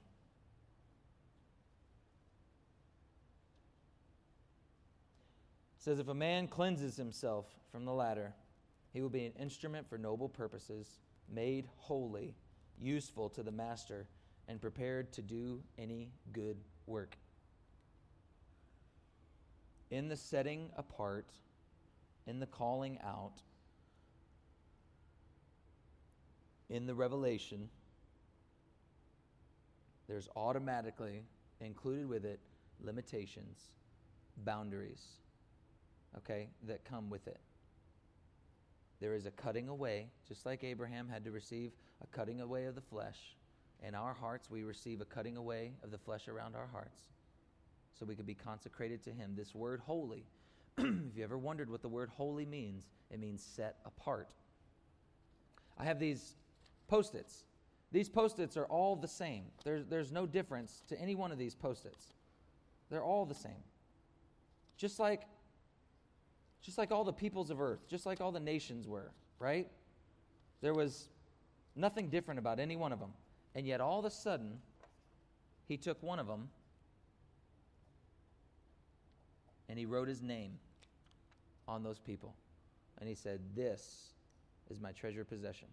says, 5.79 5.99
If 5.99 6.07
a 6.07 6.15
man 6.15 6.47
cleanses 6.47 6.97
himself 6.97 7.47
from 7.73 7.85
the 7.85 7.93
latter, 7.93 8.33
he 8.93 9.03
will 9.03 9.09
be 9.09 9.27
an 9.27 9.33
instrument 9.33 9.89
for 9.89 9.99
noble 9.99 10.29
purposes, 10.29 11.01
made 11.29 11.67
holy, 11.77 12.37
useful 12.81 13.29
to 13.31 13.43
the 13.43 13.51
master, 13.51 14.07
and 14.47 14.61
prepared 14.61 15.13
to 15.15 15.23
do 15.23 15.61
any 15.77 16.13
good 16.33 16.59
work. 16.87 17.17
In 19.91 20.09
the 20.09 20.17
setting 20.17 20.71
apart, 20.77 21.27
in 22.29 22.39
the 22.39 22.47
calling 22.47 23.01
out, 23.03 23.43
in 26.69 26.87
the 26.87 26.95
revelation, 26.95 27.71
there's 30.11 30.29
automatically 30.35 31.23
included 31.61 32.09
with 32.09 32.25
it 32.25 32.41
limitations, 32.83 33.69
boundaries, 34.39 35.05
okay, 36.17 36.49
that 36.67 36.85
come 36.85 37.09
with 37.09 37.29
it. 37.29 37.39
There 39.01 39.15
is 39.15 39.27
a 39.27 39.31
cutting 39.31 39.69
away, 39.69 40.09
just 40.27 40.45
like 40.45 40.65
Abraham 40.65 41.09
had 41.09 41.25
to 41.25 41.31
receive 41.31 41.71
a 42.03 42.07
cutting 42.09 42.41
away 42.41 42.65
of 42.65 42.75
the 42.75 42.81
flesh. 42.81 43.37
In 43.87 43.95
our 43.95 44.13
hearts, 44.13 44.51
we 44.51 44.65
receive 44.65 45.01
a 45.01 45.05
cutting 45.05 45.37
away 45.37 45.75
of 45.85 45.93
the 45.93 45.99
flesh 45.99 46.27
around 46.27 46.57
our 46.57 46.67
hearts 46.67 47.03
so 47.97 48.05
we 48.05 48.17
could 48.17 48.27
be 48.27 48.35
consecrated 48.35 49.05
to 49.05 49.11
Him. 49.11 49.35
This 49.37 49.55
word 49.55 49.81
holy, 49.81 50.25
if 50.79 51.17
you 51.17 51.23
ever 51.23 51.39
wondered 51.39 51.71
what 51.71 51.83
the 51.83 51.89
word 51.89 52.11
holy 52.17 52.47
means, 52.47 52.89
it 53.13 53.21
means 53.21 53.43
set 53.43 53.77
apart. 53.87 54.35
I 55.79 55.85
have 55.85 56.01
these 56.01 56.35
post 56.89 57.15
its 57.15 57.45
these 57.93 58.09
post 58.09 58.39
its 58.39 58.57
are 58.57 58.67
all 58.67 58.97
the 58.97 59.09
same. 59.09 59.45
There's, 59.65 59.85
there's 59.87 60.13
no 60.13 60.27
difference 60.27 60.83
to 60.89 61.01
any 61.01 61.15
one 61.15 61.33
of 61.33 61.39
these 61.39 61.55
post 61.55 61.85
its. 61.87 62.13
They're 62.89 63.03
all 63.03 63.27
the 63.27 63.35
same. 63.35 63.65
Just 64.77 64.99
like, 64.99 65.23
just 66.63 66.79
like 66.79 66.93
all 66.93 67.05
the 67.05 67.13
peoples 67.13 67.51
of 67.51 67.61
earth, 67.61 67.89
just 67.89 68.07
like 68.07 68.21
all 68.21 68.33
the 68.33 68.41
nations 68.41 68.87
were, 68.87 69.11
right? 69.39 69.69
There 70.61 70.75
was 70.75 71.09
nothing 71.75 72.09
different 72.09 72.39
about 72.39 72.61
any 72.61 72.77
one 72.77 72.93
of 72.93 73.01
them. 73.01 73.13
And 73.55 73.67
yet, 73.67 73.81
all 73.81 73.99
of 73.99 74.05
a 74.05 74.11
sudden, 74.11 74.59
he 75.67 75.77
took 75.77 76.03
one 76.03 76.19
of 76.19 76.27
them 76.27 76.49
and 79.69 79.79
he 79.79 79.87
wrote 79.87 80.09
his 80.09 80.23
name 80.23 80.53
on 81.67 81.83
those 81.83 81.99
people. 81.99 82.35
And 82.99 83.09
he 83.09 83.15
said, 83.15 83.41
This 83.55 84.13
is 84.69 84.81
my 84.81 84.93
treasured 84.93 85.29
possession. 85.29 85.69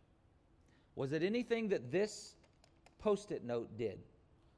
Was 0.98 1.14
it 1.14 1.22
anything 1.22 1.70
that 1.70 1.92
this 1.92 2.34
post 2.98 3.32
it 3.32 3.44
note 3.46 3.78
did? 3.78 4.00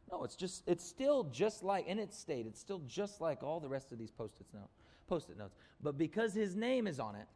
No, 0.09 0.23
it's 0.23 0.37
just 0.37 0.63
it's 0.67 0.85
still 0.85 1.25
just 1.25 1.63
like 1.63 1.85
in 1.85 1.99
its 1.99 2.17
state, 2.17 2.47
it's 2.47 2.61
still 2.61 2.81
just 2.87 3.19
like 3.19 3.43
all 3.43 3.59
the 3.59 3.67
rest 3.67 3.91
of 3.91 3.99
these 3.99 4.09
post-its 4.09 4.53
now. 4.53 4.69
post 5.07 5.29
it 5.29 5.37
notes. 5.37 5.55
But 5.83 5.97
because 5.97 6.33
his 6.33 6.55
name 6.55 6.87
is 6.87 6.97
on 6.97 7.15
it, 7.15 7.27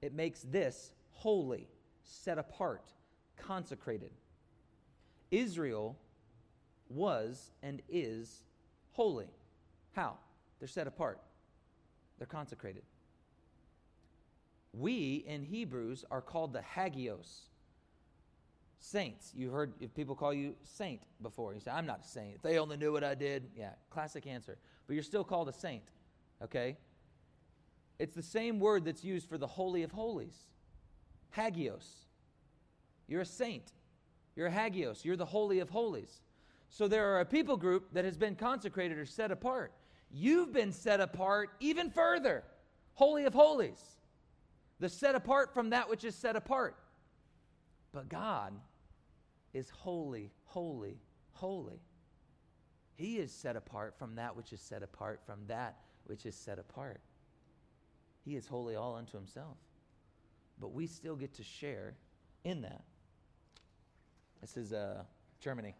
it 0.00 0.14
makes 0.14 0.40
this 0.40 0.94
holy, 1.10 1.68
set 2.02 2.38
apart, 2.38 2.94
consecrated. 3.36 4.10
Israel 5.30 5.98
was 6.88 7.50
and 7.62 7.82
is 7.90 8.42
holy. 8.92 9.28
How? 9.92 10.16
They're 10.60 10.68
set 10.68 10.86
apart, 10.86 11.20
they're 12.16 12.26
consecrated. 12.26 12.84
We 14.72 15.24
in 15.26 15.42
Hebrews 15.42 16.06
are 16.10 16.22
called 16.22 16.54
the 16.54 16.62
hagios, 16.62 17.50
saints. 18.78 19.32
You 19.34 19.50
heard 19.50 19.72
if 19.80 19.94
people 19.94 20.14
call 20.14 20.32
you 20.32 20.54
saint 20.64 21.00
before. 21.22 21.54
You 21.54 21.60
say, 21.60 21.70
I'm 21.70 21.86
not 21.86 22.00
a 22.04 22.08
saint. 22.08 22.36
If 22.36 22.42
they 22.42 22.58
only 22.58 22.76
knew 22.76 22.92
what 22.92 23.04
I 23.04 23.14
did, 23.14 23.48
yeah, 23.56 23.70
classic 23.90 24.26
answer. 24.26 24.58
But 24.86 24.94
you're 24.94 25.02
still 25.02 25.24
called 25.24 25.48
a 25.48 25.52
saint, 25.52 25.82
okay? 26.42 26.76
It's 27.98 28.14
the 28.14 28.22
same 28.22 28.60
word 28.60 28.84
that's 28.84 29.02
used 29.02 29.28
for 29.28 29.38
the 29.38 29.46
Holy 29.46 29.82
of 29.82 29.92
Holies 29.92 30.46
hagios. 31.36 32.06
You're 33.08 33.20
a 33.20 33.26
saint. 33.26 33.72
You're 34.34 34.46
a 34.46 34.50
hagios. 34.50 35.04
You're 35.04 35.16
the 35.16 35.24
Holy 35.24 35.60
of 35.60 35.70
Holies. 35.70 36.20
So 36.68 36.88
there 36.88 37.12
are 37.12 37.20
a 37.20 37.24
people 37.24 37.56
group 37.56 37.92
that 37.92 38.04
has 38.04 38.16
been 38.16 38.34
consecrated 38.34 38.98
or 38.98 39.06
set 39.06 39.30
apart. 39.30 39.72
You've 40.10 40.52
been 40.52 40.72
set 40.72 41.00
apart 41.00 41.50
even 41.60 41.90
further. 41.90 42.42
Holy 42.94 43.24
of 43.24 43.34
Holies. 43.34 43.96
The 44.80 44.88
set 44.88 45.14
apart 45.14 45.54
from 45.54 45.70
that 45.70 45.88
which 45.88 46.04
is 46.04 46.14
set 46.14 46.36
apart. 46.36 46.76
But 47.96 48.10
God 48.10 48.52
is 49.54 49.70
holy, 49.70 50.30
holy, 50.44 50.98
holy. 51.32 51.80
He 52.94 53.16
is 53.16 53.32
set 53.32 53.56
apart 53.56 53.94
from 53.98 54.16
that 54.16 54.36
which 54.36 54.52
is 54.52 54.60
set 54.60 54.82
apart 54.82 55.22
from 55.24 55.38
that 55.46 55.78
which 56.04 56.26
is 56.26 56.34
set 56.34 56.58
apart. 56.58 57.00
He 58.22 58.36
is 58.36 58.46
holy 58.46 58.76
all 58.76 58.96
unto 58.96 59.16
himself. 59.16 59.56
But 60.60 60.74
we 60.74 60.86
still 60.86 61.16
get 61.16 61.32
to 61.36 61.42
share 61.42 61.94
in 62.44 62.60
that. 62.60 62.84
This 64.42 64.58
is 64.58 64.74
uh, 64.74 65.02
Germany. 65.40 65.74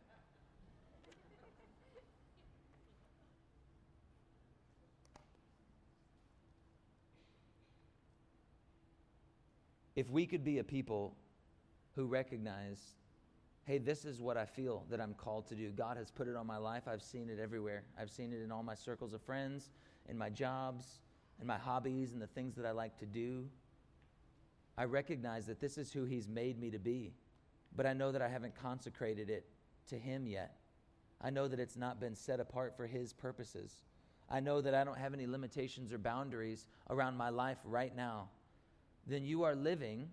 If 9.95 10.09
we 10.09 10.25
could 10.25 10.45
be 10.45 10.61
a 10.61 10.65
people 10.65 11.15
who 11.97 12.05
recognize, 12.05 12.95
hey, 13.65 13.79
this 13.79 14.05
is 14.05 14.21
what 14.21 14.37
I 14.37 14.45
feel 14.45 14.85
that 14.91 15.01
I'm 15.01 15.15
called 15.15 15.49
to 15.49 15.55
do. 15.57 15.71
God 15.71 15.97
has 15.97 16.11
put 16.11 16.29
it 16.29 16.37
on 16.37 16.47
my 16.47 16.59
life. 16.59 16.83
I've 16.87 17.03
seen 17.03 17.31
it 17.31 17.41
everywhere. 17.41 17.83
I've 17.99 18.11
seen 18.11 18.33
it 18.33 18.43
in 18.43 18.53
all 18.53 18.63
my 18.63 18.75
circles 18.75 19.15
of 19.15 19.23
friends, 19.23 19.71
in 20.09 20.17
my 20.17 20.31
jobs, 20.31 21.01
in 21.41 21.47
my 21.47 21.57
hobbies, 21.57 22.13
and 22.13 22.21
the 22.21 22.27
things 22.29 22.55
that 22.57 22.67
I 22.67 22.71
like 22.71 22.99
to 22.99 23.07
do. 23.07 23.49
I 24.79 24.85
recognize 24.85 25.47
that 25.47 25.59
this 25.59 25.79
is 25.79 25.91
who 25.91 26.05
He's 26.05 26.29
made 26.29 26.61
me 26.61 26.71
to 26.71 26.79
be, 26.79 27.15
but 27.75 27.87
I 27.87 27.95
know 27.95 28.13
that 28.13 28.23
I 28.23 28.29
haven't 28.29 28.55
consecrated 28.55 29.31
it 29.31 29.47
to 29.89 29.99
Him 29.99 30.27
yet. 30.27 30.59
I 31.23 31.31
know 31.31 31.49
that 31.49 31.59
it's 31.59 31.79
not 31.79 31.99
been 31.99 32.15
set 32.15 32.41
apart 32.41 32.77
for 32.77 32.87
His 32.87 33.15
purposes. 33.15 33.85
I 34.29 34.41
know 34.41 34.61
that 34.61 34.75
I 34.75 34.85
don't 34.85 34.99
have 34.99 35.15
any 35.15 35.27
limitations 35.27 35.93
or 35.95 35.99
boundaries 35.99 36.67
around 36.91 37.17
my 37.17 37.31
life 37.31 37.59
right 37.65 37.97
now. 37.97 38.29
Then 39.07 39.25
you 39.25 39.45
are 39.45 39.55
living 39.55 40.11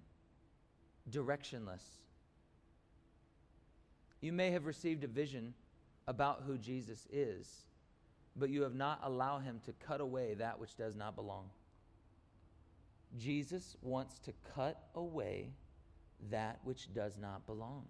directionless. 1.09 1.83
You 4.21 4.31
may 4.31 4.51
have 4.51 4.65
received 4.65 5.03
a 5.03 5.07
vision 5.07 5.53
about 6.07 6.43
who 6.45 6.57
Jesus 6.57 7.07
is, 7.11 7.65
but 8.35 8.49
you 8.49 8.61
have 8.61 8.75
not 8.75 9.01
allowed 9.03 9.39
him 9.39 9.59
to 9.65 9.73
cut 9.85 10.01
away 10.01 10.33
that 10.35 10.59
which 10.59 10.75
does 10.75 10.95
not 10.95 11.15
belong. 11.15 11.49
Jesus 13.17 13.75
wants 13.81 14.17
to 14.19 14.33
cut 14.55 14.87
away 14.95 15.49
that 16.31 16.59
which 16.63 16.93
does 16.93 17.17
not 17.17 17.45
belong. 17.45 17.85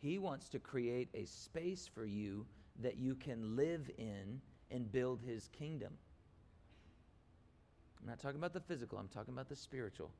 He 0.00 0.18
wants 0.18 0.48
to 0.50 0.58
create 0.58 1.08
a 1.14 1.24
space 1.24 1.88
for 1.92 2.04
you 2.04 2.44
that 2.82 2.98
you 2.98 3.14
can 3.14 3.56
live 3.56 3.90
in 3.96 4.40
and 4.70 4.90
build 4.90 5.20
his 5.22 5.48
kingdom. 5.48 5.92
I'm 8.00 8.08
not 8.08 8.18
talking 8.18 8.38
about 8.38 8.52
the 8.52 8.60
physical, 8.60 8.98
I'm 8.98 9.08
talking 9.08 9.32
about 9.32 9.48
the 9.48 9.56
spiritual. 9.56 10.10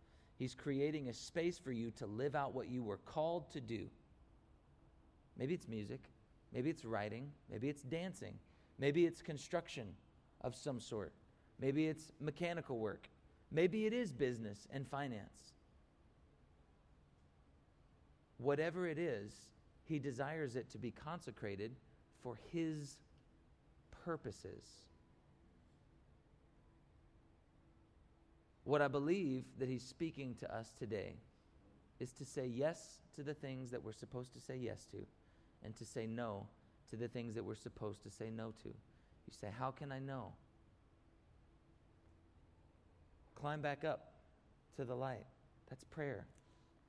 He's 0.45 0.55
creating 0.55 1.09
a 1.09 1.15
space 1.15 1.59
for 1.59 1.73
you 1.73 1.91
to 1.93 2.05
live 2.05 2.35
out 2.35 2.55
what 2.55 2.69
you 2.69 2.83
were 2.83 2.99
called 2.99 3.51
to 3.53 3.63
do. 3.63 3.87
Maybe 5.39 5.55
it's 5.55 5.69
music, 5.69 6.03
maybe 6.53 6.69
it's 6.69 6.85
writing, 6.85 7.31
maybe 7.51 7.71
it's 7.71 7.81
dancing, 7.81 8.35
maybe 8.79 9.07
it's 9.07 9.23
construction 9.23 9.87
of 10.43 10.55
some 10.55 10.81
sort, 10.81 11.15
maybe 11.59 11.87
it's 11.87 12.13
mechanical 12.21 12.79
work, 12.79 13.09
maybe 13.51 13.87
it 13.87 13.95
is 13.95 14.13
business 14.13 14.69
and 14.71 14.87
finance. 14.87 15.55
Whatever 18.37 18.87
it 18.87 18.99
is, 18.99 19.33
he 19.85 19.99
desires 19.99 20.57
it 20.57 20.69
to 20.73 20.79
be 20.79 20.91
consecrated 20.91 21.75
for 22.23 22.37
his 22.53 22.99
purposes. 24.05 24.67
What 28.65 28.81
I 28.81 28.89
believe 28.89 29.45
that 29.59 29.69
he's 29.69 29.85
speaking 29.85 30.35
to 30.41 30.55
us 30.55 30.73
today 30.79 31.17
is 32.01 32.13
to 32.13 32.25
say 32.25 32.47
yes 32.47 32.99
to 33.15 33.23
the 33.23 33.35
things 33.35 33.71
that 33.71 33.83
we're 33.83 33.93
supposed 33.93 34.33
to 34.35 34.41
say 34.41 34.57
yes 34.57 34.87
to 34.91 34.99
and 35.63 35.77
to 35.77 35.85
say 35.85 36.07
no 36.07 36.47
to 36.91 36.97
the 36.97 37.09
things 37.09 37.35
that 37.35 37.45
we're 37.45 37.55
supposed 37.55 38.03
to 38.03 38.11
say 38.11 38.31
no 38.31 38.53
to. 38.63 38.69
You 38.69 39.33
say, 39.39 39.49
How 39.57 39.71
can 39.71 39.93
I 39.93 39.99
know? 39.99 40.33
Climb 43.35 43.61
back 43.61 43.85
up 43.85 44.13
to 44.77 44.85
the 44.85 44.95
light. 44.95 45.27
That's 45.69 45.85
prayer, 45.85 46.27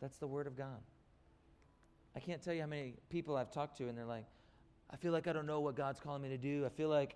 that's 0.02 0.18
the 0.18 0.28
Word 0.28 0.48
of 0.48 0.58
God. 0.58 0.82
I 2.16 2.20
can't 2.20 2.42
tell 2.42 2.54
you 2.54 2.62
how 2.62 2.68
many 2.68 2.94
people 3.10 3.36
I've 3.36 3.52
talked 3.52 3.78
to, 3.80 3.90
and 3.90 3.98
they're 3.98 4.06
like, 4.06 4.26
I 4.90 4.96
feel 4.96 5.12
like 5.12 5.28
I 5.28 5.34
don't 5.34 5.46
know 5.46 5.60
what 5.60 5.76
God's 5.76 6.00
calling 6.00 6.22
me 6.22 6.30
to 6.30 6.38
do. 6.38 6.66
I 6.66 6.70
feel 6.70 6.88
like 6.88 7.16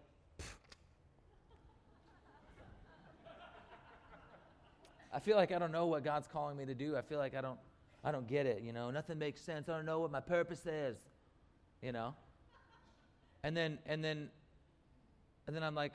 I 5.12 5.20
feel 5.20 5.36
like 5.36 5.51
I 5.51 5.60
don't 5.60 5.72
know 5.72 5.88
what 5.88 6.03
God's 6.03 6.28
calling 6.28 6.57
me 6.57 6.66
to 6.66 6.76
do. 6.76 6.95
I 6.95 7.01
feel 7.01 7.18
like 7.18 7.36
I 7.36 7.41
don't, 7.41 7.60
I 8.03 8.12
don't 8.12 8.28
get 8.28 8.45
it. 8.45 8.62
You 8.62 8.74
know, 8.74 8.91
nothing 8.91 9.18
makes 9.18 9.41
sense. 9.41 9.70
I 9.70 9.76
don't 9.76 9.86
know 9.86 9.99
what 9.99 10.12
my 10.12 10.20
purpose 10.20 10.66
is. 10.66 10.97
You 11.82 11.93
know, 11.93 12.14
and 13.43 13.55
then 13.55 13.80
and 13.86 14.03
then, 14.03 14.30
and 15.47 15.55
then 15.55 15.64
I'm 15.64 15.76
like, 15.76 15.93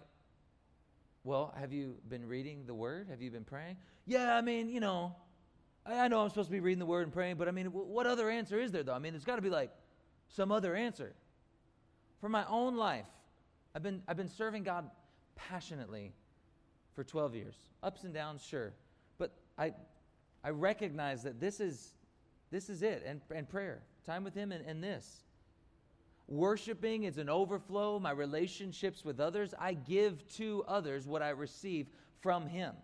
well, 1.24 1.54
have 1.58 1.72
you 1.72 1.96
been 2.08 2.26
reading 2.26 2.64
the 2.66 2.74
Word? 2.74 3.08
Have 3.10 3.20
you 3.20 3.30
been 3.30 3.44
praying? 3.44 3.76
Yeah, 4.06 4.34
I 4.34 4.40
mean, 4.40 4.68
you 4.68 4.80
know, 4.80 5.14
I, 5.84 6.00
I 6.00 6.08
know 6.08 6.22
I'm 6.22 6.30
supposed 6.30 6.48
to 6.48 6.52
be 6.52 6.60
reading 6.60 6.78
the 6.78 6.86
Word 6.86 7.02
and 7.02 7.12
praying, 7.12 7.36
but 7.36 7.48
I 7.48 7.50
mean, 7.50 7.66
w- 7.66 7.86
what 7.86 8.06
other 8.06 8.30
answer 8.30 8.58
is 8.58 8.72
there 8.72 8.82
though? 8.82 8.94
I 8.94 8.98
mean, 8.98 9.12
there's 9.12 9.24
got 9.24 9.36
to 9.36 9.42
be 9.42 9.50
like 9.50 9.70
some 10.28 10.50
other 10.50 10.74
answer. 10.74 11.14
For 12.20 12.28
my 12.30 12.46
own 12.48 12.76
life, 12.76 13.06
I've 13.74 13.82
been 13.82 14.02
I've 14.08 14.16
been 14.16 14.30
serving 14.30 14.62
God 14.62 14.88
passionately 15.36 16.12
for 16.94 17.04
12 17.04 17.34
years. 17.34 17.54
Ups 17.82 18.04
and 18.04 18.14
downs, 18.14 18.42
sure. 18.42 18.72
I, 19.58 19.72
I 20.42 20.50
recognize 20.50 21.22
that 21.22 21.40
this 21.40 21.60
is, 21.60 21.94
this 22.50 22.68
is 22.68 22.82
it, 22.82 23.02
and, 23.06 23.20
and 23.34 23.48
prayer, 23.48 23.82
time 24.04 24.24
with 24.24 24.34
Him, 24.34 24.52
and, 24.52 24.64
and 24.66 24.82
this. 24.82 25.24
Worshiping 26.26 27.04
is 27.04 27.18
an 27.18 27.28
overflow. 27.28 27.98
My 27.98 28.10
relationships 28.10 29.04
with 29.04 29.20
others, 29.20 29.54
I 29.58 29.74
give 29.74 30.26
to 30.36 30.64
others 30.66 31.06
what 31.06 31.22
I 31.22 31.30
receive 31.30 31.88
from 32.20 32.46
Him. 32.46 32.74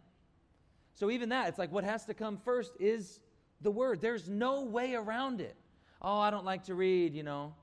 So, 0.95 1.11
even 1.11 1.31
that, 1.31 1.49
it's 1.49 1.59
like 1.59 1.73
what 1.73 1.85
has 1.85 2.05
to 2.07 2.15
come 2.15 2.37
first 2.45 2.73
is 2.79 3.21
the 3.63 3.71
Word. 3.71 4.01
There's 4.01 4.29
no 4.29 4.63
way 4.63 4.95
around 4.95 5.41
it. 5.41 5.57
Oh, 6.03 6.19
I 6.19 6.31
don't 6.31 6.45
like 6.45 6.65
to 6.65 6.75
read, 6.75 7.15
you 7.15 7.23
know. 7.23 7.55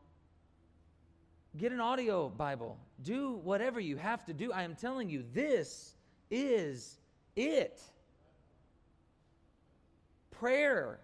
Get 1.55 1.71
an 1.71 1.79
audio 1.79 2.29
Bible. 2.29 2.77
Do 3.01 3.33
whatever 3.43 3.79
you 3.79 3.97
have 3.97 4.25
to 4.25 4.33
do. 4.33 4.51
I 4.51 4.63
am 4.63 4.75
telling 4.75 5.09
you, 5.09 5.23
this 5.33 5.95
is 6.29 6.97
it. 7.35 7.81
Prayer 10.39 10.99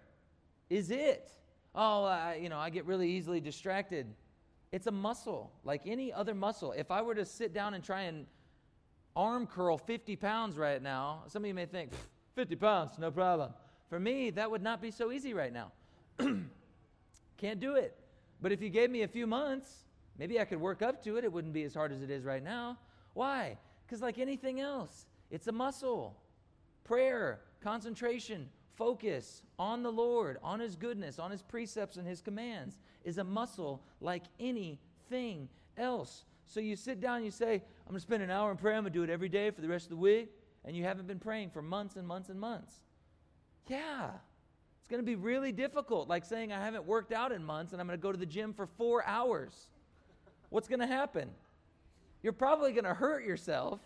is 0.70 0.90
it. 0.90 1.30
Oh, 1.74 2.04
I, 2.04 2.38
you 2.40 2.48
know, 2.48 2.58
I 2.58 2.70
get 2.70 2.84
really 2.84 3.10
easily 3.10 3.40
distracted. 3.40 4.06
It's 4.70 4.86
a 4.86 4.92
muscle, 4.92 5.52
like 5.64 5.82
any 5.86 6.12
other 6.12 6.34
muscle. 6.34 6.72
If 6.72 6.90
I 6.90 7.02
were 7.02 7.14
to 7.14 7.24
sit 7.24 7.52
down 7.52 7.74
and 7.74 7.82
try 7.82 8.02
and 8.02 8.26
arm 9.16 9.46
curl 9.46 9.78
50 9.78 10.16
pounds 10.16 10.56
right 10.56 10.82
now, 10.82 11.24
some 11.28 11.42
of 11.42 11.48
you 11.48 11.54
may 11.54 11.66
think, 11.66 11.92
50 12.34 12.56
pounds, 12.56 12.98
no 12.98 13.10
problem. 13.10 13.52
For 13.88 13.98
me, 13.98 14.30
that 14.30 14.50
would 14.50 14.62
not 14.62 14.80
be 14.80 14.90
so 14.90 15.12
easy 15.12 15.34
right 15.34 15.52
now. 15.52 15.72
Can't 17.36 17.60
do 17.60 17.76
it. 17.76 17.96
But 18.40 18.52
if 18.52 18.62
you 18.62 18.68
gave 18.68 18.90
me 18.90 19.02
a 19.02 19.08
few 19.08 19.26
months, 19.26 19.84
maybe 20.18 20.40
I 20.40 20.44
could 20.44 20.60
work 20.60 20.82
up 20.82 21.02
to 21.04 21.16
it. 21.16 21.24
It 21.24 21.32
wouldn't 21.32 21.54
be 21.54 21.64
as 21.64 21.74
hard 21.74 21.92
as 21.92 22.02
it 22.02 22.10
is 22.10 22.24
right 22.24 22.42
now. 22.42 22.78
Why? 23.14 23.58
Because, 23.86 24.00
like 24.00 24.18
anything 24.18 24.60
else, 24.60 25.06
it's 25.30 25.46
a 25.46 25.52
muscle. 25.52 26.16
Prayer, 26.84 27.40
concentration, 27.62 28.48
focus 28.76 29.42
on 29.58 29.82
the 29.82 29.92
Lord, 29.92 30.38
on 30.42 30.60
His 30.60 30.76
goodness, 30.76 31.18
on 31.18 31.30
His 31.30 31.42
precepts 31.42 31.96
and 31.96 32.06
His 32.06 32.20
commands 32.20 32.78
is 33.04 33.18
a 33.18 33.24
muscle 33.24 33.82
like 34.00 34.24
anything 34.40 35.48
else. 35.76 36.24
So 36.46 36.60
you 36.60 36.76
sit 36.76 37.00
down 37.00 37.16
and 37.16 37.24
you 37.24 37.30
say, 37.30 37.54
I'm 37.54 37.90
going 37.90 37.96
to 37.96 38.00
spend 38.00 38.22
an 38.22 38.30
hour 38.30 38.50
in 38.50 38.56
prayer. 38.56 38.76
I'm 38.76 38.82
going 38.82 38.92
to 38.92 38.98
do 38.98 39.02
it 39.02 39.10
every 39.10 39.28
day 39.28 39.50
for 39.50 39.60
the 39.60 39.68
rest 39.68 39.86
of 39.86 39.90
the 39.90 39.96
week. 39.96 40.30
And 40.64 40.76
you 40.76 40.84
haven't 40.84 41.06
been 41.06 41.18
praying 41.18 41.50
for 41.50 41.62
months 41.62 41.96
and 41.96 42.06
months 42.06 42.28
and 42.28 42.38
months. 42.38 42.72
Yeah. 43.68 44.10
It's 44.80 44.88
going 44.88 45.02
to 45.02 45.06
be 45.06 45.16
really 45.16 45.52
difficult, 45.52 46.08
like 46.08 46.24
saying 46.24 46.52
I 46.52 46.62
haven't 46.62 46.84
worked 46.84 47.12
out 47.12 47.32
in 47.32 47.42
months 47.42 47.72
and 47.72 47.80
I'm 47.80 47.86
going 47.86 47.98
to 47.98 48.02
go 48.02 48.12
to 48.12 48.18
the 48.18 48.26
gym 48.26 48.52
for 48.52 48.66
four 48.66 49.04
hours. 49.06 49.68
What's 50.50 50.68
going 50.68 50.80
to 50.80 50.86
happen? 50.86 51.30
You're 52.22 52.32
probably 52.32 52.72
going 52.72 52.84
to 52.84 52.94
hurt 52.94 53.24
yourself 53.24 53.80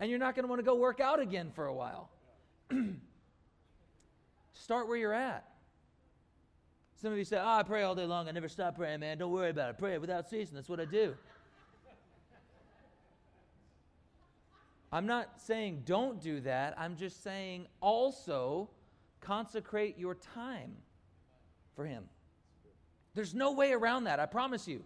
and 0.00 0.10
you're 0.10 0.18
not 0.18 0.34
going 0.34 0.44
to 0.44 0.48
want 0.48 0.58
to 0.58 0.64
go 0.64 0.74
work 0.74 1.00
out 1.00 1.20
again 1.20 1.50
for 1.54 1.66
a 1.66 1.74
while. 1.74 2.10
Start 4.52 4.88
where 4.88 4.96
you're 4.96 5.12
at. 5.12 5.48
Some 7.00 7.12
of 7.12 7.18
you 7.18 7.24
say, 7.24 7.38
Oh, 7.38 7.48
I 7.48 7.62
pray 7.62 7.82
all 7.82 7.94
day 7.94 8.04
long. 8.04 8.28
I 8.28 8.32
never 8.32 8.48
stop 8.48 8.76
praying, 8.76 9.00
man. 9.00 9.18
Don't 9.18 9.32
worry 9.32 9.50
about 9.50 9.70
it. 9.70 9.78
Pray 9.78 9.98
without 9.98 10.28
ceasing. 10.28 10.54
That's 10.54 10.68
what 10.68 10.78
I 10.78 10.84
do. 10.84 11.14
I'm 14.92 15.06
not 15.06 15.40
saying 15.40 15.82
don't 15.84 16.20
do 16.20 16.40
that. 16.40 16.74
I'm 16.78 16.96
just 16.96 17.22
saying 17.22 17.66
also 17.80 18.68
consecrate 19.20 19.98
your 19.98 20.14
time 20.14 20.76
for 21.74 21.86
Him. 21.86 22.04
There's 23.14 23.34
no 23.34 23.52
way 23.52 23.72
around 23.72 24.04
that, 24.04 24.20
I 24.20 24.26
promise 24.26 24.68
you. 24.68 24.84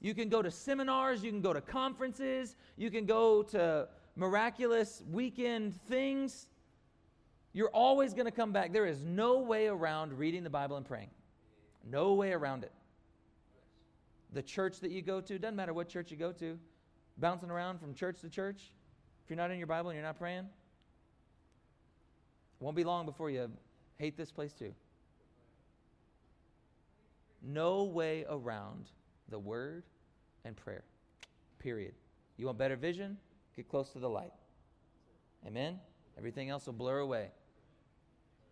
You 0.00 0.14
can 0.14 0.28
go 0.28 0.42
to 0.42 0.50
seminars, 0.50 1.24
you 1.24 1.30
can 1.30 1.40
go 1.40 1.52
to 1.52 1.60
conferences, 1.60 2.56
you 2.76 2.90
can 2.90 3.04
go 3.04 3.42
to 3.44 3.88
miraculous 4.16 5.02
weekend 5.10 5.74
things. 5.88 6.46
You're 7.52 7.70
always 7.70 8.14
going 8.14 8.26
to 8.26 8.32
come 8.32 8.52
back. 8.52 8.72
There 8.72 8.86
is 8.86 9.02
no 9.04 9.38
way 9.38 9.66
around 9.66 10.18
reading 10.18 10.44
the 10.44 10.50
Bible 10.50 10.76
and 10.76 10.86
praying. 10.86 11.10
No 11.84 12.14
way 12.14 12.32
around 12.32 12.64
it. 12.64 12.72
The 14.32 14.42
church 14.42 14.80
that 14.80 14.90
you 14.90 15.00
go 15.02 15.20
to, 15.20 15.38
doesn't 15.38 15.56
matter 15.56 15.72
what 15.72 15.88
church 15.88 16.10
you 16.10 16.16
go 16.16 16.32
to, 16.32 16.58
bouncing 17.16 17.50
around 17.50 17.78
from 17.78 17.94
church 17.94 18.20
to 18.20 18.28
church, 18.28 18.70
if 19.24 19.30
you're 19.30 19.36
not 19.36 19.50
in 19.50 19.58
your 19.58 19.66
Bible 19.66 19.90
and 19.90 19.96
you're 19.96 20.06
not 20.06 20.18
praying, 20.18 20.46
won't 22.60 22.76
be 22.76 22.84
long 22.84 23.06
before 23.06 23.30
you 23.30 23.50
hate 23.96 24.16
this 24.16 24.30
place 24.30 24.52
too. 24.52 24.72
No 27.42 27.84
way 27.84 28.24
around 28.28 28.86
the 29.28 29.38
Word 29.38 29.84
and 30.44 30.56
prayer. 30.56 30.84
Period. 31.58 31.94
You 32.36 32.46
want 32.46 32.58
better 32.58 32.76
vision? 32.76 33.16
Get 33.56 33.68
close 33.68 33.90
to 33.90 33.98
the 33.98 34.08
light. 34.08 34.32
Amen? 35.46 35.78
Everything 36.18 36.50
else 36.50 36.66
will 36.66 36.72
blur 36.72 36.98
away. 36.98 37.30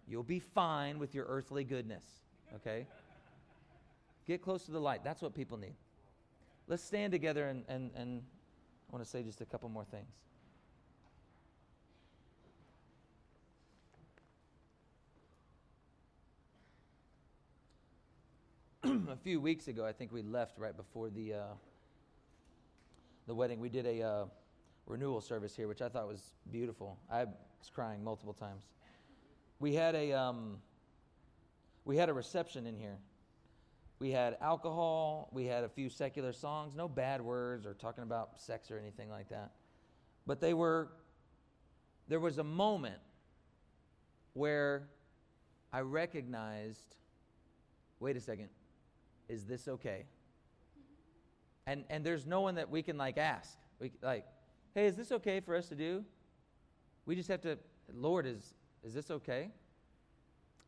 You'll 0.07 0.23
be 0.23 0.39
fine 0.39 1.01
with 1.01 1.15
your 1.15 1.27
earthly 1.27 1.65
goodness. 1.65 2.05
Okay? 2.55 2.87
Get 4.27 4.41
close 4.41 4.65
to 4.67 4.71
the 4.71 4.81
light. 4.81 5.03
That's 5.03 5.21
what 5.21 5.35
people 5.35 5.59
need. 5.59 5.75
Let's 6.69 6.85
stand 6.85 7.13
together 7.13 7.49
and, 7.49 7.65
and, 7.69 7.91
and 7.97 8.23
I 8.89 8.93
want 8.93 9.05
to 9.05 9.11
say 9.11 9.25
just 9.25 9.41
a 9.41 9.45
couple 9.45 9.69
more 9.69 9.85
things. 9.85 10.07
a 19.11 19.17
few 19.17 19.41
weeks 19.41 19.67
ago, 19.67 19.85
I 19.85 19.93
think 19.93 20.13
we 20.13 20.23
left 20.23 20.57
right 20.59 20.77
before 20.77 21.11
the 21.11 21.35
uh, 21.35 21.55
the 23.27 23.35
wedding. 23.35 23.59
We 23.59 23.69
did 23.69 23.87
a 23.87 24.03
uh, 24.03 24.25
renewal 24.87 25.21
service 25.21 25.55
here, 25.55 25.69
which 25.69 25.83
I 25.83 25.89
thought 25.89 26.07
was 26.07 26.33
beautiful. 26.51 26.99
I 27.11 27.25
was 27.25 27.71
crying 27.73 28.03
multiple 28.03 28.33
times. 28.33 28.65
We 29.59 29.75
had 29.75 29.95
a 29.95 30.13
um, 30.13 30.59
we 31.85 31.97
had 31.97 32.09
a 32.09 32.13
reception 32.13 32.67
in 32.67 32.77
here. 32.77 32.99
We 33.99 34.11
had 34.11 34.37
alcohol. 34.41 35.31
We 35.33 35.47
had 35.47 35.65
a 35.65 35.69
few 35.69 35.89
secular 35.89 36.33
songs. 36.33 36.75
No 36.75 36.89
bad 36.89 37.23
words 37.23 37.67
or 37.67 37.75
talking 37.75 38.03
about 38.03 38.41
sex 38.41 38.71
or 38.71 38.79
anything 38.79 39.11
like 39.11 39.29
that. 39.31 39.53
But 40.27 40.41
they 40.41 40.55
were. 40.55 40.89
There 42.09 42.21
was 42.21 42.39
a 42.39 42.45
moment 42.45 43.01
where 44.35 44.89
I 45.73 45.81
recognized. 45.81 46.97
Wait 47.99 48.17
a 48.17 48.21
second 48.21 48.51
is 49.29 49.45
this 49.45 49.69
okay? 49.69 50.05
And, 51.67 51.85
and 51.91 52.05
there's 52.05 52.27
no 52.27 52.41
one 52.41 52.57
that 52.57 52.71
we 52.71 52.83
can 52.83 52.97
like 52.97 53.19
ask. 53.19 53.57
We, 53.81 53.93
like, 54.03 54.25
hey, 54.77 54.85
is 54.85 54.95
this 54.95 55.11
okay 55.11 55.41
for 55.41 55.57
us 55.57 55.69
to 55.69 55.75
do? 55.75 56.05
We 57.07 57.17
just 57.17 57.31
have 57.31 57.41
to, 57.41 57.57
Lord, 57.95 58.27
is, 58.27 58.53
is 58.85 58.93
this 58.93 59.11
okay? 59.11 59.49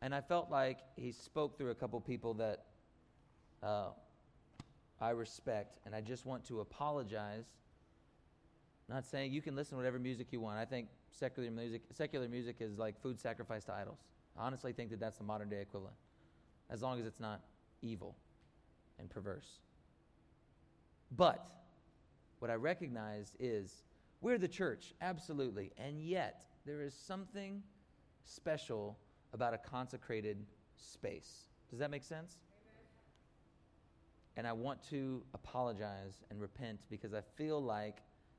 And 0.01 0.15
I 0.15 0.21
felt 0.21 0.49
like 0.49 0.79
he 0.95 1.11
spoke 1.11 1.59
through 1.59 1.69
a 1.69 1.75
couple 1.75 2.01
people 2.01 2.33
that 2.33 2.65
uh, 3.61 3.89
I 4.99 5.11
respect, 5.11 5.77
and 5.85 5.93
I 5.93 6.01
just 6.01 6.25
want 6.25 6.43
to 6.45 6.61
apologize. 6.61 7.45
Not 8.87 9.05
saying 9.05 9.31
you 9.31 9.43
can 9.43 9.55
listen 9.55 9.71
to 9.71 9.77
whatever 9.77 9.99
music 9.99 10.29
you 10.31 10.39
want. 10.39 10.57
I 10.57 10.65
think 10.65 10.87
secular 11.11 11.51
music, 11.51 11.83
secular 11.91 12.27
music 12.27 12.55
is 12.61 12.79
like 12.79 12.99
food 12.99 13.19
sacrificed 13.19 13.67
to 13.67 13.73
idols. 13.73 13.99
I 14.35 14.43
honestly 14.43 14.73
think 14.73 14.89
that 14.89 14.99
that's 14.99 15.19
the 15.19 15.23
modern 15.23 15.49
day 15.49 15.61
equivalent, 15.61 15.95
as 16.71 16.81
long 16.81 16.99
as 16.99 17.05
it's 17.05 17.19
not 17.19 17.41
evil 17.83 18.15
and 18.97 19.07
perverse. 19.07 19.59
But 21.15 21.45
what 22.39 22.49
I 22.49 22.55
recognize 22.55 23.33
is 23.39 23.83
we're 24.21 24.37
the 24.37 24.47
church, 24.47 24.93
absolutely. 25.01 25.71
And 25.77 26.01
yet, 26.01 26.45
there 26.65 26.81
is 26.81 26.93
something 26.93 27.63
special 28.23 28.97
about 29.33 29.53
a 29.53 29.57
consecrated 29.57 30.45
space. 30.77 31.49
Does 31.69 31.79
that 31.79 31.91
make 31.91 32.03
sense? 32.03 32.37
And 34.37 34.47
I 34.47 34.53
want 34.53 34.81
to 34.89 35.21
apologize 35.33 36.23
and 36.29 36.39
repent 36.39 36.79
because 36.89 37.13
I 37.13 37.21
feel 37.35 37.61
like 37.61 37.97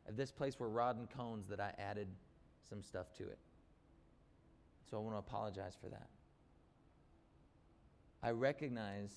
at 0.08 0.16
this 0.16 0.30
place 0.30 0.58
where 0.58 0.68
rod 0.68 0.98
and 0.98 1.08
cones 1.10 1.48
that 1.48 1.60
I 1.60 1.74
added 1.78 2.08
some 2.68 2.82
stuff 2.82 3.12
to 3.18 3.24
it. 3.24 3.38
So 4.90 4.96
I 4.96 5.00
want 5.00 5.14
to 5.14 5.18
apologize 5.18 5.76
for 5.80 5.88
that. 5.88 6.08
I 8.22 8.30
recognize 8.30 9.12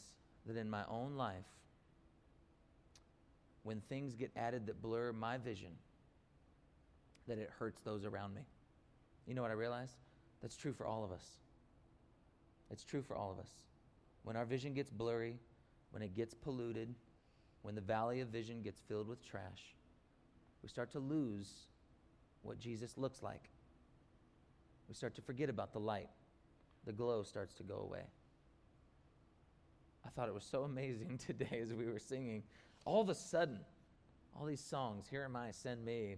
that 0.45 0.57
in 0.57 0.69
my 0.69 0.83
own 0.89 1.15
life, 1.15 1.45
when 3.63 3.81
things 3.81 4.15
get 4.15 4.31
added 4.35 4.67
that 4.67 4.81
blur 4.81 5.13
my 5.13 5.37
vision, 5.37 5.71
that 7.27 7.37
it 7.37 7.49
hurts 7.57 7.81
those 7.81 8.05
around 8.05 8.33
me. 8.33 8.41
You 9.25 9.33
know 9.33 9.41
what 9.41 9.51
I 9.51 9.55
realize? 9.55 9.91
That's 10.41 10.57
true 10.57 10.73
for 10.73 10.85
all 10.85 11.03
of 11.03 11.11
us. 11.11 11.25
It's 12.69 12.83
true 12.83 13.01
for 13.01 13.15
all 13.15 13.31
of 13.31 13.39
us. 13.39 13.49
When 14.23 14.35
our 14.35 14.45
vision 14.45 14.73
gets 14.73 14.89
blurry, 14.89 15.37
when 15.91 16.01
it 16.01 16.15
gets 16.15 16.33
polluted, 16.33 16.93
when 17.61 17.75
the 17.75 17.81
valley 17.81 18.19
of 18.19 18.29
vision 18.29 18.61
gets 18.61 18.81
filled 18.81 19.07
with 19.07 19.23
trash, 19.23 19.75
we 20.61 20.69
start 20.69 20.91
to 20.91 20.99
lose 20.99 21.67
what 22.41 22.59
Jesus 22.59 22.97
looks 22.97 23.21
like. 23.21 23.49
We 24.89 24.95
start 24.95 25.15
to 25.15 25.21
forget 25.21 25.49
about 25.49 25.71
the 25.71 25.79
light. 25.79 26.09
The 26.85 26.91
glow 26.91 27.23
starts 27.23 27.53
to 27.55 27.63
go 27.63 27.77
away. 27.79 28.03
I 30.05 30.09
thought 30.09 30.27
it 30.27 30.33
was 30.33 30.43
so 30.43 30.63
amazing 30.63 31.19
today 31.25 31.59
as 31.61 31.73
we 31.73 31.85
were 31.85 31.99
singing. 31.99 32.43
All 32.85 33.01
of 33.01 33.09
a 33.09 33.15
sudden, 33.15 33.59
all 34.37 34.45
these 34.45 34.63
songs, 34.63 35.07
Here 35.09 35.23
Am 35.23 35.35
I, 35.35 35.51
Send 35.51 35.85
Me, 35.85 36.17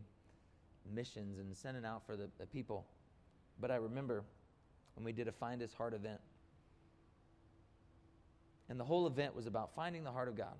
missions, 0.94 1.40
and 1.40 1.56
sending 1.56 1.86
out 1.86 2.06
for 2.06 2.16
the, 2.16 2.30
the 2.40 2.46
people. 2.46 2.86
But 3.60 3.72
I 3.72 3.76
remember 3.76 4.24
when 4.96 5.04
we 5.06 5.12
did 5.12 5.28
a 5.28 5.32
Find 5.32 5.62
His 5.62 5.74
Heart 5.74 5.94
event. 5.94 6.20
And 8.70 8.80
the 8.80 8.84
whole 8.84 9.08
event 9.08 9.36
was 9.36 9.46
about 9.46 9.76
finding 9.76 10.04
the 10.04 10.12
heart 10.12 10.28
of 10.28 10.36
God. 10.36 10.56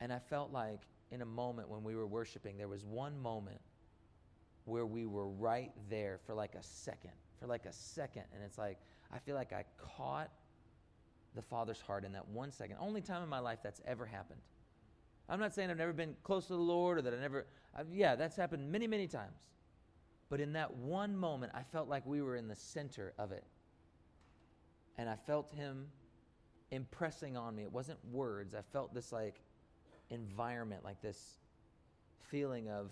And 0.00 0.12
I 0.12 0.18
felt 0.18 0.52
like 0.52 0.80
in 1.10 1.22
a 1.22 1.26
moment 1.26 1.68
when 1.68 1.82
we 1.82 1.94
were 1.94 2.06
worshiping, 2.06 2.56
there 2.56 2.68
was 2.68 2.84
one 2.84 3.20
moment 3.20 3.60
where 4.64 4.86
we 4.86 5.06
were 5.06 5.28
right 5.28 5.72
there 5.90 6.18
for 6.26 6.34
like 6.34 6.54
a 6.54 6.62
second, 6.62 7.12
for 7.40 7.46
like 7.46 7.66
a 7.66 7.72
second. 7.72 8.24
And 8.34 8.42
it's 8.44 8.58
like, 8.58 8.78
I 9.12 9.18
feel 9.18 9.34
like 9.34 9.52
I 9.52 9.64
caught 9.96 10.30
the 11.34 11.42
Father's 11.42 11.80
heart 11.80 12.04
in 12.04 12.12
that 12.12 12.28
one 12.28 12.50
second. 12.50 12.76
Only 12.78 13.00
time 13.00 13.22
in 13.22 13.28
my 13.28 13.38
life 13.38 13.58
that's 13.62 13.80
ever 13.86 14.06
happened. 14.06 14.40
I'm 15.28 15.40
not 15.40 15.54
saying 15.54 15.70
I've 15.70 15.78
never 15.78 15.92
been 15.92 16.14
close 16.22 16.46
to 16.46 16.54
the 16.54 16.58
Lord 16.60 16.98
or 16.98 17.02
that 17.02 17.14
I 17.14 17.20
never, 17.20 17.46
I've, 17.74 17.92
yeah, 17.92 18.16
that's 18.16 18.36
happened 18.36 18.70
many, 18.70 18.86
many 18.86 19.06
times. 19.06 19.38
But 20.28 20.40
in 20.40 20.52
that 20.54 20.74
one 20.74 21.16
moment, 21.16 21.52
I 21.54 21.62
felt 21.62 21.88
like 21.88 22.06
we 22.06 22.22
were 22.22 22.36
in 22.36 22.48
the 22.48 22.56
center 22.56 23.12
of 23.18 23.32
it. 23.32 23.44
And 24.98 25.08
I 25.08 25.16
felt 25.16 25.50
Him 25.50 25.86
impressing 26.70 27.36
on 27.36 27.54
me. 27.54 27.62
It 27.62 27.72
wasn't 27.72 27.98
words, 28.10 28.54
I 28.54 28.62
felt 28.72 28.94
this 28.94 29.12
like 29.12 29.40
environment, 30.10 30.84
like 30.84 31.00
this 31.02 31.38
feeling 32.30 32.68
of 32.68 32.90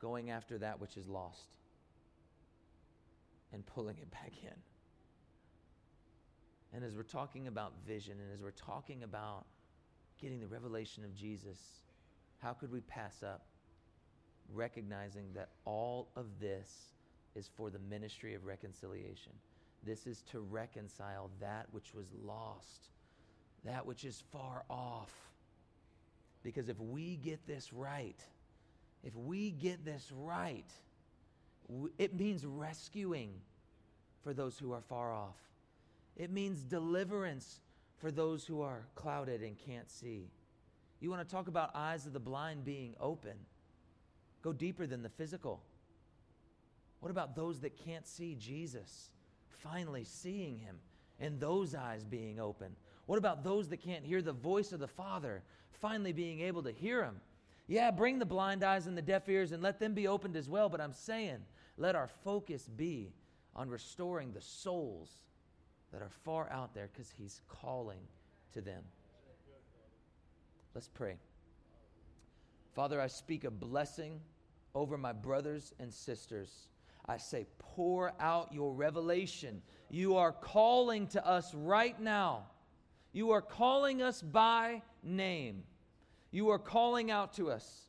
going 0.00 0.30
after 0.30 0.58
that 0.58 0.80
which 0.80 0.96
is 0.96 1.08
lost 1.08 1.48
and 3.52 3.64
pulling 3.66 3.96
it 3.98 4.10
back 4.10 4.32
in. 4.42 4.54
And 6.72 6.84
as 6.84 6.94
we're 6.94 7.02
talking 7.02 7.46
about 7.46 7.72
vision 7.86 8.18
and 8.20 8.32
as 8.32 8.42
we're 8.42 8.50
talking 8.50 9.02
about 9.02 9.46
getting 10.20 10.40
the 10.40 10.46
revelation 10.46 11.04
of 11.04 11.14
Jesus, 11.14 11.58
how 12.38 12.52
could 12.52 12.72
we 12.72 12.80
pass 12.80 13.22
up 13.22 13.46
recognizing 14.54 15.24
that 15.34 15.48
all 15.64 16.08
of 16.16 16.26
this 16.40 16.70
is 17.34 17.50
for 17.56 17.70
the 17.70 17.78
ministry 17.90 18.34
of 18.34 18.44
reconciliation? 18.44 19.32
This 19.84 20.06
is 20.06 20.22
to 20.32 20.40
reconcile 20.40 21.30
that 21.40 21.66
which 21.70 21.94
was 21.94 22.06
lost, 22.24 22.88
that 23.64 23.84
which 23.84 24.04
is 24.04 24.22
far 24.32 24.64
off. 24.68 25.12
Because 26.42 26.68
if 26.68 26.78
we 26.80 27.16
get 27.16 27.46
this 27.46 27.72
right, 27.72 28.20
if 29.04 29.14
we 29.16 29.50
get 29.50 29.84
this 29.84 30.10
right, 30.12 30.70
it 31.98 32.14
means 32.14 32.44
rescuing 32.44 33.30
for 34.22 34.32
those 34.32 34.58
who 34.58 34.72
are 34.72 34.80
far 34.80 35.12
off. 35.12 35.36
It 36.16 36.30
means 36.30 36.62
deliverance 36.62 37.60
for 37.98 38.10
those 38.10 38.44
who 38.44 38.60
are 38.60 38.86
clouded 38.94 39.42
and 39.42 39.56
can't 39.58 39.90
see. 39.90 40.30
You 41.00 41.10
want 41.10 41.26
to 41.26 41.34
talk 41.34 41.48
about 41.48 41.70
eyes 41.74 42.06
of 42.06 42.12
the 42.12 42.20
blind 42.20 42.64
being 42.64 42.94
open? 43.00 43.34
Go 44.42 44.52
deeper 44.52 44.86
than 44.86 45.02
the 45.02 45.08
physical. 45.08 45.62
What 47.00 47.10
about 47.10 47.36
those 47.36 47.60
that 47.60 47.76
can't 47.84 48.06
see 48.06 48.34
Jesus? 48.34 49.10
Finally 49.48 50.04
seeing 50.04 50.58
him 50.58 50.76
and 51.20 51.40
those 51.40 51.74
eyes 51.74 52.04
being 52.04 52.38
open. 52.40 52.74
What 53.06 53.18
about 53.18 53.44
those 53.44 53.68
that 53.68 53.82
can't 53.82 54.04
hear 54.04 54.22
the 54.22 54.32
voice 54.32 54.72
of 54.72 54.80
the 54.80 54.88
Father? 54.88 55.42
Finally 55.70 56.12
being 56.12 56.40
able 56.40 56.62
to 56.62 56.72
hear 56.72 57.02
him. 57.02 57.20
Yeah, 57.68 57.90
bring 57.90 58.18
the 58.18 58.26
blind 58.26 58.62
eyes 58.62 58.86
and 58.86 58.96
the 58.96 59.02
deaf 59.02 59.28
ears 59.28 59.52
and 59.52 59.62
let 59.62 59.80
them 59.80 59.94
be 59.94 60.08
opened 60.08 60.36
as 60.36 60.48
well. 60.48 60.68
But 60.68 60.80
I'm 60.80 60.92
saying, 60.92 61.38
let 61.76 61.96
our 61.96 62.08
focus 62.24 62.68
be 62.68 63.12
on 63.54 63.68
restoring 63.68 64.32
the 64.32 64.40
souls 64.40 65.10
that 65.92 66.02
are 66.02 66.10
far 66.24 66.50
out 66.50 66.74
there 66.74 66.88
because 66.92 67.12
He's 67.16 67.40
calling 67.48 68.00
to 68.52 68.60
them. 68.60 68.82
Let's 70.74 70.88
pray. 70.88 71.16
Father, 72.74 73.00
I 73.00 73.06
speak 73.06 73.44
a 73.44 73.50
blessing 73.50 74.20
over 74.74 74.98
my 74.98 75.12
brothers 75.12 75.72
and 75.80 75.92
sisters. 75.92 76.68
I 77.08 77.16
say, 77.16 77.46
pour 77.58 78.12
out 78.20 78.52
your 78.52 78.74
revelation. 78.74 79.62
You 79.88 80.16
are 80.16 80.32
calling 80.32 81.06
to 81.08 81.26
us 81.26 81.54
right 81.54 81.98
now. 81.98 82.44
You 83.12 83.30
are 83.30 83.40
calling 83.40 84.02
us 84.02 84.20
by 84.20 84.82
name. 85.02 85.62
You 86.30 86.50
are 86.50 86.58
calling 86.58 87.10
out 87.10 87.32
to 87.34 87.50
us. 87.50 87.86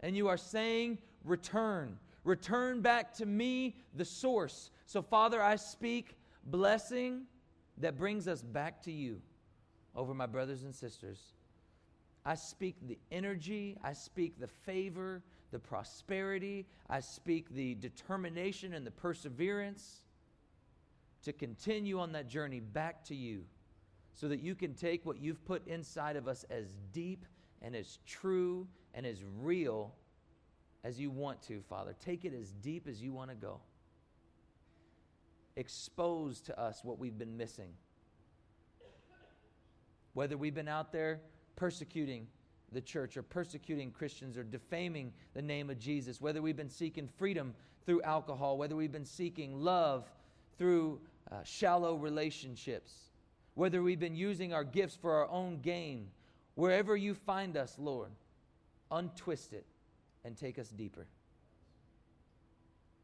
And 0.00 0.16
you 0.16 0.28
are 0.28 0.38
saying, 0.38 0.98
Return. 1.24 1.98
Return 2.24 2.80
back 2.80 3.12
to 3.14 3.26
me, 3.26 3.76
the 3.94 4.04
source. 4.04 4.70
So, 4.86 5.02
Father, 5.02 5.42
I 5.42 5.56
speak 5.56 6.16
blessing 6.44 7.22
that 7.78 7.98
brings 7.98 8.28
us 8.28 8.42
back 8.42 8.82
to 8.82 8.92
you 8.92 9.20
over 9.94 10.14
my 10.14 10.26
brothers 10.26 10.62
and 10.64 10.74
sisters. 10.74 11.34
I 12.24 12.34
speak 12.34 12.76
the 12.86 12.98
energy, 13.10 13.76
I 13.82 13.92
speak 13.92 14.38
the 14.38 14.46
favor, 14.46 15.22
the 15.50 15.58
prosperity, 15.58 16.66
I 16.88 17.00
speak 17.00 17.52
the 17.52 17.74
determination 17.74 18.74
and 18.74 18.86
the 18.86 18.90
perseverance 18.92 20.02
to 21.24 21.32
continue 21.32 21.98
on 21.98 22.12
that 22.12 22.28
journey 22.28 22.60
back 22.60 23.04
to 23.04 23.14
you 23.14 23.44
so 24.14 24.28
that 24.28 24.40
you 24.40 24.54
can 24.54 24.74
take 24.74 25.04
what 25.04 25.20
you've 25.20 25.44
put 25.44 25.66
inside 25.66 26.16
of 26.16 26.28
us 26.28 26.44
as 26.50 26.74
deep 26.92 27.24
and 27.60 27.74
as 27.74 27.98
true 28.06 28.66
and 28.94 29.06
as 29.06 29.18
real 29.40 29.94
as 30.84 31.00
you 31.00 31.10
want 31.10 31.40
to, 31.42 31.60
Father. 31.68 31.94
Take 32.04 32.24
it 32.24 32.34
as 32.34 32.52
deep 32.62 32.88
as 32.88 33.02
you 33.02 33.12
want 33.12 33.30
to 33.30 33.36
go. 33.36 33.60
Expose 35.56 36.40
to 36.42 36.58
us 36.58 36.82
what 36.82 36.98
we've 36.98 37.18
been 37.18 37.36
missing. 37.36 37.70
Whether 40.14 40.36
we've 40.36 40.54
been 40.54 40.68
out 40.68 40.92
there 40.92 41.20
persecuting 41.56 42.26
the 42.72 42.80
church 42.80 43.16
or 43.16 43.22
persecuting 43.22 43.90
Christians 43.90 44.36
or 44.36 44.42
defaming 44.42 45.12
the 45.34 45.42
name 45.42 45.70
of 45.70 45.78
Jesus, 45.78 46.20
whether 46.20 46.40
we've 46.40 46.56
been 46.56 46.70
seeking 46.70 47.06
freedom 47.06 47.54
through 47.84 48.02
alcohol, 48.02 48.56
whether 48.56 48.76
we've 48.76 48.92
been 48.92 49.04
seeking 49.04 49.60
love 49.60 50.10
through 50.58 51.00
uh, 51.30 51.42
shallow 51.44 51.96
relationships, 51.96 52.92
whether 53.54 53.82
we've 53.82 54.00
been 54.00 54.16
using 54.16 54.52
our 54.52 54.64
gifts 54.64 54.96
for 54.96 55.12
our 55.12 55.28
own 55.28 55.60
gain, 55.60 56.08
wherever 56.54 56.96
you 56.96 57.14
find 57.14 57.56
us, 57.56 57.76
Lord, 57.78 58.10
untwist 58.90 59.52
it 59.52 59.66
and 60.24 60.36
take 60.36 60.58
us 60.58 60.68
deeper. 60.68 61.06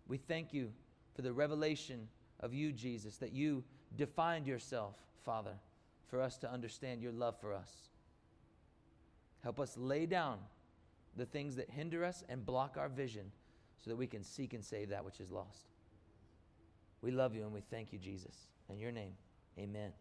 We 0.06 0.16
thank 0.16 0.54
you 0.54 0.72
for 1.14 1.22
the 1.22 1.32
revelation 1.32 2.08
of 2.40 2.54
you, 2.54 2.72
Jesus, 2.72 3.16
that 3.16 3.32
you 3.32 3.64
defined 3.96 4.46
yourself, 4.46 4.96
Father, 5.24 5.54
for 6.08 6.20
us 6.20 6.38
to 6.38 6.50
understand 6.50 7.02
your 7.02 7.12
love 7.12 7.38
for 7.40 7.52
us. 7.52 7.90
Help 9.42 9.60
us 9.60 9.76
lay 9.76 10.06
down 10.06 10.38
the 11.16 11.26
things 11.26 11.56
that 11.56 11.70
hinder 11.70 12.04
us 12.04 12.24
and 12.28 12.44
block 12.44 12.76
our 12.78 12.88
vision 12.88 13.30
so 13.82 13.90
that 13.90 13.96
we 13.96 14.06
can 14.06 14.22
seek 14.22 14.54
and 14.54 14.64
save 14.64 14.88
that 14.90 15.04
which 15.04 15.20
is 15.20 15.30
lost. 15.30 15.68
We 17.02 17.10
love 17.10 17.34
you 17.34 17.42
and 17.42 17.52
we 17.52 17.60
thank 17.60 17.92
you, 17.92 17.98
Jesus. 17.98 18.46
In 18.68 18.78
your 18.78 18.92
name, 18.92 19.12
amen. 19.58 19.92